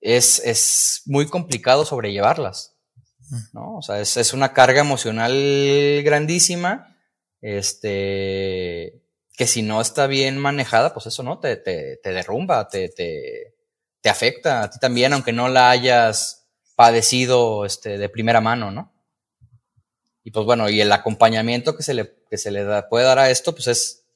es, 0.00 0.38
es 0.44 1.02
muy 1.06 1.26
complicado 1.26 1.84
sobrellevarlas, 1.84 2.76
¿no? 3.52 3.78
O 3.78 3.82
sea, 3.82 4.00
es, 4.00 4.16
es 4.16 4.32
una 4.32 4.52
carga 4.52 4.80
emocional 4.80 6.02
grandísima, 6.04 6.96
este, 7.40 9.02
que 9.36 9.46
si 9.46 9.62
no 9.62 9.80
está 9.80 10.06
bien 10.06 10.38
manejada, 10.38 10.92
pues 10.92 11.06
eso 11.06 11.22
no, 11.22 11.38
te, 11.38 11.56
te, 11.56 11.98
derrumba, 12.02 12.68
te, 12.68 12.88
te, 12.88 13.54
te, 14.00 14.10
afecta 14.10 14.62
a 14.62 14.70
ti 14.70 14.78
también, 14.78 15.12
aunque 15.12 15.32
no 15.32 15.48
la 15.48 15.70
hayas 15.70 16.48
padecido 16.74 17.64
este, 17.64 17.98
de 17.98 18.08
primera 18.08 18.40
mano, 18.40 18.70
¿no? 18.70 18.92
Y 20.24 20.30
pues 20.30 20.44
bueno, 20.44 20.68
y 20.68 20.80
el 20.80 20.92
acompañamiento 20.92 21.76
que 21.76 21.82
se 21.82 21.94
le, 21.94 22.16
que 22.28 22.36
se 22.36 22.50
le 22.50 22.82
puede 22.82 23.06
dar 23.06 23.18
a 23.18 23.30
esto, 23.30 23.54
pues 23.54 23.68
es, 23.68 24.07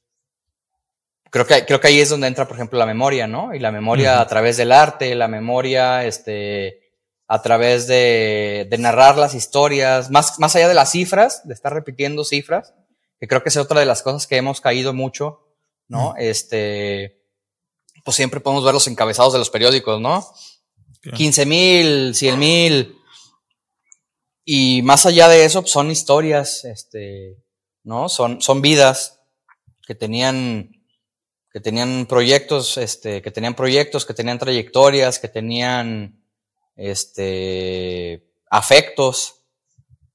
creo 1.33 1.47
que, 1.47 1.65
creo 1.65 1.81
que 1.81 1.89
ahí 1.89 2.01
es 2.01 2.11
donde 2.11 2.29
entra, 2.29 2.47
por 2.47 2.57
ejemplo, 2.57 2.79
la 2.79 2.87
memoria, 2.87 3.27
¿no? 3.27 3.55
Y 3.55 3.59
la 3.59 3.73
memoria 3.73 4.21
a 4.21 4.27
través 4.29 4.57
del 4.57 4.71
arte, 4.71 5.15
la 5.15 5.27
memoria, 5.27 6.05
este, 6.05 6.93
a 7.27 7.41
través 7.41 7.87
de, 7.87 8.69
de 8.71 8.79
narrar 8.79 9.17
las 9.17 9.35
historias, 9.35 10.11
más, 10.11 10.39
más 10.39 10.55
allá 10.55 10.69
de 10.69 10.75
las 10.75 10.93
cifras, 10.93 11.47
de 11.49 11.55
estar 11.55 11.73
repitiendo 11.73 12.25
cifras, 12.25 12.75
que 13.19 13.27
creo 13.27 13.43
que 13.43 13.49
es 13.49 13.57
otra 13.57 13.81
de 13.81 13.87
las 13.87 14.03
cosas 14.03 14.27
que 14.27 14.37
hemos 14.37 14.61
caído 14.61 14.93
mucho, 14.93 15.41
¿no? 15.89 16.15
Este, 16.19 17.23
pues 18.05 18.17
siempre 18.17 18.41
podemos 18.41 18.65
ver 18.65 18.75
los 18.75 18.87
encabezados 18.87 19.33
de 19.33 19.39
los 19.39 19.49
periódicos, 19.49 20.01
¿no? 20.01 20.27
15 21.17 21.47
mil, 21.47 22.15
100 22.15 22.39
mil. 22.39 22.97
Y 24.45 24.83
más 24.83 25.07
allá 25.07 25.29
de 25.29 25.45
eso, 25.45 25.63
pues 25.63 25.73
son 25.73 25.91
historias, 25.91 26.65
este, 26.65 27.43
¿no? 27.85 28.09
Son, 28.09 28.43
son 28.43 28.61
vidas 28.61 29.21
que 29.87 29.95
tenían, 29.95 30.82
que 31.53 31.61
tenían 31.61 32.07
proyectos, 32.07 32.79
este, 32.79 33.21
que 33.21 33.31
tenían 33.31 33.55
proyectos, 33.55 34.07
que 34.07 34.15
tenían 34.15 34.39
trayectorias, 34.39 35.19
que 35.19 35.29
tenían, 35.29 36.23
este, 36.77 38.27
afectos, 38.51 39.43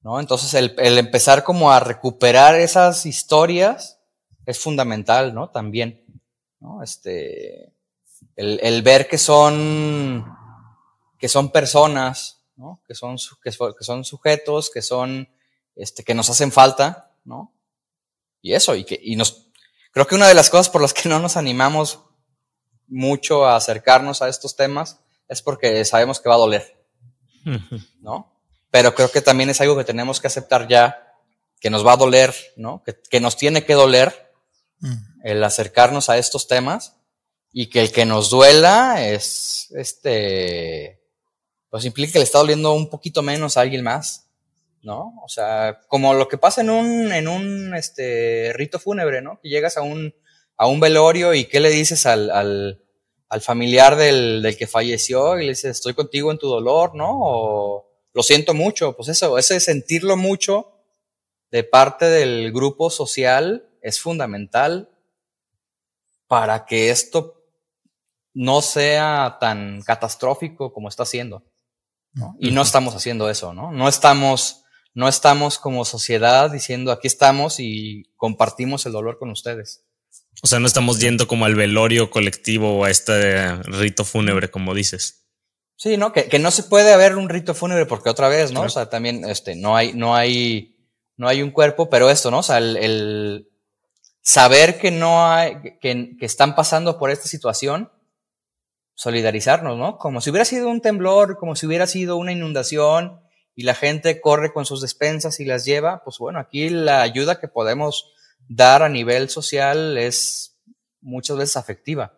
¿no? 0.02 0.20
Entonces 0.20 0.54
el, 0.54 0.74
el, 0.78 0.98
empezar 0.98 1.44
como 1.44 1.70
a 1.70 1.80
recuperar 1.80 2.56
esas 2.56 3.06
historias 3.06 4.00
es 4.46 4.58
fundamental, 4.58 5.34
¿no? 5.34 5.50
También, 5.50 6.04
¿no? 6.60 6.82
Este, 6.82 7.72
el, 8.36 8.58
el 8.62 8.82
ver 8.82 9.08
que 9.08 9.18
son, 9.18 10.24
que 11.18 11.28
son 11.28 11.50
personas, 11.50 12.42
¿no? 12.56 12.80
Que 12.86 12.94
son, 12.94 13.16
que, 13.42 13.50
que 13.50 13.84
son 13.84 14.04
sujetos, 14.04 14.70
que 14.70 14.82
son, 14.82 15.28
este, 15.76 16.02
que 16.02 16.14
nos 16.14 16.30
hacen 16.30 16.50
falta, 16.50 17.12
¿no? 17.24 17.52
Y 18.40 18.54
eso, 18.54 18.74
y 18.74 18.84
que, 18.84 18.98
y 19.02 19.16
nos, 19.16 19.47
creo 19.92 20.06
que 20.06 20.14
una 20.14 20.28
de 20.28 20.34
las 20.34 20.50
cosas 20.50 20.68
por 20.68 20.82
las 20.82 20.94
que 20.94 21.08
no 21.08 21.18
nos 21.18 21.36
animamos 21.36 22.00
mucho 22.86 23.46
a 23.46 23.56
acercarnos 23.56 24.22
a 24.22 24.28
estos 24.28 24.56
temas 24.56 25.00
es 25.28 25.42
porque 25.42 25.84
sabemos 25.84 26.20
que 26.20 26.28
va 26.28 26.36
a 26.36 26.38
doler, 26.38 26.84
¿no? 28.00 28.38
pero 28.70 28.94
creo 28.94 29.10
que 29.10 29.22
también 29.22 29.50
es 29.50 29.60
algo 29.60 29.76
que 29.76 29.84
tenemos 29.84 30.20
que 30.20 30.26
aceptar 30.26 30.68
ya, 30.68 31.14
que 31.60 31.70
nos 31.70 31.86
va 31.86 31.94
a 31.94 31.96
doler, 31.96 32.34
¿no? 32.56 32.82
Que, 32.84 32.96
que 33.10 33.20
nos 33.20 33.36
tiene 33.36 33.64
que 33.64 33.74
doler 33.74 34.32
mm. 34.80 34.96
el 35.24 35.42
acercarnos 35.42 36.08
a 36.08 36.18
estos 36.18 36.46
temas 36.46 36.96
y 37.52 37.66
que 37.66 37.80
el 37.80 37.92
que 37.92 38.04
nos 38.04 38.30
duela 38.30 39.04
es, 39.04 39.68
este, 39.72 41.02
pues 41.70 41.84
implica 41.84 42.12
que 42.12 42.18
le 42.18 42.24
está 42.24 42.38
doliendo 42.38 42.72
un 42.72 42.90
poquito 42.90 43.22
menos 43.22 43.56
a 43.56 43.62
alguien 43.62 43.82
más, 43.82 44.27
¿no? 44.82 45.14
O 45.24 45.28
sea, 45.28 45.80
como 45.88 46.14
lo 46.14 46.28
que 46.28 46.38
pasa 46.38 46.60
en 46.60 46.70
un, 46.70 47.12
en 47.12 47.28
un, 47.28 47.74
este, 47.74 48.52
rito 48.54 48.78
fúnebre, 48.78 49.22
¿no? 49.22 49.40
Que 49.42 49.48
llegas 49.48 49.76
a 49.76 49.82
un, 49.82 50.14
a 50.56 50.66
un 50.66 50.80
velorio 50.80 51.34
y 51.34 51.44
qué 51.44 51.60
le 51.60 51.70
dices 51.70 52.06
al, 52.06 52.30
al, 52.30 52.84
al 53.28 53.40
familiar 53.40 53.96
del, 53.96 54.42
del, 54.42 54.56
que 54.56 54.66
falleció 54.66 55.38
y 55.38 55.42
le 55.42 55.50
dices, 55.50 55.76
estoy 55.76 55.94
contigo 55.94 56.30
en 56.30 56.38
tu 56.38 56.48
dolor, 56.48 56.94
¿no? 56.94 57.10
O 57.10 57.88
lo 58.12 58.22
siento 58.22 58.54
mucho, 58.54 58.96
pues 58.96 59.08
eso, 59.08 59.38
ese 59.38 59.60
sentirlo 59.60 60.16
mucho 60.16 60.72
de 61.50 61.64
parte 61.64 62.06
del 62.06 62.52
grupo 62.52 62.90
social 62.90 63.68
es 63.82 64.00
fundamental 64.00 64.90
para 66.26 66.66
que 66.66 66.90
esto 66.90 67.42
no 68.34 68.62
sea 68.62 69.38
tan 69.40 69.82
catastrófico 69.82 70.72
como 70.72 70.88
está 70.88 71.04
siendo. 71.04 71.42
¿no? 72.12 72.36
Y 72.38 72.50
no 72.50 72.62
estamos 72.62 72.94
haciendo 72.94 73.28
eso, 73.30 73.52
¿no? 73.52 73.72
No 73.72 73.88
estamos, 73.88 74.64
no 74.98 75.06
estamos 75.06 75.60
como 75.60 75.84
sociedad 75.84 76.50
diciendo 76.50 76.90
aquí 76.90 77.06
estamos 77.06 77.60
y 77.60 78.10
compartimos 78.16 78.84
el 78.84 78.90
dolor 78.90 79.16
con 79.16 79.30
ustedes. 79.30 79.84
O 80.42 80.48
sea, 80.48 80.58
no 80.58 80.66
estamos 80.66 80.98
yendo 80.98 81.28
como 81.28 81.44
al 81.44 81.54
velorio 81.54 82.10
colectivo 82.10 82.76
o 82.76 82.84
a 82.84 82.90
este 82.90 83.54
rito 83.62 84.04
fúnebre, 84.04 84.50
como 84.50 84.74
dices. 84.74 85.24
Sí, 85.76 85.96
¿no? 85.96 86.12
Que, 86.12 86.24
que 86.24 86.40
no 86.40 86.50
se 86.50 86.64
puede 86.64 86.92
haber 86.92 87.14
un 87.14 87.28
rito 87.28 87.54
fúnebre 87.54 87.86
porque 87.86 88.10
otra 88.10 88.26
vez, 88.28 88.50
¿no? 88.50 88.62
O 88.62 88.68
sea, 88.68 88.90
también, 88.90 89.24
este, 89.24 89.54
no 89.54 89.76
hay, 89.76 89.92
no 89.92 90.16
hay, 90.16 90.76
no 91.16 91.28
hay 91.28 91.42
un 91.42 91.52
cuerpo, 91.52 91.88
pero 91.88 92.10
esto, 92.10 92.32
¿no? 92.32 92.38
O 92.38 92.42
sea, 92.42 92.58
el, 92.58 92.76
el 92.76 93.48
saber 94.20 94.80
que 94.80 94.90
no 94.90 95.30
hay, 95.30 95.78
que, 95.80 96.16
que, 96.18 96.26
están 96.26 96.56
pasando 96.56 96.98
por 96.98 97.12
esta 97.12 97.28
situación, 97.28 97.92
solidarizarnos, 98.96 99.78
¿no? 99.78 99.96
Como 99.96 100.20
si 100.20 100.30
hubiera 100.30 100.44
sido 100.44 100.68
un 100.68 100.80
temblor, 100.80 101.38
como 101.38 101.54
si 101.54 101.66
hubiera 101.66 101.86
sido 101.86 102.16
una 102.16 102.32
inundación 102.32 103.27
y 103.58 103.64
la 103.64 103.74
gente 103.74 104.20
corre 104.20 104.52
con 104.52 104.64
sus 104.64 104.80
despensas 104.80 105.40
y 105.40 105.44
las 105.44 105.64
lleva, 105.64 106.04
pues 106.04 106.18
bueno, 106.18 106.38
aquí 106.38 106.68
la 106.68 107.02
ayuda 107.02 107.40
que 107.40 107.48
podemos 107.48 108.12
dar 108.48 108.84
a 108.84 108.88
nivel 108.88 109.28
social 109.30 109.98
es 109.98 110.60
muchas 111.00 111.38
veces 111.38 111.56
afectiva. 111.56 112.16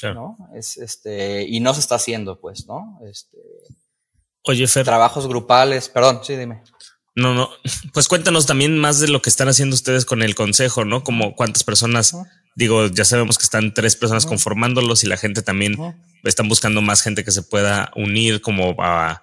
Claro. 0.00 0.14
¿no? 0.38 0.48
Es, 0.54 0.78
este, 0.78 1.42
y 1.46 1.60
no 1.60 1.74
se 1.74 1.80
está 1.80 1.96
haciendo, 1.96 2.40
pues, 2.40 2.66
¿no? 2.66 2.98
Este, 3.04 3.36
Oye, 4.46 4.66
Fer. 4.66 4.86
Trabajos 4.86 5.28
grupales, 5.28 5.90
perdón, 5.90 6.20
sí, 6.24 6.34
dime. 6.34 6.62
No, 7.14 7.34
no, 7.34 7.50
pues 7.92 8.08
cuéntanos 8.08 8.46
también 8.46 8.78
más 8.78 9.00
de 9.00 9.08
lo 9.08 9.20
que 9.20 9.28
están 9.28 9.48
haciendo 9.48 9.74
ustedes 9.74 10.06
con 10.06 10.22
el 10.22 10.34
consejo, 10.34 10.86
¿no? 10.86 11.04
Como 11.04 11.36
cuántas 11.36 11.62
personas, 11.62 12.16
digo, 12.56 12.86
ya 12.86 13.04
sabemos 13.04 13.36
que 13.36 13.44
están 13.44 13.74
tres 13.74 13.96
personas 13.96 14.24
conformándolos 14.24 15.04
y 15.04 15.08
la 15.08 15.18
gente 15.18 15.42
también 15.42 15.76
están 16.24 16.48
buscando 16.48 16.80
más 16.80 17.02
gente 17.02 17.22
que 17.22 17.32
se 17.32 17.42
pueda 17.42 17.92
unir 17.96 18.40
como 18.40 18.74
a 18.78 19.22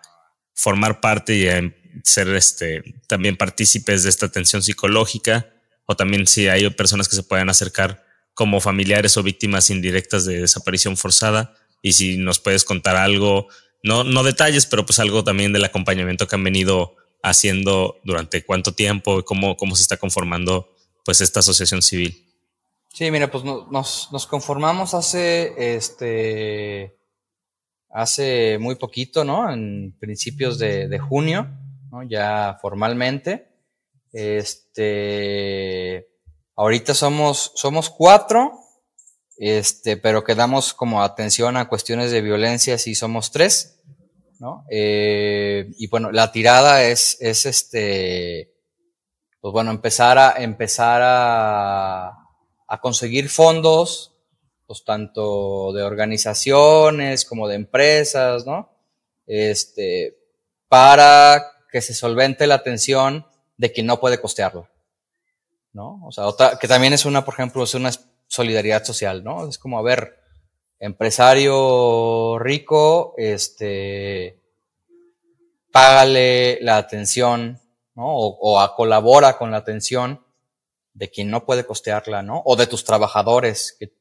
formar 0.55 1.01
parte 1.01 1.35
y 1.35 2.01
ser 2.03 2.29
este 2.29 2.95
también 3.07 3.37
partícipes 3.37 4.03
de 4.03 4.09
esta 4.09 4.25
atención 4.25 4.63
psicológica 4.63 5.51
o 5.85 5.95
también 5.95 6.25
si 6.25 6.47
hay 6.47 6.67
personas 6.71 7.07
que 7.07 7.15
se 7.15 7.23
puedan 7.23 7.49
acercar 7.49 8.03
como 8.33 8.59
familiares 8.59 9.15
o 9.17 9.23
víctimas 9.23 9.69
indirectas 9.69 10.25
de 10.25 10.41
desaparición 10.41 10.97
forzada 10.97 11.53
y 11.81 11.93
si 11.93 12.17
nos 12.17 12.39
puedes 12.39 12.63
contar 12.63 12.95
algo, 12.95 13.47
no 13.83 14.03
no 14.03 14.23
detalles, 14.23 14.65
pero 14.65 14.85
pues 14.85 14.97
algo 14.99 15.23
también 15.23 15.53
del 15.53 15.63
acompañamiento 15.63 16.27
que 16.27 16.35
han 16.35 16.43
venido 16.43 16.95
haciendo 17.21 17.99
durante 18.03 18.43
cuánto 18.43 18.73
tiempo, 18.73 19.23
cómo, 19.23 19.57
cómo 19.57 19.75
se 19.75 19.83
está 19.83 19.97
conformando 19.97 20.73
pues 21.03 21.21
esta 21.21 21.41
asociación 21.41 21.81
civil. 21.81 22.25
Sí, 22.93 23.11
mira, 23.11 23.29
pues 23.29 23.43
nos, 23.43 24.09
nos 24.11 24.25
conformamos 24.25 24.93
hace 24.93 25.75
este 25.75 26.95
hace 27.95 28.57
muy 28.59 28.75
poquito, 28.75 29.23
¿no? 29.23 29.51
En 29.51 29.95
principios 29.99 30.59
de, 30.59 30.87
de 30.87 30.99
junio, 30.99 31.47
¿no? 31.91 32.03
Ya 32.03 32.57
formalmente. 32.61 33.47
Este 34.11 36.07
ahorita 36.55 36.93
somos, 36.93 37.51
somos 37.55 37.89
cuatro, 37.89 38.59
este, 39.37 39.97
pero 39.97 40.23
quedamos 40.23 40.73
como 40.73 41.03
atención 41.03 41.57
a 41.57 41.67
cuestiones 41.67 42.11
de 42.11 42.21
violencia 42.21 42.77
si 42.77 42.95
somos 42.95 43.31
tres. 43.31 43.79
¿no? 44.39 44.65
Eh, 44.69 45.71
y 45.77 45.87
bueno, 45.87 46.11
la 46.11 46.31
tirada 46.31 46.83
es, 46.83 47.17
es 47.21 47.45
este, 47.45 48.53
pues 49.39 49.51
bueno, 49.51 49.71
empezar 49.71 50.17
a, 50.17 50.35
empezar 50.37 51.01
a, 51.03 52.07
a 52.67 52.81
conseguir 52.81 53.29
fondos, 53.29 54.14
pues 54.65 54.83
tanto 54.83 55.71
de 55.73 55.83
organizaciones 55.83 57.25
como 57.25 57.47
de 57.47 57.55
empresas, 57.55 58.45
¿no? 58.45 58.71
Este, 59.27 60.17
para 60.67 61.43
que 61.71 61.81
se 61.81 61.93
solvente 61.93 62.47
la 62.47 62.55
atención 62.55 63.25
de 63.57 63.71
quien 63.71 63.85
no 63.85 63.99
puede 63.99 64.19
costearlo, 64.19 64.67
¿no? 65.73 66.01
O 66.05 66.11
sea, 66.11 66.25
otra, 66.27 66.57
que 66.59 66.67
también 66.67 66.93
es 66.93 67.05
una, 67.05 67.23
por 67.23 67.33
ejemplo, 67.33 67.63
es 67.63 67.73
una 67.75 67.91
solidaridad 68.27 68.83
social, 68.83 69.23
¿no? 69.23 69.47
Es 69.47 69.57
como, 69.57 69.77
a 69.77 69.83
ver, 69.83 70.19
empresario 70.79 72.37
rico, 72.39 73.13
este, 73.17 74.41
págale 75.71 76.59
la 76.61 76.77
atención, 76.77 77.61
¿no? 77.95 78.05
O, 78.07 78.59
o 78.61 78.75
colabora 78.75 79.37
con 79.37 79.51
la 79.51 79.57
atención 79.57 80.25
de 80.93 81.09
quien 81.09 81.29
no 81.29 81.45
puede 81.45 81.65
costearla, 81.65 82.23
¿no? 82.23 82.41
O 82.45 82.55
de 82.55 82.67
tus 82.67 82.83
trabajadores, 82.83 83.75
que, 83.77 83.93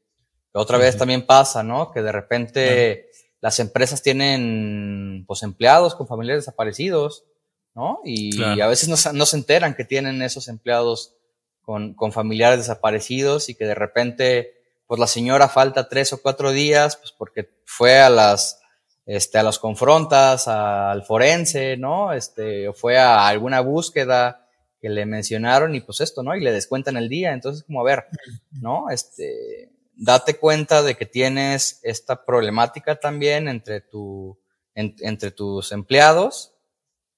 otra 0.61 0.79
vez 0.79 0.97
también 0.97 1.27
pasa, 1.27 1.63
¿no? 1.63 1.91
Que 1.91 2.03
de 2.03 2.13
repente 2.13 3.11
las 3.41 3.59
empresas 3.61 4.03
tienen, 4.03 5.25
pues, 5.27 5.43
empleados 5.43 5.95
con 5.95 6.07
familiares 6.07 6.45
desaparecidos, 6.45 7.25
¿no? 7.75 8.01
Y, 8.05 8.41
a 8.43 8.67
veces 8.67 8.89
no, 8.89 9.13
no, 9.13 9.27
se 9.27 9.37
enteran 9.37 9.75
que 9.75 9.85
tienen 9.85 10.23
esos 10.23 10.49
empleados 10.49 11.15
con, 11.63 11.95
con 11.95 12.13
familiares 12.13 12.59
desaparecidos 12.59 13.49
y 13.49 13.55
que 13.55 13.67
de 13.67 13.75
repente 13.75 14.55
pues 14.87 15.01
la 15.01 15.07
señora 15.07 15.49
falta 15.49 15.89
tres 15.89 16.13
o 16.13 16.21
cuatro 16.21 16.53
días, 16.53 16.97
pues 16.97 17.13
porque 17.13 17.49
fue 17.65 18.01
a 18.01 18.11
las, 18.11 18.61
este, 19.07 19.39
a 19.39 19.43
las 19.43 19.59
confrontas, 19.59 20.47
al 20.49 21.03
forense, 21.05 21.77
¿no? 21.77 22.13
Este, 22.13 22.69
o 22.69 22.75
fue 22.75 22.99
a 22.99 23.27
alguna 23.27 23.61
búsqueda 23.61 24.47
que 24.81 24.91
le 24.91 25.07
mencionaron 25.07 25.75
y 25.75 25.81
pues 25.81 26.01
esto, 26.01 26.23
¿no? 26.23 26.37
Y 26.37 26.41
le 26.41 26.53
descuentan 26.53 26.97
el 26.97 27.09
día. 27.09 27.33
Entonces, 27.33 27.65
como 27.65 27.81
a 27.81 27.85
ver, 27.85 28.05
¿no? 28.61 28.91
Este, 28.91 29.71
date 29.97 30.39
cuenta 30.39 30.83
de 30.83 30.97
que 30.97 31.07
tienes 31.07 31.81
esta 31.83 32.25
problemática 32.25 32.97
también 33.01 33.49
entre 33.49 33.81
tu, 33.81 34.39
entre 34.75 35.31
tus 35.31 35.73
empleados 35.73 36.53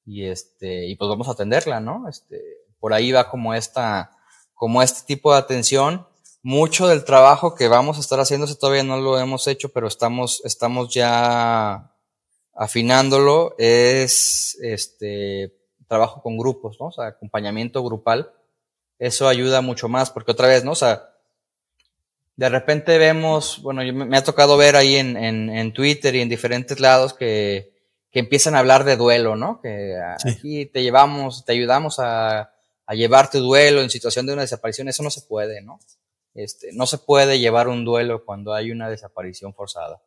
y 0.05 0.24
este, 0.27 0.87
y 0.87 0.95
pues 0.97 1.09
vamos 1.09 1.29
a 1.29 1.33
atenderla, 1.33 1.81
¿no? 1.81 2.09
Este, 2.09 2.43
por 2.79 2.93
ahí 2.93 3.12
va 3.12 3.29
como 3.29 3.55
esta, 3.55 4.12
como 4.55 4.83
este 4.83 5.07
tipo 5.07 5.33
de 5.33 5.39
atención 5.39 6.07
mucho 6.43 6.87
del 6.87 7.05
trabajo 7.05 7.57
que 7.57 7.66
vamos 7.66 7.97
a 7.97 8.01
estar 8.01 8.20
haciendo, 8.20 8.47
todavía 8.55 8.85
no 8.85 8.99
lo 8.99 9.18
hemos 9.18 9.49
hecho, 9.49 9.70
pero 9.70 9.89
estamos, 9.89 10.43
estamos 10.45 10.95
ya 10.95 11.93
afinándolo, 12.55 13.57
es 13.59 14.57
este 14.62 15.59
trabajo 15.89 16.22
con 16.22 16.39
grupos, 16.39 16.77
¿no? 16.79 16.87
O 16.87 16.93
sea, 16.93 17.07
acompañamiento 17.07 17.83
grupal. 17.83 18.33
Eso 18.99 19.29
ayuda 19.29 19.61
mucho 19.61 19.89
más, 19.89 20.11
porque 20.11 20.31
otra 20.31 20.47
vez, 20.47 20.64
¿no? 20.64 20.70
O 20.72 20.77
sea, 20.77 21.15
de 22.37 22.49
repente 22.49 22.99
vemos, 22.99 23.61
bueno, 23.62 23.82
yo 23.82 23.93
me, 23.95 24.16
ha 24.16 24.24
tocado 24.24 24.57
ver 24.57 24.76
ahí 24.76 24.97
en, 24.97 25.16
en, 25.16 25.49
en, 25.51 25.72
Twitter 25.72 26.14
y 26.14 26.20
en 26.20 26.28
diferentes 26.28 26.80
lados 26.80 27.14
que, 27.14 27.72
que 28.11 28.20
empiezan 28.20 28.55
a 28.55 28.59
hablar 28.59 28.84
de 28.84 28.97
duelo, 28.97 29.37
¿no? 29.37 29.61
Que 29.61 29.97
aquí 30.24 30.66
te 30.66 30.82
llevamos, 30.82 31.45
te 31.45 31.53
ayudamos 31.53 31.99
a, 31.99 32.51
a 32.87 32.95
llevar 32.95 33.30
tu 33.30 33.41
duelo 33.41 33.80
en 33.80 33.91
situación 33.91 34.26
de 34.26 34.34
una 34.34 34.43
desaparición, 34.43 34.89
eso 34.89 35.03
no 35.03 35.11
se 35.11 35.22
puede, 35.22 35.62
¿no? 35.62 35.80
Este, 36.34 36.70
no 36.72 36.87
se 36.87 36.99
puede 36.99 37.39
llevar 37.39 37.68
un 37.68 37.84
duelo 37.84 38.24
cuando 38.24 38.53
hay 38.53 38.70
una 38.70 38.91
desaparición 38.91 39.55
forzada. 39.55 40.03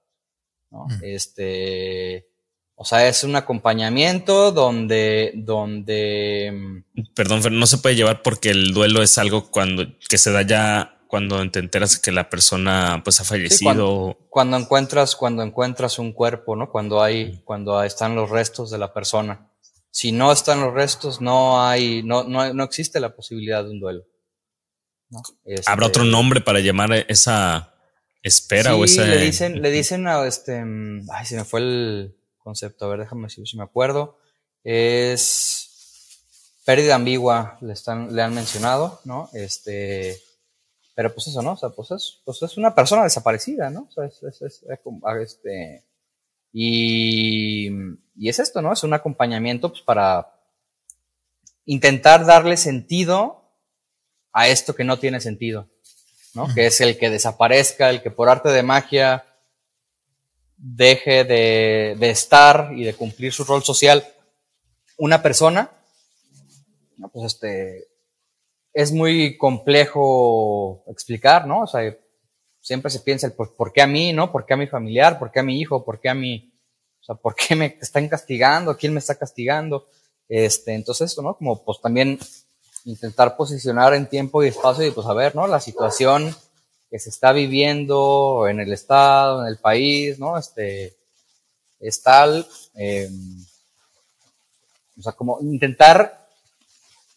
¿no? 0.70 0.86
Mm. 0.86 1.00
Este, 1.02 2.28
o 2.76 2.86
sea, 2.86 3.08
es 3.08 3.24
un 3.24 3.36
acompañamiento 3.36 4.52
donde, 4.52 5.32
donde. 5.36 6.52
Mm, 6.54 7.14
Perdón, 7.16 7.42
no 7.60 7.66
se 7.66 7.80
puede 7.80 7.96
llevar 7.96 8.22
porque 8.22 8.52
el 8.52 8.74
duelo 8.74 9.02
es 9.02 9.18
algo 9.18 9.50
cuando 9.50 9.86
que 10.08 10.20
se 10.20 10.32
da 10.32 10.44
ya 10.44 10.99
cuando 11.10 11.50
te 11.50 11.58
enteras 11.58 11.98
que 11.98 12.12
la 12.12 12.30
persona 12.30 13.02
pues 13.04 13.20
ha 13.20 13.24
fallecido. 13.24 14.16
cuando, 14.30 14.58
encuentras, 14.58 15.16
cuando 15.16 15.42
encuentras 15.42 15.98
un 15.98 16.14
cuerpo, 16.14 16.56
¿no? 16.56 16.70
Cuando 16.70 17.02
hay, 17.02 17.32
mm. 17.32 17.42
cuando 17.46 17.84
están 17.84 18.14
los 18.14 18.30
restos 18.30 18.70
de 18.70 18.78
la 18.78 18.94
persona. 18.94 19.50
Si 19.90 20.12
no 20.12 20.32
están 20.32 20.62
los 20.62 20.72
restos, 20.72 21.20
no 21.20 21.66
hay, 21.66 22.04
no, 22.04 22.26
no, 22.26 22.54
no 22.54 22.64
existe 22.64 23.00
la 23.00 23.16
posibilidad 23.16 23.64
de 23.64 23.72
un 23.72 23.80
duelo. 23.80 24.04
¿Habrá 25.66 25.88
otro 25.88 26.04
este, 26.04 26.12
nombre 26.12 26.42
para 26.42 26.60
llamar 26.60 26.94
esa 27.08 27.74
espera 28.22 28.76
o 28.76 28.86
esa? 28.86 29.04
Le 29.04 29.18
dicen, 29.18 29.64
le 29.64 29.72
dicen 29.72 30.06
a 30.06 30.28
este. 30.28 30.64
Ay, 31.12 31.26
se 31.26 31.38
me 31.38 31.44
fue 31.44 31.62
el 31.62 32.16
concepto. 32.38 32.86
A 32.86 32.90
ver, 32.90 33.00
déjame 33.00 33.24
decir 33.24 33.48
si 33.48 33.58
me 33.58 33.64
acuerdo. 33.64 34.20
Es 34.64 36.22
pérdida 36.66 36.94
ambigua, 36.94 37.58
le 37.62 37.74
están, 37.74 38.16
le 38.16 38.22
han 38.22 38.36
mencionado, 38.36 39.02
¿no? 39.06 39.32
Este. 39.34 40.29
Pero 41.00 41.14
pues 41.14 41.28
eso, 41.28 41.42
¿no? 41.42 41.54
O 41.54 41.56
sea, 41.56 41.70
pues 41.70 41.92
es, 41.92 42.20
pues 42.26 42.42
es 42.42 42.58
una 42.58 42.76
persona 42.76 43.04
desaparecida, 43.04 43.70
¿no? 43.70 43.88
O 43.88 43.90
sea, 43.90 44.04
es, 44.04 44.22
es, 44.22 44.42
es, 44.42 44.64
este. 45.22 45.86
Y, 46.52 47.70
y 48.18 48.28
es 48.28 48.38
esto, 48.40 48.62
¿no? 48.62 48.74
Es 48.74 48.84
un 48.84 48.94
acompañamiento 48.94 49.70
pues, 49.70 49.82
para 49.82 50.30
intentar 51.64 52.26
darle 52.26 52.58
sentido 52.58 53.50
a 54.34 54.50
esto 54.50 54.76
que 54.76 54.84
no 54.84 55.00
tiene 55.00 55.22
sentido, 55.22 55.70
¿no? 56.34 56.54
Que 56.54 56.66
es 56.66 56.82
el 56.82 56.98
que 56.98 57.10
desaparezca, 57.10 57.90
el 57.90 58.02
que 58.02 58.12
por 58.12 58.28
arte 58.28 58.50
de 58.50 58.64
magia 58.64 59.24
deje 60.58 61.24
de, 61.24 61.96
de 61.98 62.10
estar 62.10 62.74
y 62.76 62.84
de 62.84 62.94
cumplir 62.94 63.32
su 63.32 63.46
rol 63.46 63.64
social 63.64 64.06
una 64.98 65.24
persona, 65.24 65.72
pues 67.14 67.36
este, 67.36 67.89
es 68.74 68.92
muy 68.92 69.38
complejo 69.38 70.84
explicar, 70.88 71.48
¿no? 71.48 71.62
O 71.62 71.68
sea, 71.68 71.96
siempre 72.62 72.92
se 72.92 73.00
piensa 73.00 73.28
el 73.28 73.34
por, 73.34 73.74
qué 73.74 73.82
a 73.82 73.88
mí, 73.88 74.14
¿no? 74.14 74.32
¿Por 74.32 74.46
qué 74.46 74.54
a 74.54 74.58
mi 74.58 74.68
familiar? 74.68 75.18
¿Por 75.18 75.32
qué 75.32 75.40
a 75.40 75.44
mi 75.44 75.60
hijo? 75.60 75.84
¿Por 75.84 76.00
qué 76.00 76.10
a 76.10 76.14
mi, 76.14 76.54
o 77.02 77.04
sea, 77.04 77.16
por 77.16 77.36
qué 77.36 77.56
me 77.56 77.78
están 77.82 78.08
castigando? 78.08 78.78
¿Quién 78.78 78.94
me 78.94 79.00
está 79.00 79.16
castigando? 79.16 79.88
Este, 80.28 80.74
entonces 80.74 81.18
¿no? 81.18 81.36
Como 81.36 81.64
pues 81.64 81.82
también 81.82 82.20
intentar 82.86 83.36
posicionar 83.36 83.94
en 83.94 84.08
tiempo 84.08 84.44
y 84.44 84.48
espacio 84.48 84.86
y 84.86 84.92
pues 84.92 85.08
a 85.08 85.14
ver, 85.14 85.36
¿no? 85.36 85.48
La 85.48 85.60
situación 85.60 86.36
que 86.90 87.00
se 87.00 87.10
está 87.10 87.32
viviendo 87.32 88.48
en 88.48 88.60
el 88.60 88.74
estado, 88.74 89.44
en 89.44 89.48
el 89.48 89.58
país, 89.58 90.20
¿no? 90.20 90.38
Este, 90.38 90.98
es 91.80 92.02
tal, 92.02 92.48
em, 92.76 93.46
o 94.98 95.02
sea, 95.02 95.14
como 95.14 95.40
intentar, 95.42 96.29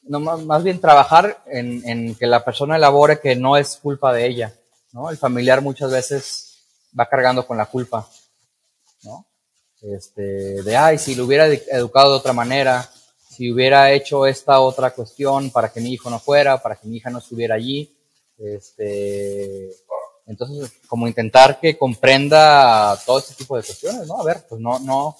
no, 0.02 0.20
más 0.20 0.62
bien 0.62 0.80
trabajar 0.80 1.42
en, 1.46 1.88
en 1.88 2.14
que 2.14 2.26
la 2.26 2.44
persona 2.44 2.76
elabore 2.76 3.20
que 3.20 3.36
no 3.36 3.56
es 3.56 3.76
culpa 3.76 4.12
de 4.12 4.26
ella, 4.26 4.54
¿no? 4.92 5.10
El 5.10 5.16
familiar 5.16 5.60
muchas 5.60 5.90
veces 5.90 6.66
va 6.98 7.08
cargando 7.08 7.46
con 7.46 7.56
la 7.56 7.66
culpa, 7.66 8.08
¿no? 9.04 9.26
Este, 9.80 10.62
de, 10.62 10.76
ay, 10.76 10.98
si 10.98 11.14
lo 11.14 11.24
hubiera 11.24 11.46
educado 11.46 12.12
de 12.12 12.18
otra 12.18 12.32
manera, 12.32 12.88
si 13.28 13.50
hubiera 13.50 13.90
hecho 13.92 14.26
esta 14.26 14.60
otra 14.60 14.90
cuestión 14.92 15.50
para 15.50 15.72
que 15.72 15.80
mi 15.80 15.92
hijo 15.92 16.10
no 16.10 16.18
fuera, 16.18 16.62
para 16.62 16.76
que 16.76 16.86
mi 16.86 16.98
hija 16.98 17.10
no 17.10 17.18
estuviera 17.18 17.54
allí, 17.54 17.96
este, 18.38 19.70
entonces, 20.26 20.72
como 20.86 21.08
intentar 21.08 21.58
que 21.58 21.76
comprenda 21.76 22.96
todo 23.04 23.18
este 23.18 23.34
tipo 23.34 23.56
de 23.56 23.62
cuestiones, 23.62 24.06
¿no? 24.06 24.20
A 24.20 24.24
ver, 24.24 24.44
pues 24.48 24.60
no, 24.60 24.78
no, 24.78 25.16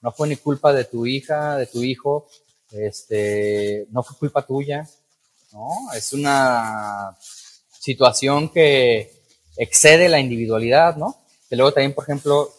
no 0.00 0.12
fue 0.12 0.28
ni 0.28 0.36
culpa 0.36 0.72
de 0.72 0.84
tu 0.84 1.06
hija, 1.06 1.56
de 1.56 1.66
tu 1.66 1.82
hijo, 1.82 2.28
este, 2.70 3.86
no 3.90 4.02
fue 4.02 4.16
culpa 4.18 4.42
tuya, 4.42 4.88
¿no? 5.52 5.92
Es 5.94 6.12
una 6.12 7.16
situación 7.78 8.48
que 8.48 9.12
excede 9.56 10.08
la 10.08 10.18
individualidad, 10.18 10.96
¿no? 10.96 11.16
Que 11.48 11.56
luego 11.56 11.72
también, 11.72 11.94
por 11.94 12.04
ejemplo, 12.04 12.52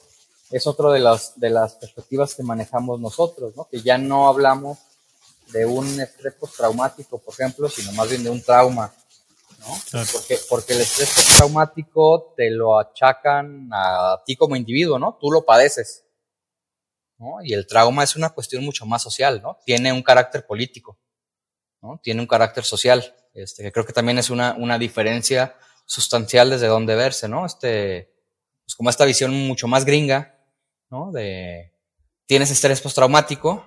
es 0.50 0.66
otro 0.66 0.92
de 0.92 1.00
las, 1.00 1.38
de 1.40 1.50
las 1.50 1.76
perspectivas 1.76 2.34
que 2.36 2.44
manejamos 2.44 3.00
nosotros, 3.00 3.56
¿no? 3.56 3.68
Que 3.70 3.82
ya 3.82 3.98
no 3.98 4.28
hablamos 4.28 4.78
de 5.52 5.66
un 5.66 6.00
estrés 6.00 6.34
postraumático, 6.34 7.20
por 7.20 7.34
ejemplo, 7.34 7.70
sino 7.70 7.92
más 7.94 8.10
bien 8.10 8.24
de 8.24 8.30
un 8.30 8.42
trauma, 8.42 8.94
¿no? 9.60 10.02
Porque, 10.12 10.40
porque 10.50 10.74
el 10.74 10.82
estrés 10.82 11.14
postraumático 11.14 12.34
te 12.36 12.50
lo 12.50 12.80
achacan 12.80 13.70
a 13.72 14.22
ti 14.26 14.36
como 14.36 14.56
individuo, 14.56 14.98
¿no? 15.00 15.18
Tú 15.20 15.32
lo 15.32 15.44
padeces, 15.44 16.04
Y 17.44 17.54
el 17.54 17.66
trauma 17.66 18.04
es 18.04 18.16
una 18.16 18.30
cuestión 18.30 18.64
mucho 18.64 18.86
más 18.86 19.02
social, 19.02 19.42
¿no? 19.42 19.58
Tiene 19.66 19.92
un 19.92 20.04
carácter 20.04 20.46
político, 20.46 21.00
¿no? 21.82 22.00
Tiene 22.02 22.22
un 22.22 22.28
carácter 22.28 22.64
social, 22.64 23.16
este, 23.34 23.64
que 23.64 23.72
creo 23.72 23.86
que 23.86 23.94
también 23.94 24.18
es 24.18 24.30
una, 24.30 24.56
una 24.58 24.78
diferencia 24.78 25.56
sustancial 25.86 26.50
desde 26.50 26.68
donde 26.68 26.96
verse, 26.96 27.28
¿no? 27.28 27.46
Este, 27.46 28.14
pues 28.66 28.76
como 28.76 28.90
esta 28.90 29.06
visión 29.06 29.34
mucho 29.48 29.68
más 29.68 29.86
gringa, 29.86 30.40
¿no? 30.90 31.12
De, 31.12 31.74
tienes 32.28 32.52
estrés 32.52 32.82
postraumático, 32.82 33.66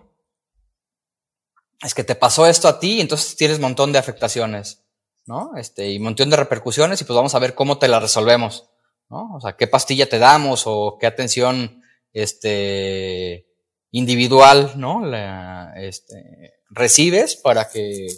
es 1.82 1.94
que 1.94 2.04
te 2.04 2.14
pasó 2.14 2.46
esto 2.46 2.68
a 2.68 2.78
ti, 2.78 2.98
y 2.98 3.00
entonces 3.00 3.34
tienes 3.36 3.56
un 3.56 3.62
montón 3.62 3.90
de 3.90 3.98
afectaciones, 3.98 4.84
¿no? 5.26 5.56
Este, 5.56 5.90
y 5.90 5.96
un 5.96 6.04
montón 6.04 6.30
de 6.30 6.36
repercusiones, 6.36 7.00
y 7.00 7.04
pues 7.04 7.16
vamos 7.16 7.34
a 7.34 7.38
ver 7.38 7.54
cómo 7.54 7.78
te 7.78 7.88
la 7.88 7.98
resolvemos, 7.98 8.68
¿no? 9.08 9.34
O 9.34 9.40
sea, 9.40 9.56
qué 9.56 9.66
pastilla 9.66 10.08
te 10.08 10.18
damos 10.18 10.64
o 10.66 10.98
qué 11.00 11.06
atención, 11.06 11.79
este, 12.12 13.46
individual, 13.90 14.72
¿no? 14.76 15.04
La, 15.04 15.72
este, 15.76 16.60
recibes 16.70 17.36
para 17.36 17.68
que 17.68 18.08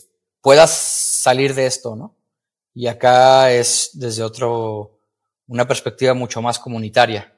puedas 0.40 0.70
salir 0.70 1.54
de 1.54 1.66
esto, 1.66 1.96
¿no? 1.96 2.16
Y 2.74 2.86
acá 2.86 3.52
es 3.52 3.90
desde 3.94 4.22
otro, 4.22 5.00
una 5.46 5.66
perspectiva 5.66 6.14
mucho 6.14 6.40
más 6.40 6.58
comunitaria. 6.58 7.36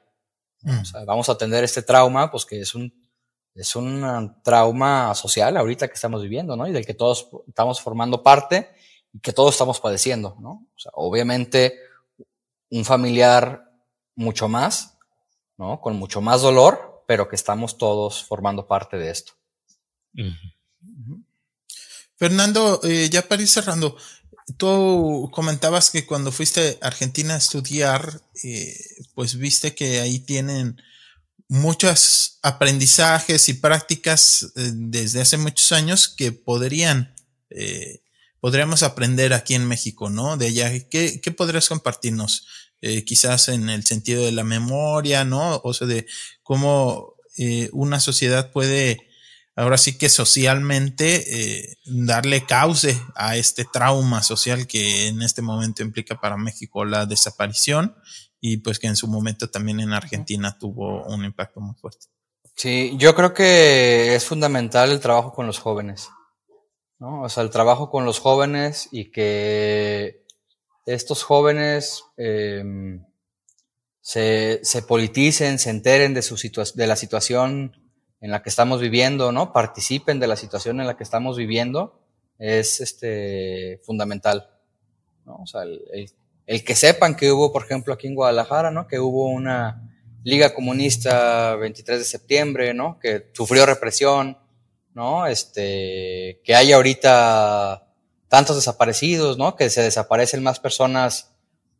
Mm. 0.61 0.79
O 0.79 0.85
sea, 0.85 1.05
vamos 1.05 1.29
a 1.29 1.33
atender 1.33 1.63
este 1.63 1.81
trauma, 1.81 2.31
pues 2.31 2.45
que 2.45 2.61
es 2.61 2.73
un, 2.73 2.91
es 3.53 3.75
un 3.75 4.41
trauma 4.43 5.13
social 5.15 5.55
ahorita 5.57 5.87
que 5.87 5.93
estamos 5.93 6.21
viviendo, 6.21 6.55
¿no? 6.55 6.67
Y 6.67 6.71
del 6.71 6.85
que 6.85 6.93
todos 6.93 7.29
estamos 7.47 7.81
formando 7.81 8.23
parte 8.23 8.69
y 9.13 9.19
que 9.19 9.33
todos 9.33 9.53
estamos 9.55 9.79
padeciendo, 9.79 10.35
¿no? 10.39 10.67
O 10.75 10.79
sea, 10.79 10.91
obviamente 10.95 11.79
un 12.69 12.83
familiar 12.83 13.71
mucho 14.15 14.47
más, 14.47 14.94
¿no? 15.57 15.79
Con 15.81 15.95
mucho 15.97 16.21
más 16.21 16.41
dolor, 16.41 17.03
pero 17.07 17.27
que 17.27 17.35
estamos 17.35 17.77
todos 17.77 18.23
formando 18.23 18.67
parte 18.67 18.97
de 18.97 19.11
esto. 19.11 19.33
Fernando, 22.17 22.79
eh, 22.83 23.09
ya 23.09 23.21
para 23.21 23.41
ir 23.41 23.47
cerrando, 23.47 23.97
Tú 24.57 25.29
comentabas 25.33 25.89
que 25.89 26.05
cuando 26.05 26.31
fuiste 26.31 26.77
a 26.81 26.87
Argentina 26.87 27.33
a 27.33 27.37
estudiar, 27.37 28.21
eh, 28.43 28.77
pues 29.15 29.37
viste 29.37 29.73
que 29.73 30.01
ahí 30.01 30.19
tienen 30.19 30.79
muchos 31.47 32.37
aprendizajes 32.43 33.49
y 33.49 33.55
prácticas 33.55 34.51
eh, 34.55 34.71
desde 34.73 35.21
hace 35.21 35.37
muchos 35.37 35.71
años 35.71 36.07
que 36.07 36.31
podrían, 36.31 37.15
eh, 37.49 38.03
podríamos 38.39 38.83
aprender 38.83 39.33
aquí 39.33 39.55
en 39.55 39.67
México, 39.67 40.11
¿no? 40.11 40.37
De 40.37 40.47
allá, 40.47 40.71
¿qué, 40.89 41.19
qué 41.21 41.31
podrías 41.31 41.67
compartirnos? 41.67 42.45
Quizás 43.05 43.49
en 43.49 43.69
el 43.69 43.85
sentido 43.85 44.25
de 44.25 44.31
la 44.31 44.43
memoria, 44.43 45.25
¿no? 45.25 45.61
O 45.63 45.73
sea, 45.73 45.87
de 45.87 46.05
cómo 46.43 47.15
una 47.71 47.99
sociedad 47.99 48.51
puede 48.51 49.05
ahora 49.55 49.77
sí 49.77 49.97
que 49.97 50.09
socialmente 50.09 51.23
eh, 51.61 51.77
darle 51.85 52.45
cauce 52.45 53.01
a 53.15 53.37
este 53.37 53.65
trauma 53.65 54.21
social 54.21 54.67
que 54.67 55.07
en 55.07 55.21
este 55.21 55.41
momento 55.41 55.81
implica 55.81 56.19
para 56.19 56.37
México 56.37 56.83
la 56.85 57.05
desaparición 57.05 57.95
y 58.41 58.57
pues 58.57 58.79
que 58.79 58.87
en 58.87 58.95
su 58.95 59.07
momento 59.07 59.49
también 59.49 59.79
en 59.79 59.93
Argentina 59.93 60.57
tuvo 60.59 61.03
un 61.05 61.23
impacto 61.23 61.61
muy 61.61 61.75
fuerte. 61.75 62.07
Sí, 62.55 62.95
yo 62.97 63.15
creo 63.15 63.33
que 63.33 64.15
es 64.15 64.25
fundamental 64.25 64.91
el 64.91 64.99
trabajo 64.99 65.33
con 65.33 65.47
los 65.47 65.59
jóvenes, 65.59 66.09
¿no? 66.99 67.23
O 67.23 67.29
sea, 67.29 67.43
el 67.43 67.49
trabajo 67.49 67.89
con 67.89 68.05
los 68.05 68.19
jóvenes 68.19 68.87
y 68.91 69.11
que 69.11 70.24
estos 70.85 71.23
jóvenes 71.23 72.03
em, 72.17 73.03
se, 74.01 74.59
se 74.63 74.81
politicen, 74.83 75.57
se 75.57 75.71
enteren 75.71 76.13
de, 76.13 76.21
su 76.21 76.35
de 76.75 76.87
la 76.87 76.95
situación 76.95 77.75
en 78.21 78.31
la 78.31 78.43
que 78.43 78.49
estamos 78.49 78.81
viviendo, 78.81 79.31
¿no? 79.31 79.51
Participen 79.51 80.19
de 80.19 80.27
la 80.27 80.35
situación 80.35 80.79
en 80.79 80.87
la 80.87 80.95
que 80.95 81.03
estamos 81.03 81.37
viviendo, 81.37 82.01
es 82.37 82.81
este, 82.81 83.81
fundamental, 83.83 84.49
¿no? 85.25 85.37
O 85.37 85.47
sea, 85.47 85.63
el, 85.63 86.11
el, 86.45 86.63
que 86.63 86.75
sepan 86.75 87.15
que 87.15 87.31
hubo, 87.31 87.51
por 87.51 87.63
ejemplo, 87.63 87.93
aquí 87.93 88.07
en 88.07 88.15
Guadalajara, 88.15 88.71
¿no? 88.71 88.87
Que 88.87 88.99
hubo 88.99 89.27
una 89.27 89.91
Liga 90.23 90.53
Comunista 90.53 91.55
23 91.55 91.99
de 91.99 92.05
septiembre, 92.05 92.73
¿no? 92.73 92.99
Que 92.99 93.29
sufrió 93.33 93.65
represión, 93.65 94.37
¿no? 94.93 95.27
Este, 95.27 96.41
que 96.43 96.55
hay 96.55 96.71
ahorita 96.71 97.84
tantos 98.27 98.55
desaparecidos, 98.55 99.37
¿no? 99.37 99.55
Que 99.55 99.69
se 99.69 99.81
desaparecen 99.81 100.43
más 100.43 100.59
personas 100.59 101.33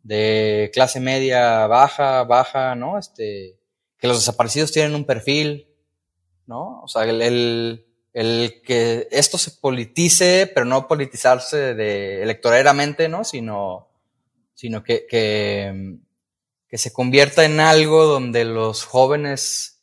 de 0.04 0.70
clase 0.74 1.00
media 1.00 1.68
baja, 1.68 2.24
baja, 2.24 2.76
¿no? 2.76 2.98
Este, 2.98 3.58
que 3.98 4.08
los 4.08 4.20
desaparecidos 4.20 4.72
tienen 4.72 4.96
un 4.96 5.06
perfil, 5.06 5.68
¿no? 6.46 6.82
O 6.82 6.88
sea, 6.88 7.04
el, 7.04 7.86
el, 8.14 8.62
que 8.64 9.08
esto 9.12 9.38
se 9.38 9.52
politice, 9.52 10.50
pero 10.54 10.66
no 10.66 10.88
politizarse 10.88 11.74
de 11.74 12.22
electoralmente, 12.22 13.10
¿no? 13.10 13.24
Sino, 13.24 13.90
sino 14.54 14.84
que, 14.84 15.08
que, 15.08 15.98
que 16.68 16.78
se 16.78 16.94
convierta 16.94 17.46
en 17.46 17.60
algo 17.60 18.06
donde 18.06 18.46
los 18.46 18.84
jóvenes 18.84 19.82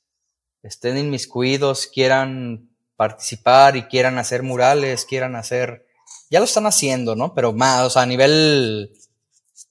estén 0.63 0.97
inmiscuidos, 0.97 1.89
quieran 1.89 2.71
participar 2.97 3.77
y 3.77 3.85
quieran 3.85 4.19
hacer 4.19 4.43
murales, 4.43 5.05
quieran 5.05 5.35
hacer, 5.35 5.87
ya 6.33 6.39
lo 6.39 6.47
están 6.47 6.65
haciendo, 6.65 7.15
¿no? 7.15 7.35
Pero 7.35 7.53
más, 7.53 7.83
o 7.83 7.91
sea, 7.91 8.03
a 8.03 8.07
nivel 8.07 8.91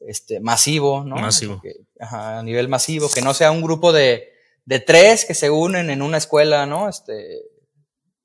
este, 0.01 0.39
masivo, 0.39 1.03
¿no? 1.03 1.15
Masivo. 1.15 1.59
ajá, 1.99 2.37
a 2.37 2.43
nivel 2.43 2.69
masivo, 2.69 3.09
que 3.09 3.23
no 3.23 3.33
sea 3.33 3.49
un 3.49 3.63
grupo 3.63 3.91
de, 3.91 4.29
de 4.65 4.79
tres 4.79 5.25
que 5.25 5.33
se 5.33 5.49
unen 5.49 5.89
en 5.89 6.03
una 6.03 6.17
escuela, 6.19 6.67
¿no? 6.67 6.87
Este, 6.87 7.41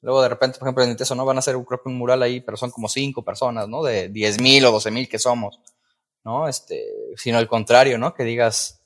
luego 0.02 0.20
de 0.20 0.28
repente, 0.28 0.58
por 0.58 0.68
ejemplo, 0.68 0.84
en 0.84 0.94
eso, 1.00 1.14
¿no? 1.14 1.24
Van 1.24 1.36
a 1.36 1.38
hacer 1.38 1.56
un, 1.56 1.66
un 1.86 1.96
mural 1.96 2.22
ahí, 2.22 2.42
pero 2.42 2.58
son 2.58 2.70
como 2.70 2.90
cinco 2.90 3.24
personas, 3.24 3.68
¿no? 3.68 3.82
De 3.82 4.10
diez 4.10 4.38
mil 4.38 4.66
o 4.66 4.70
doce 4.70 4.90
mil 4.90 5.08
que 5.08 5.18
somos, 5.18 5.58
¿no? 6.22 6.46
Este, 6.46 6.84
sino 7.16 7.38
al 7.38 7.48
contrario, 7.48 7.96
¿no? 7.96 8.12
Que 8.12 8.24
digas, 8.24 8.82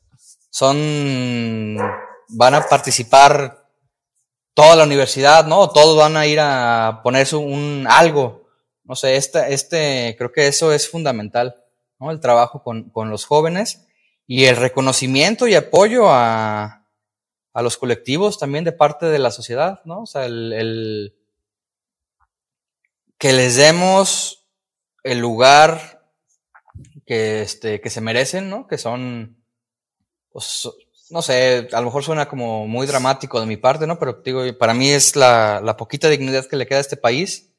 son, 0.48 1.76
van 2.28 2.54
a 2.54 2.68
participar 2.68 3.68
toda 4.54 4.76
la 4.76 4.84
universidad, 4.84 5.44
¿no? 5.44 5.70
Todos 5.70 5.98
van 5.98 6.16
a 6.16 6.28
ir 6.28 6.38
a 6.40 7.00
ponerse 7.02 7.34
un 7.34 7.88
algo. 7.90 8.39
No 8.90 8.96
sé, 8.96 9.14
este, 9.14 10.16
creo 10.18 10.32
que 10.32 10.48
eso 10.48 10.72
es 10.72 10.90
fundamental, 10.90 11.62
¿no? 12.00 12.10
El 12.10 12.18
trabajo 12.18 12.64
con, 12.64 12.90
con 12.90 13.08
los 13.08 13.24
jóvenes 13.24 13.86
y 14.26 14.46
el 14.46 14.56
reconocimiento 14.56 15.46
y 15.46 15.54
apoyo 15.54 16.10
a, 16.10 16.88
a 17.52 17.62
los 17.62 17.76
colectivos 17.76 18.36
también 18.36 18.64
de 18.64 18.72
parte 18.72 19.06
de 19.06 19.20
la 19.20 19.30
sociedad, 19.30 19.80
¿no? 19.84 20.00
O 20.02 20.06
sea, 20.06 20.26
el, 20.26 20.52
el 20.52 21.14
que 23.16 23.32
les 23.32 23.54
demos 23.54 24.44
el 25.04 25.20
lugar 25.20 26.04
que, 27.06 27.42
este, 27.42 27.80
que 27.80 27.90
se 27.90 28.00
merecen, 28.00 28.50
¿no? 28.50 28.66
Que 28.66 28.76
son, 28.76 29.40
pues, 30.32 30.68
no 31.10 31.22
sé, 31.22 31.68
a 31.70 31.78
lo 31.78 31.86
mejor 31.86 32.02
suena 32.02 32.28
como 32.28 32.66
muy 32.66 32.88
dramático 32.88 33.38
de 33.38 33.46
mi 33.46 33.56
parte, 33.56 33.86
¿no? 33.86 34.00
Pero 34.00 34.20
digo, 34.24 34.42
para 34.58 34.74
mí 34.74 34.90
es 34.90 35.14
la, 35.14 35.60
la 35.62 35.76
poquita 35.76 36.08
dignidad 36.08 36.46
que 36.46 36.56
le 36.56 36.66
queda 36.66 36.78
a 36.78 36.80
este 36.80 36.96
país, 36.96 37.49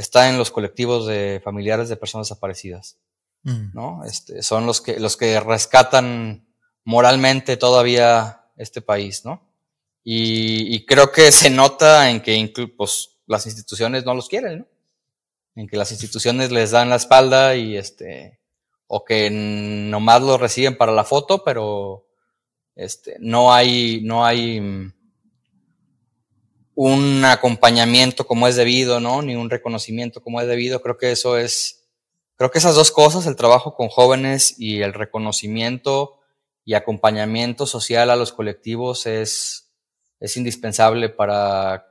está 0.00 0.30
en 0.30 0.38
los 0.38 0.50
colectivos 0.50 1.06
de 1.06 1.40
familiares 1.44 1.88
de 1.88 1.96
personas 1.96 2.28
desaparecidas, 2.28 2.96
mm. 3.42 3.74
¿no? 3.74 4.02
Este, 4.04 4.42
son 4.42 4.66
los 4.66 4.80
que, 4.80 4.98
los 4.98 5.16
que 5.16 5.38
rescatan 5.40 6.46
moralmente 6.84 7.56
todavía 7.56 8.46
este 8.56 8.80
país, 8.80 9.24
¿no? 9.24 9.46
Y, 10.02 10.86
creo 10.86 11.12
que 11.12 11.30
se 11.30 11.50
nota 11.50 12.10
en 12.10 12.22
que 12.22 12.72
pues, 12.76 13.20
las 13.26 13.44
instituciones 13.46 14.06
no 14.06 14.14
los 14.14 14.28
quieren, 14.28 14.60
¿no? 14.60 14.66
En 15.54 15.68
que 15.68 15.76
las 15.76 15.92
instituciones 15.92 16.50
les 16.50 16.70
dan 16.70 16.88
la 16.88 16.96
espalda 16.96 17.54
y 17.54 17.76
este, 17.76 18.40
o 18.86 19.04
que 19.04 19.28
nomás 19.30 20.22
los 20.22 20.40
reciben 20.40 20.76
para 20.78 20.92
la 20.92 21.04
foto, 21.04 21.44
pero 21.44 22.06
este, 22.74 23.16
no 23.20 23.52
hay, 23.52 24.00
no 24.02 24.24
hay 24.24 24.60
mm, 24.60 24.94
un 26.74 27.24
acompañamiento 27.24 28.26
como 28.26 28.48
es 28.48 28.56
debido, 28.56 29.00
¿no? 29.00 29.22
Ni 29.22 29.36
un 29.36 29.50
reconocimiento 29.50 30.22
como 30.22 30.40
es 30.40 30.46
debido. 30.46 30.82
Creo 30.82 30.96
que 30.96 31.10
eso 31.10 31.36
es, 31.36 31.84
creo 32.36 32.50
que 32.50 32.58
esas 32.58 32.74
dos 32.74 32.90
cosas, 32.90 33.26
el 33.26 33.36
trabajo 33.36 33.74
con 33.74 33.88
jóvenes 33.88 34.54
y 34.58 34.82
el 34.82 34.94
reconocimiento 34.94 36.20
y 36.64 36.74
acompañamiento 36.74 37.66
social 37.66 38.10
a 38.10 38.16
los 38.16 38.32
colectivos 38.32 39.06
es, 39.06 39.70
es 40.20 40.36
indispensable 40.36 41.08
para 41.08 41.86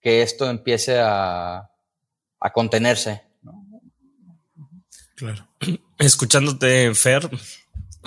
que 0.00 0.22
esto 0.22 0.48
empiece 0.48 0.98
a, 0.98 1.70
a 2.40 2.52
contenerse. 2.52 3.22
Claro. 5.16 5.48
Escuchándote, 5.98 6.94
Fer, 6.94 7.28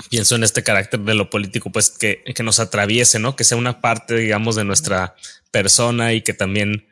pienso 0.10 0.36
en 0.36 0.44
este 0.44 0.64
carácter 0.64 1.00
de 1.02 1.14
lo 1.14 1.30
político, 1.30 1.72
pues 1.72 1.92
que, 1.92 2.24
que, 2.24 2.44
nos 2.44 2.60
atraviese, 2.60 3.20
¿no? 3.20 3.36
Que 3.36 3.44
sea 3.44 3.58
una 3.58 3.82
parte, 3.82 4.16
digamos, 4.16 4.56
de 4.56 4.64
nuestra 4.64 5.16
persona 5.54 6.14
y 6.14 6.22
que 6.22 6.34
también, 6.34 6.88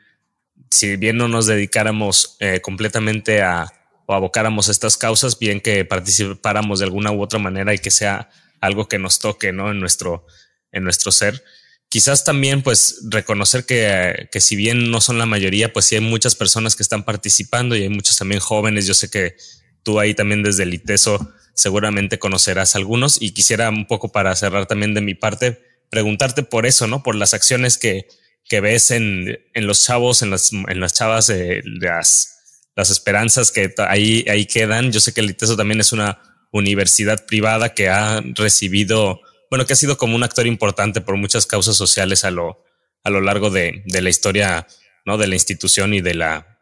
si 0.70 0.96
bien 0.96 1.18
no 1.18 1.28
nos 1.28 1.48
dedicáramos 1.48 2.38
eh, 2.40 2.62
completamente 2.62 3.42
a 3.42 3.68
o 4.06 4.14
abocáramos 4.14 4.70
estas 4.70 4.98
causas, 4.98 5.40
bien 5.40 5.62
que 5.62 5.84
participáramos 5.84 6.80
de 6.80 6.86
alguna 6.86 7.12
u 7.12 7.22
otra 7.22 7.40
manera 7.40 7.74
y 7.74 7.80
que 7.80 7.92
sea 7.92 8.30
algo 8.60 8.88
que 8.88 9.00
nos 9.00 9.20
toque, 9.20 9.52
¿no? 9.52 9.72
En 9.72 9.80
nuestro, 9.80 10.26
en 10.72 10.84
nuestro 10.84 11.12
ser. 11.12 11.44
Quizás 11.90 12.24
también, 12.24 12.62
pues, 12.62 13.02
reconocer 13.10 13.66
que, 13.66 14.30
que 14.32 14.42
si 14.42 14.56
bien 14.56 14.92
no 14.92 15.02
son 15.02 15.18
la 15.18 15.26
mayoría, 15.26 15.74
pues 15.74 15.86
sí 15.86 15.96
hay 15.96 16.02
muchas 16.02 16.36
personas 16.36 16.76
que 16.76 16.84
están 16.84 17.04
participando 17.04 17.76
y 17.76 17.84
hay 17.84 17.90
muchos 17.90 18.18
también 18.18 18.42
jóvenes. 18.42 18.86
Yo 18.86 18.94
sé 18.94 19.10
que 19.10 19.36
tú 19.84 20.00
ahí 20.00 20.14
también 20.14 20.44
desde 20.44 20.64
el 20.64 20.74
ITESO 20.74 21.34
seguramente 21.54 22.20
conocerás 22.20 22.76
algunos 22.76 23.22
y 23.22 23.32
quisiera 23.32 23.70
un 23.70 23.88
poco 23.88 24.12
para 24.12 24.36
cerrar 24.36 24.68
también 24.68 24.94
de 24.94 25.02
mi 25.02 25.16
parte, 25.16 25.62
preguntarte 25.90 26.44
por 26.44 26.66
eso, 26.66 26.88
¿no? 26.88 27.02
Por 27.04 27.16
las 27.16 27.34
acciones 27.34 27.78
que, 27.78 28.08
que 28.52 28.60
ves 28.60 28.92
en, 28.92 29.40
en 29.54 29.66
los 29.66 29.86
chavos, 29.86 30.22
en 30.22 30.30
las, 30.30 30.52
en 30.52 30.82
las 30.82 30.94
chavas, 30.94 31.32
las, 31.64 32.68
las 32.76 32.90
esperanzas 32.90 33.50
que 33.50 33.74
ahí, 33.78 34.26
ahí 34.28 34.46
quedan. 34.46 34.92
Yo 34.92 35.00
sé 35.00 35.14
que 35.14 35.22
el 35.22 35.30
ITESO 35.30 35.56
también 35.56 35.80
es 35.80 35.94
una 35.94 36.22
universidad 36.52 37.26
privada 37.26 37.74
que 37.74 37.88
ha 37.88 38.22
recibido, 38.36 39.22
bueno, 39.50 39.66
que 39.66 39.72
ha 39.72 39.78
sido 39.78 39.98
como 39.98 40.18
un 40.18 40.24
actor 40.24 40.48
importante 40.48 41.00
por 41.00 41.16
muchas 41.16 41.46
causas 41.46 41.78
sociales 41.78 42.26
a 42.26 42.32
lo, 42.32 42.66
a 43.06 43.10
lo 43.10 43.22
largo 43.22 43.52
de, 43.52 43.84
de 43.86 44.02
la 44.02 44.10
historia, 44.10 44.68
¿no? 45.06 45.18
De 45.18 45.28
la 45.28 45.36
institución 45.36 45.94
y 45.94 46.02
de 46.02 46.16
la, 46.16 46.60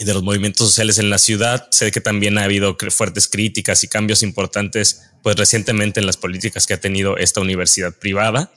y 0.00 0.04
de 0.04 0.14
los 0.14 0.24
movimientos 0.24 0.66
sociales 0.66 0.98
en 0.98 1.08
la 1.08 1.18
ciudad. 1.18 1.68
Sé 1.70 1.92
que 1.92 2.00
también 2.00 2.36
ha 2.36 2.42
habido 2.42 2.76
fuertes 2.90 3.28
críticas 3.28 3.84
y 3.84 3.86
cambios 3.86 4.24
importantes, 4.24 5.02
pues 5.22 5.36
recientemente 5.36 6.00
en 6.00 6.06
las 6.06 6.16
políticas 6.16 6.66
que 6.66 6.74
ha 6.74 6.80
tenido 6.80 7.16
esta 7.16 7.40
universidad 7.40 7.96
privada. 7.96 8.52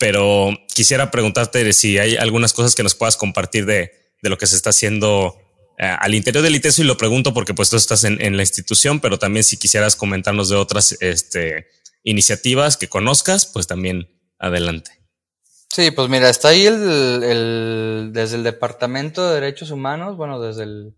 Pero 0.00 0.50
quisiera 0.74 1.12
preguntarte 1.12 1.72
si 1.72 1.98
hay 1.98 2.16
algunas 2.16 2.52
cosas 2.52 2.74
que 2.74 2.82
nos 2.82 2.96
puedas 2.96 3.16
compartir 3.16 3.66
de, 3.66 3.92
de 4.22 4.30
lo 4.30 4.38
que 4.38 4.48
se 4.48 4.56
está 4.56 4.70
haciendo 4.70 5.36
eh, 5.82 5.96
al 5.98 6.14
interior 6.14 6.44
del 6.44 6.56
ITESO 6.56 6.82
y 6.82 6.84
lo 6.84 6.98
pregunto 6.98 7.32
porque 7.32 7.54
pues 7.54 7.70
tú 7.70 7.76
estás 7.76 8.04
en, 8.04 8.36
la 8.36 8.42
institución, 8.42 9.00
pero 9.00 9.18
también 9.18 9.44
si 9.44 9.56
quisieras 9.56 9.96
comentarnos 9.96 10.50
de 10.50 10.56
otras 10.56 10.92
este, 11.00 11.68
iniciativas 12.02 12.76
que 12.76 12.88
conozcas, 12.88 13.46
pues 13.46 13.66
también 13.66 14.06
adelante. 14.38 14.90
Sí, 15.70 15.90
pues 15.90 16.10
mira, 16.10 16.28
está 16.28 16.48
ahí 16.48 16.66
el, 16.66 18.10
desde 18.12 18.36
el 18.36 18.42
Departamento 18.42 19.26
de 19.26 19.40
Derechos 19.40 19.70
Humanos, 19.70 20.18
bueno, 20.18 20.38
desde 20.38 20.64
el, 20.64 20.96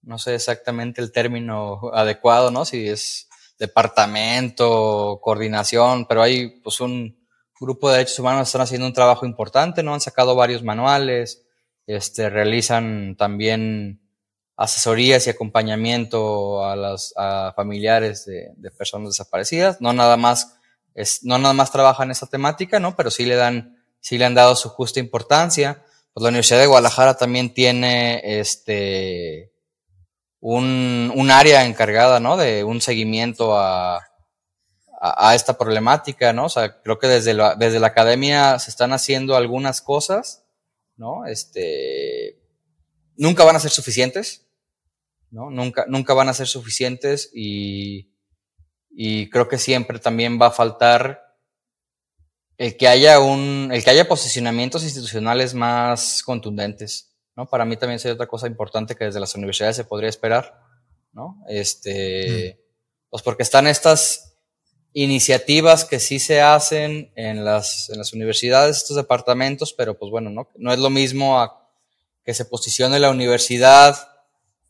no 0.00 0.18
sé 0.18 0.34
exactamente 0.34 1.02
el 1.02 1.12
término 1.12 1.90
adecuado, 1.92 2.50
¿no? 2.50 2.64
Si 2.64 2.88
es 2.88 3.28
departamento, 3.58 5.18
coordinación, 5.22 6.06
pero 6.06 6.22
hay 6.22 6.60
pues 6.62 6.80
un 6.80 7.17
grupo 7.60 7.88
de 7.88 7.98
derechos 7.98 8.18
humanos 8.18 8.48
están 8.48 8.62
haciendo 8.62 8.86
un 8.86 8.92
trabajo 8.92 9.26
importante, 9.26 9.82
¿no? 9.82 9.94
Han 9.94 10.00
sacado 10.00 10.34
varios 10.34 10.62
manuales, 10.62 11.44
este, 11.86 12.30
realizan 12.30 13.16
también 13.16 14.00
asesorías 14.56 15.26
y 15.26 15.30
acompañamiento 15.30 16.64
a 16.64 16.76
los 16.76 17.14
familiares 17.54 18.26
de, 18.26 18.70
personas 18.76 19.10
desaparecidas. 19.10 19.80
No 19.80 19.92
nada 19.92 20.16
más 20.16 20.56
es, 20.94 21.22
no 21.22 21.38
nada 21.38 21.54
más 21.54 21.70
trabajan 21.70 22.10
esa 22.10 22.26
temática, 22.26 22.80
¿no? 22.80 22.96
Pero 22.96 23.10
sí 23.10 23.24
le 23.24 23.36
dan, 23.36 23.78
sí 24.00 24.18
le 24.18 24.24
han 24.24 24.34
dado 24.34 24.56
su 24.56 24.68
justa 24.68 25.00
importancia. 25.00 25.84
Pues 26.12 26.22
la 26.22 26.30
Universidad 26.30 26.58
de 26.58 26.66
Guadalajara 26.66 27.16
también 27.16 27.54
tiene 27.54 28.20
este 28.40 29.52
un, 30.40 31.12
un 31.14 31.30
área 31.30 31.64
encargada, 31.64 32.18
¿no? 32.18 32.36
De 32.36 32.64
un 32.64 32.80
seguimiento 32.80 33.56
a, 33.56 34.00
a, 35.00 35.34
esta 35.34 35.56
problemática, 35.56 36.32
¿no? 36.32 36.46
O 36.46 36.48
sea, 36.48 36.80
creo 36.82 36.98
que 36.98 37.06
desde 37.06 37.34
la, 37.34 37.54
desde 37.54 37.80
la 37.80 37.88
academia 37.88 38.58
se 38.58 38.70
están 38.70 38.92
haciendo 38.92 39.36
algunas 39.36 39.80
cosas 39.80 40.44
¿no? 40.98 41.24
Este, 41.24 42.38
nunca 43.16 43.44
van 43.44 43.56
a 43.56 43.60
ser 43.60 43.70
suficientes, 43.70 44.46
¿no? 45.30 45.48
Nunca, 45.48 45.86
nunca 45.88 46.12
van 46.12 46.28
a 46.28 46.34
ser 46.34 46.48
suficientes 46.48 47.30
y, 47.32 48.12
y 48.90 49.30
creo 49.30 49.48
que 49.48 49.58
siempre 49.58 49.98
también 50.00 50.38
va 50.40 50.46
a 50.46 50.50
faltar 50.50 51.24
el 52.58 52.76
que 52.76 52.88
haya 52.88 53.20
un, 53.20 53.70
el 53.72 53.84
que 53.84 53.90
haya 53.90 54.08
posicionamientos 54.08 54.82
institucionales 54.82 55.54
más 55.54 56.22
contundentes, 56.24 57.16
¿no? 57.36 57.48
Para 57.48 57.64
mí 57.64 57.76
también 57.76 58.00
sería 58.00 58.14
otra 58.14 58.26
cosa 58.26 58.48
importante 58.48 58.96
que 58.96 59.04
desde 59.04 59.20
las 59.20 59.36
universidades 59.36 59.76
se 59.76 59.84
podría 59.84 60.10
esperar, 60.10 60.60
¿no? 61.12 61.44
Este, 61.48 62.58
mm. 62.58 63.08
pues 63.10 63.22
porque 63.22 63.44
están 63.44 63.68
estas 63.68 64.36
iniciativas 64.92 65.84
que 65.84 66.00
sí 66.00 66.18
se 66.18 66.40
hacen 66.40 67.12
en 67.14 67.44
las, 67.44 67.90
en 67.90 67.98
las 67.98 68.12
universidades, 68.12 68.78
estos 68.78 68.96
departamentos, 68.96 69.72
pero 69.72 69.98
pues 69.98 70.10
bueno, 70.10 70.30
no, 70.30 70.48
no 70.56 70.72
es 70.72 70.78
lo 70.78 70.90
mismo 70.90 71.40
a 71.40 71.68
que 72.24 72.34
se 72.34 72.44
posicione 72.44 72.98
la 72.98 73.10
universidad 73.10 73.96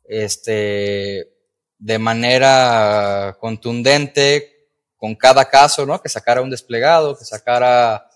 este, 0.04 1.32
de 1.78 1.98
manera 1.98 3.36
contundente 3.40 4.68
con 4.96 5.14
cada 5.14 5.48
caso, 5.48 5.86
¿no? 5.86 6.02
Que 6.02 6.08
sacara 6.08 6.42
un 6.42 6.50
desplegado, 6.50 7.16
que 7.16 7.24
sacara 7.24 8.08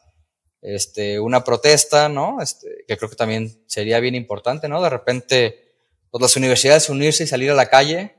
este, 0.61 1.21
una 1.21 1.45
protesta, 1.45 2.09
¿no? 2.09 2.41
Este, 2.41 2.85
que 2.87 2.97
creo 2.97 3.11
que 3.11 3.17
también 3.17 3.63
sería 3.67 4.01
bien 4.01 4.15
importante, 4.15 4.69
¿no? 4.69 4.83
De 4.83 4.91
repente, 4.91 5.75
pues 6.11 6.23
las 6.23 6.37
universidades 6.37 6.89
unirse 6.89 7.25
y 7.25 7.29
salir 7.29 7.51
a 7.51 7.55
la 7.55 7.67
calle 7.67 8.17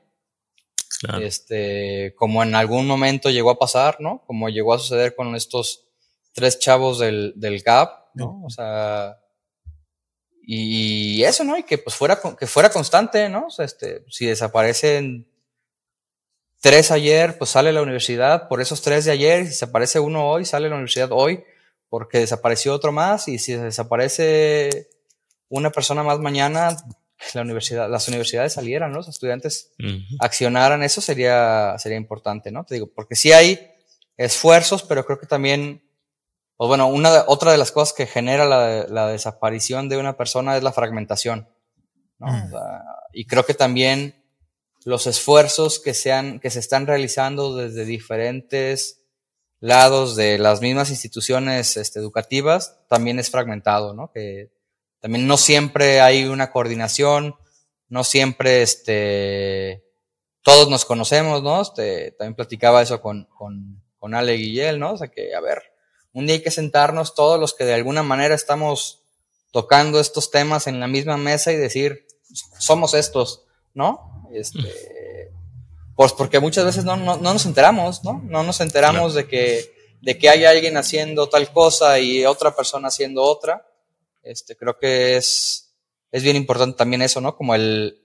este, 1.22 2.14
como 2.16 2.44
en 2.44 2.56
algún 2.56 2.88
momento 2.88 3.30
llegó 3.30 3.52
a 3.52 3.60
pasar, 3.60 3.98
¿no? 4.00 4.24
Como 4.26 4.50
llegó 4.50 4.74
a 4.74 4.80
suceder 4.80 5.16
con 5.16 5.36
estos 5.36 5.86
tres 6.34 6.60
chavos 6.60 7.00
del, 7.00 7.34
del 7.36 7.62
GAP, 7.62 8.16
¿no? 8.16 8.42
O 8.46 8.50
sea, 8.50 9.18
y 10.46 11.24
eso, 11.24 11.44
¿no? 11.44 11.58
Y 11.58 11.64
que 11.64 11.78
pues 11.78 11.96
fuera, 11.96 12.20
que 12.38 12.48
fuera 12.48 12.70
constante, 12.70 13.30
¿no? 13.30 13.48
O 13.48 13.50
sea, 13.50 13.66
este, 13.66 14.04
si 14.10 14.26
desaparecen 14.26 15.28
tres 16.60 16.92
ayer, 16.92 17.38
pues 17.38 17.52
sale 17.52 17.72
la 17.72 17.82
universidad 17.82 18.48
por 18.48 18.62
esos 18.62 18.82
tres 18.82 19.06
de 19.06 19.12
ayer, 19.12 19.44
si 19.44 19.50
desaparece 19.50 20.00
uno 20.00 20.30
hoy, 20.30 20.46
sale 20.46 20.70
la 20.70 20.76
universidad 20.76 21.10
hoy, 21.12 21.44
porque 21.90 22.20
desapareció 22.20 22.74
otro 22.74 22.92
más, 22.92 23.28
y 23.28 23.38
si 23.38 23.54
desaparece 23.54 24.90
una 25.50 25.72
persona 25.72 26.04
más 26.04 26.20
mañana, 26.20 26.76
la 27.34 27.42
universidad, 27.42 27.90
las 27.90 28.08
universidades 28.08 28.54
salieran, 28.54 28.94
los 28.94 29.08
estudiantes 29.08 29.74
accionaran, 30.20 30.84
eso 30.84 31.02
sería, 31.02 31.76
sería 31.78 31.98
importante, 31.98 32.52
¿no? 32.52 32.66
Te 32.66 32.76
digo, 32.76 32.92
porque 32.94 33.16
sí 33.16 33.32
hay 33.32 33.60
esfuerzos, 34.18 34.84
pero 34.84 35.06
creo 35.06 35.20
que 35.20 35.28
también, 35.28 35.84
pues 36.58 36.68
bueno, 36.68 36.88
una, 36.88 37.26
otra 37.28 37.52
de 37.52 37.58
las 37.58 37.72
cosas 37.72 37.94
que 37.94 38.06
genera 38.06 38.46
la, 38.46 38.86
la 38.88 39.08
desaparición 39.08 39.90
de 39.90 39.98
una 39.98 40.18
persona 40.18 40.58
es 40.58 40.64
la 40.64 40.72
fragmentación, 40.72 41.50
¿no? 42.20 42.28
y 43.12 43.26
creo 43.26 43.46
que 43.46 43.54
también 43.54 44.24
los 44.86 45.08
esfuerzos 45.08 45.80
que, 45.80 45.94
sean, 45.94 46.40
que 46.40 46.50
se 46.50 46.60
están 46.60 46.88
realizando 46.88 47.56
desde 47.56 47.86
diferentes 47.86 49.04
lados 49.64 50.18
de 50.18 50.38
las 50.38 50.60
mismas 50.60 50.90
instituciones 50.90 51.78
este, 51.78 52.00
educativas 52.00 52.80
también 52.90 53.18
es 53.18 53.30
fragmentado, 53.30 53.94
¿no? 53.94 54.12
Que 54.12 54.52
también 55.04 55.28
no 55.28 55.36
siempre 55.36 56.00
hay 56.00 56.24
una 56.24 56.50
coordinación, 56.50 57.36
no 57.90 58.06
siempre 58.06 58.62
este, 58.62 59.84
todos 60.42 60.70
nos 60.70 60.86
conocemos, 60.86 61.44
¿no? 61.44 61.62
Este, 61.62 62.12
también 62.12 62.36
platicaba 62.36 62.82
eso 62.82 63.02
con, 63.02 63.26
con, 63.38 63.84
con 64.00 64.16
Ale 64.16 64.36
Guillel, 64.36 64.80
¿no? 64.80 64.94
O 64.94 64.98
sea 64.98 65.10
que, 65.10 65.36
a 65.36 65.42
ver, 65.42 65.62
un 66.14 66.26
día 66.26 66.36
hay 66.36 66.42
que 66.42 66.52
sentarnos 66.52 67.16
todos 67.16 67.38
los 67.38 67.54
que 67.54 67.66
de 67.66 67.74
alguna 67.74 68.02
manera 68.02 68.34
estamos 68.34 69.04
tocando 69.52 70.00
estos 70.00 70.32
temas 70.32 70.68
en 70.68 70.80
la 70.80 70.88
misma 70.88 71.18
mesa 71.18 71.52
y 71.52 71.58
decir, 71.58 72.08
somos 72.58 72.94
estos, 72.94 73.44
¿no? 73.74 74.30
Este, 74.32 75.34
pues 75.98 76.14
porque 76.14 76.40
muchas 76.40 76.64
veces 76.64 76.86
no, 76.86 76.96
no, 76.96 77.18
no 77.18 77.34
nos 77.34 77.46
enteramos, 77.46 78.06
¿no? 78.06 78.22
No 78.24 78.44
nos 78.44 78.62
enteramos 78.62 79.16
de 79.16 79.28
que, 79.28 79.98
de 80.00 80.18
que 80.18 80.30
hay 80.30 80.46
alguien 80.46 80.78
haciendo 80.78 81.28
tal 81.28 81.52
cosa 81.52 82.00
y 82.00 82.26
otra 82.26 82.56
persona 82.56 82.88
haciendo 82.88 83.22
otra. 83.22 83.68
Este, 84.24 84.56
creo 84.56 84.80
que 84.80 85.18
es, 85.18 85.76
es 86.12 86.24
bien 86.24 86.36
importante 86.36 86.78
también 86.78 87.02
eso, 87.02 87.22
¿no? 87.22 87.36
Como 87.36 87.54
el, 87.56 88.02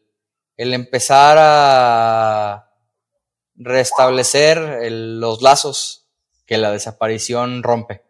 el 0.56 0.74
empezar 0.74 1.36
a 1.40 2.74
restablecer 3.54 4.90
los 4.90 5.40
lazos 5.42 6.08
que 6.44 6.58
la 6.58 6.70
desaparición 6.72 7.62
rompe. 7.62 8.04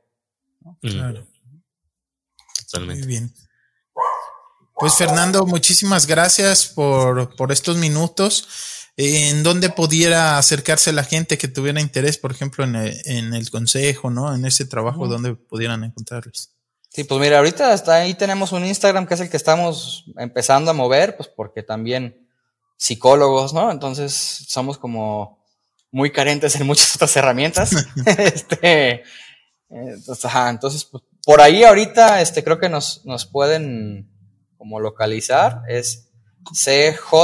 Claro. 0.80 1.26
Totalmente. 2.64 3.00
Muy 3.00 3.06
bien. 3.06 3.34
Pues 4.74 4.94
Fernando, 4.94 5.44
muchísimas 5.44 6.06
gracias 6.06 6.66
por, 6.66 7.34
por 7.36 7.50
estos 7.50 7.76
minutos. 7.76 8.48
¿En 8.96 9.42
dónde 9.42 9.70
pudiera 9.70 10.38
acercarse 10.38 10.92
la 10.92 11.04
gente 11.04 11.38
que 11.38 11.48
tuviera 11.48 11.80
interés, 11.80 12.18
por 12.18 12.32
ejemplo, 12.32 12.64
en 12.64 12.74
el, 12.76 13.00
en 13.04 13.34
el 13.34 13.50
consejo, 13.50 14.10
¿no? 14.10 14.34
En 14.34 14.44
ese 14.44 14.64
trabajo, 14.64 15.06
¿dónde 15.06 15.34
pudieran 15.34 15.84
encontrarles? 15.84 16.52
Sí, 16.88 17.04
pues 17.04 17.20
mira, 17.20 17.38
ahorita 17.38 17.72
hasta 17.72 17.96
ahí 17.96 18.14
tenemos 18.14 18.52
un 18.52 18.64
Instagram 18.64 19.06
que 19.06 19.14
es 19.14 19.20
el 19.20 19.30
que 19.30 19.36
estamos 19.36 20.06
empezando 20.16 20.70
a 20.70 20.74
mover, 20.74 21.16
pues 21.16 21.28
porque 21.28 21.62
también 21.62 22.28
psicólogos, 22.76 23.52
¿no? 23.52 23.70
Entonces 23.70 24.12
somos 24.48 24.78
como 24.78 25.44
muy 25.90 26.10
carentes 26.10 26.56
en 26.56 26.66
muchas 26.66 26.94
otras 26.96 27.14
herramientas. 27.16 27.72
este, 28.06 29.02
entonces, 29.68 30.24
ajá, 30.24 30.48
entonces 30.50 30.84
pues, 30.84 31.02
por 31.24 31.40
ahí 31.40 31.62
ahorita 31.64 32.20
este, 32.22 32.42
creo 32.42 32.58
que 32.58 32.68
nos, 32.68 33.04
nos 33.04 33.26
pueden 33.26 34.10
como 34.56 34.80
localizar. 34.80 35.62
Es 35.68 36.10
CJ-PSM, 36.52 37.16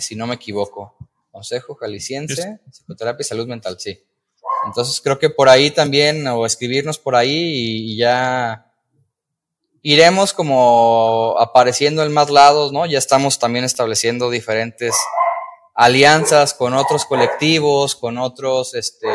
si 0.00 0.16
no 0.16 0.26
me 0.26 0.34
equivoco. 0.34 0.96
Consejo 1.30 1.74
Jalisciense, 1.74 2.60
Psicoterapia 2.70 3.22
y 3.22 3.24
Salud 3.24 3.46
Mental, 3.46 3.78
sí. 3.80 3.98
Entonces 4.64 5.00
creo 5.00 5.18
que 5.18 5.30
por 5.30 5.48
ahí 5.48 5.70
también, 5.70 6.26
o 6.26 6.46
escribirnos 6.46 6.98
por 6.98 7.16
ahí 7.16 7.30
y 7.30 7.96
ya 7.96 8.72
iremos 9.82 10.32
como 10.32 11.34
apareciendo 11.38 12.04
en 12.04 12.12
más 12.12 12.30
lados, 12.30 12.72
¿no? 12.72 12.86
Ya 12.86 12.98
estamos 12.98 13.38
también 13.38 13.64
estableciendo 13.64 14.30
diferentes 14.30 14.94
alianzas 15.74 16.54
con 16.54 16.74
otros 16.74 17.04
colectivos, 17.04 17.96
con 17.96 18.18
otros, 18.18 18.74
este, 18.74 19.08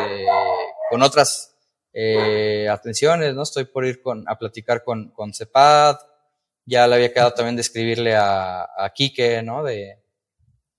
con 0.89 1.01
otras 1.01 1.55
eh, 1.93 2.67
atenciones, 2.69 3.33
¿no? 3.33 3.43
Estoy 3.43 3.65
por 3.65 3.85
ir 3.85 4.01
con, 4.01 4.27
a 4.27 4.37
platicar 4.37 4.83
con, 4.83 5.11
con 5.11 5.33
CEPAD, 5.33 5.97
ya 6.65 6.85
le 6.87 6.95
había 6.95 7.13
quedado 7.13 7.33
también 7.33 7.55
de 7.55 7.61
escribirle 7.61 8.15
a, 8.15 8.63
a 8.63 8.89
Quique, 8.93 9.41
¿no? 9.41 9.63
De, 9.63 10.03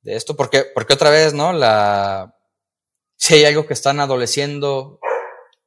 de 0.03 0.17
esto, 0.17 0.37
porque, 0.37 0.67
porque 0.75 0.93
otra 0.93 1.09
vez, 1.09 1.33
¿no? 1.33 1.55
La, 1.55 2.38
si 3.19 3.35
hay 3.35 3.45
algo 3.45 3.67
que 3.67 3.75
están 3.75 4.01
adoleciendo 4.01 5.01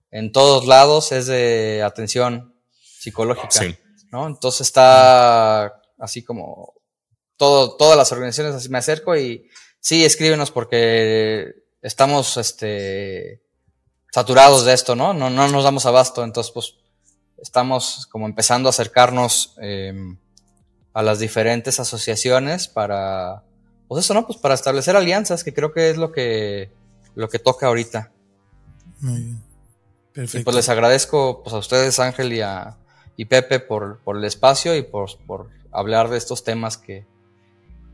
en 0.10 0.32
todos 0.32 0.66
lados 0.66 1.12
es 1.12 1.28
de 1.28 1.84
atención 1.84 2.56
psicológica. 2.82 3.52
Sí. 3.52 3.78
¿no? 4.12 4.28
Entonces 4.28 4.62
está 4.62 5.82
así 5.98 6.24
como 6.24 6.74
todo, 7.38 7.76
todas 7.78 7.98
las 7.98 8.12
organizaciones 8.12 8.56
así 8.56 8.70
me 8.70 8.78
acerco 8.78 9.16
y 9.16 9.50
sí, 9.80 10.04
escríbenos 10.06 10.52
porque 10.52 11.54
estamos 11.82 12.38
este 12.38 13.42
saturados 14.12 14.66
de 14.66 14.74
esto, 14.74 14.96
¿no? 14.96 15.14
No, 15.14 15.30
no 15.30 15.48
nos 15.48 15.64
damos 15.64 15.86
abasto, 15.86 16.24
entonces 16.24 16.52
pues 16.52 16.76
estamos 17.42 18.08
como 18.12 18.26
empezando 18.26 18.68
a 18.68 18.72
acercarnos 18.72 19.56
em, 19.62 20.18
a 20.94 21.02
las 21.02 21.20
diferentes 21.20 21.80
asociaciones 21.80 22.68
para, 22.68 23.44
pues 23.88 24.04
eso, 24.04 24.14
¿no? 24.14 24.28
Pues 24.28 24.38
para 24.38 24.54
establecer 24.54 24.98
alianzas, 24.98 25.46
que 25.46 25.54
creo 25.54 25.72
que 25.72 25.90
es 25.90 25.98
lo 25.98 26.12
que, 26.12 26.72
lo 27.16 27.30
que 27.30 27.40
toca 27.40 27.68
ahorita. 27.68 28.12
Muy 29.00 29.22
bien. 29.22 29.52
Perfecto. 30.14 30.40
Y 30.40 30.44
pues 30.44 30.56
les 30.56 30.70
agradezco 30.70 31.42
pues 31.44 31.54
a 31.54 31.58
ustedes, 31.58 32.00
Ángel, 32.00 32.34
y 32.34 32.42
a, 32.42 32.78
y 33.16 33.26
Pepe 33.26 33.60
por, 33.60 34.00
por 34.00 34.18
el 34.18 34.26
espacio 34.26 34.76
y 34.76 34.82
por, 34.82 35.18
por, 35.26 35.50
hablar 35.72 36.10
de 36.10 36.18
estos 36.18 36.44
temas 36.44 36.78
que, 36.78 37.06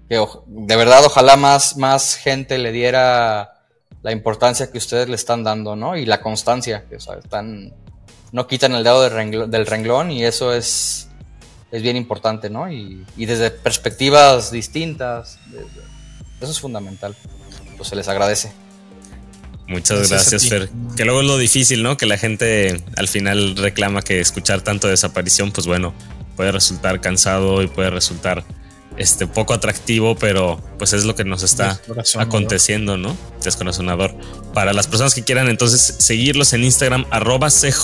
que 0.09 0.19
de 0.47 0.75
verdad 0.75 1.05
ojalá 1.05 1.35
más, 1.35 1.77
más 1.77 2.15
gente 2.15 2.57
le 2.57 2.71
diera 2.71 3.65
la 4.01 4.11
importancia 4.11 4.71
que 4.71 4.79
ustedes 4.79 5.07
le 5.09 5.15
están 5.15 5.43
dando, 5.43 5.75
¿no? 5.75 5.95
Y 5.95 6.05
la 6.05 6.21
constancia, 6.21 6.85
que 6.89 6.95
están, 6.95 7.73
no 8.31 8.47
quitan 8.47 8.73
el 8.73 8.83
dedo 8.83 9.03
del 9.03 9.11
renglón, 9.11 9.51
del 9.51 9.67
renglón 9.67 10.11
y 10.11 10.23
eso 10.23 10.53
es, 10.53 11.07
es 11.71 11.81
bien 11.83 11.97
importante, 11.97 12.49
¿no? 12.49 12.71
Y, 12.71 13.05
y 13.15 13.25
desde 13.27 13.51
perspectivas 13.51 14.49
distintas, 14.49 15.39
eso 16.41 16.51
es 16.51 16.59
fundamental. 16.59 17.15
Pues 17.77 17.89
se 17.89 17.95
les 17.95 18.07
agradece. 18.07 18.51
Muchas 19.67 20.09
gracias, 20.09 20.47
Fer. 20.47 20.69
Que 20.95 21.03
luego 21.03 21.21
es 21.21 21.27
lo 21.27 21.37
difícil, 21.37 21.83
¿no? 21.83 21.97
Que 21.97 22.05
la 22.05 22.17
gente 22.17 22.81
al 22.95 23.07
final 23.07 23.57
reclama 23.57 24.01
que 24.01 24.19
escuchar 24.21 24.61
tanto 24.61 24.87
desaparición, 24.87 25.51
pues 25.51 25.67
bueno, 25.67 25.93
puede 26.35 26.51
resultar 26.51 27.01
cansado 27.01 27.61
y 27.61 27.67
puede 27.67 27.89
resultar 27.89 28.45
este 28.97 29.27
poco 29.27 29.53
atractivo, 29.53 30.15
pero 30.15 30.59
pues 30.77 30.93
es 30.93 31.03
lo 31.05 31.15
que 31.15 31.23
nos 31.23 31.43
está 31.43 31.79
aconteciendo, 32.17 32.97
¿no? 32.97 33.15
Descorazonador. 33.43 34.15
Para 34.53 34.73
las 34.73 34.87
personas 34.87 35.13
que 35.13 35.23
quieran 35.23 35.49
entonces 35.49 35.95
seguirlos 35.99 36.53
en 36.53 36.63
Instagram, 36.63 37.05
arroba 37.11 37.49
CJ-PSM, 37.49 37.83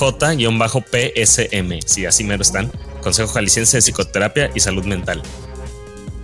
si 1.86 2.06
así 2.06 2.24
mero 2.24 2.42
están, 2.42 2.72
Consejo 3.02 3.32
Jalisciense 3.32 3.78
de 3.78 3.82
Psicoterapia 3.82 4.50
y 4.56 4.60
Salud 4.60 4.86
Mental. 4.86 5.22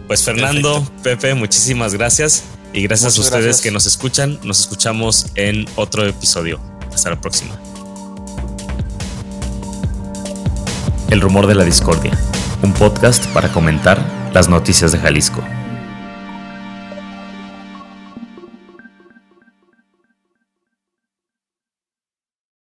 Pues 0.08 0.24
Fernando, 0.24 0.90
Pepe, 1.04 1.36
muchísimas 1.36 1.94
gracias. 1.94 2.44
Y 2.74 2.84
gracias 2.84 3.18
a 3.18 3.22
ustedes 3.22 3.62
que 3.62 3.72
nos 3.72 3.86
escuchan. 3.86 4.40
Nos 4.44 4.60
escuchamos 4.60 5.28
en 5.36 5.66
otro 5.76 6.06
episodio. 6.06 6.60
Hasta 6.94 7.10
la 7.10 7.20
próxima. 7.20 7.60
El 11.10 11.22
rumor 11.22 11.48
de 11.48 11.56
la 11.56 11.64
discordia. 11.64 12.18
Un 12.62 12.74
podcast 12.74 13.26
para 13.28 13.52
comentar 13.52 14.04
las 14.34 14.48
noticias 14.50 14.92
de 14.92 15.00
Jalisco. 15.00 15.44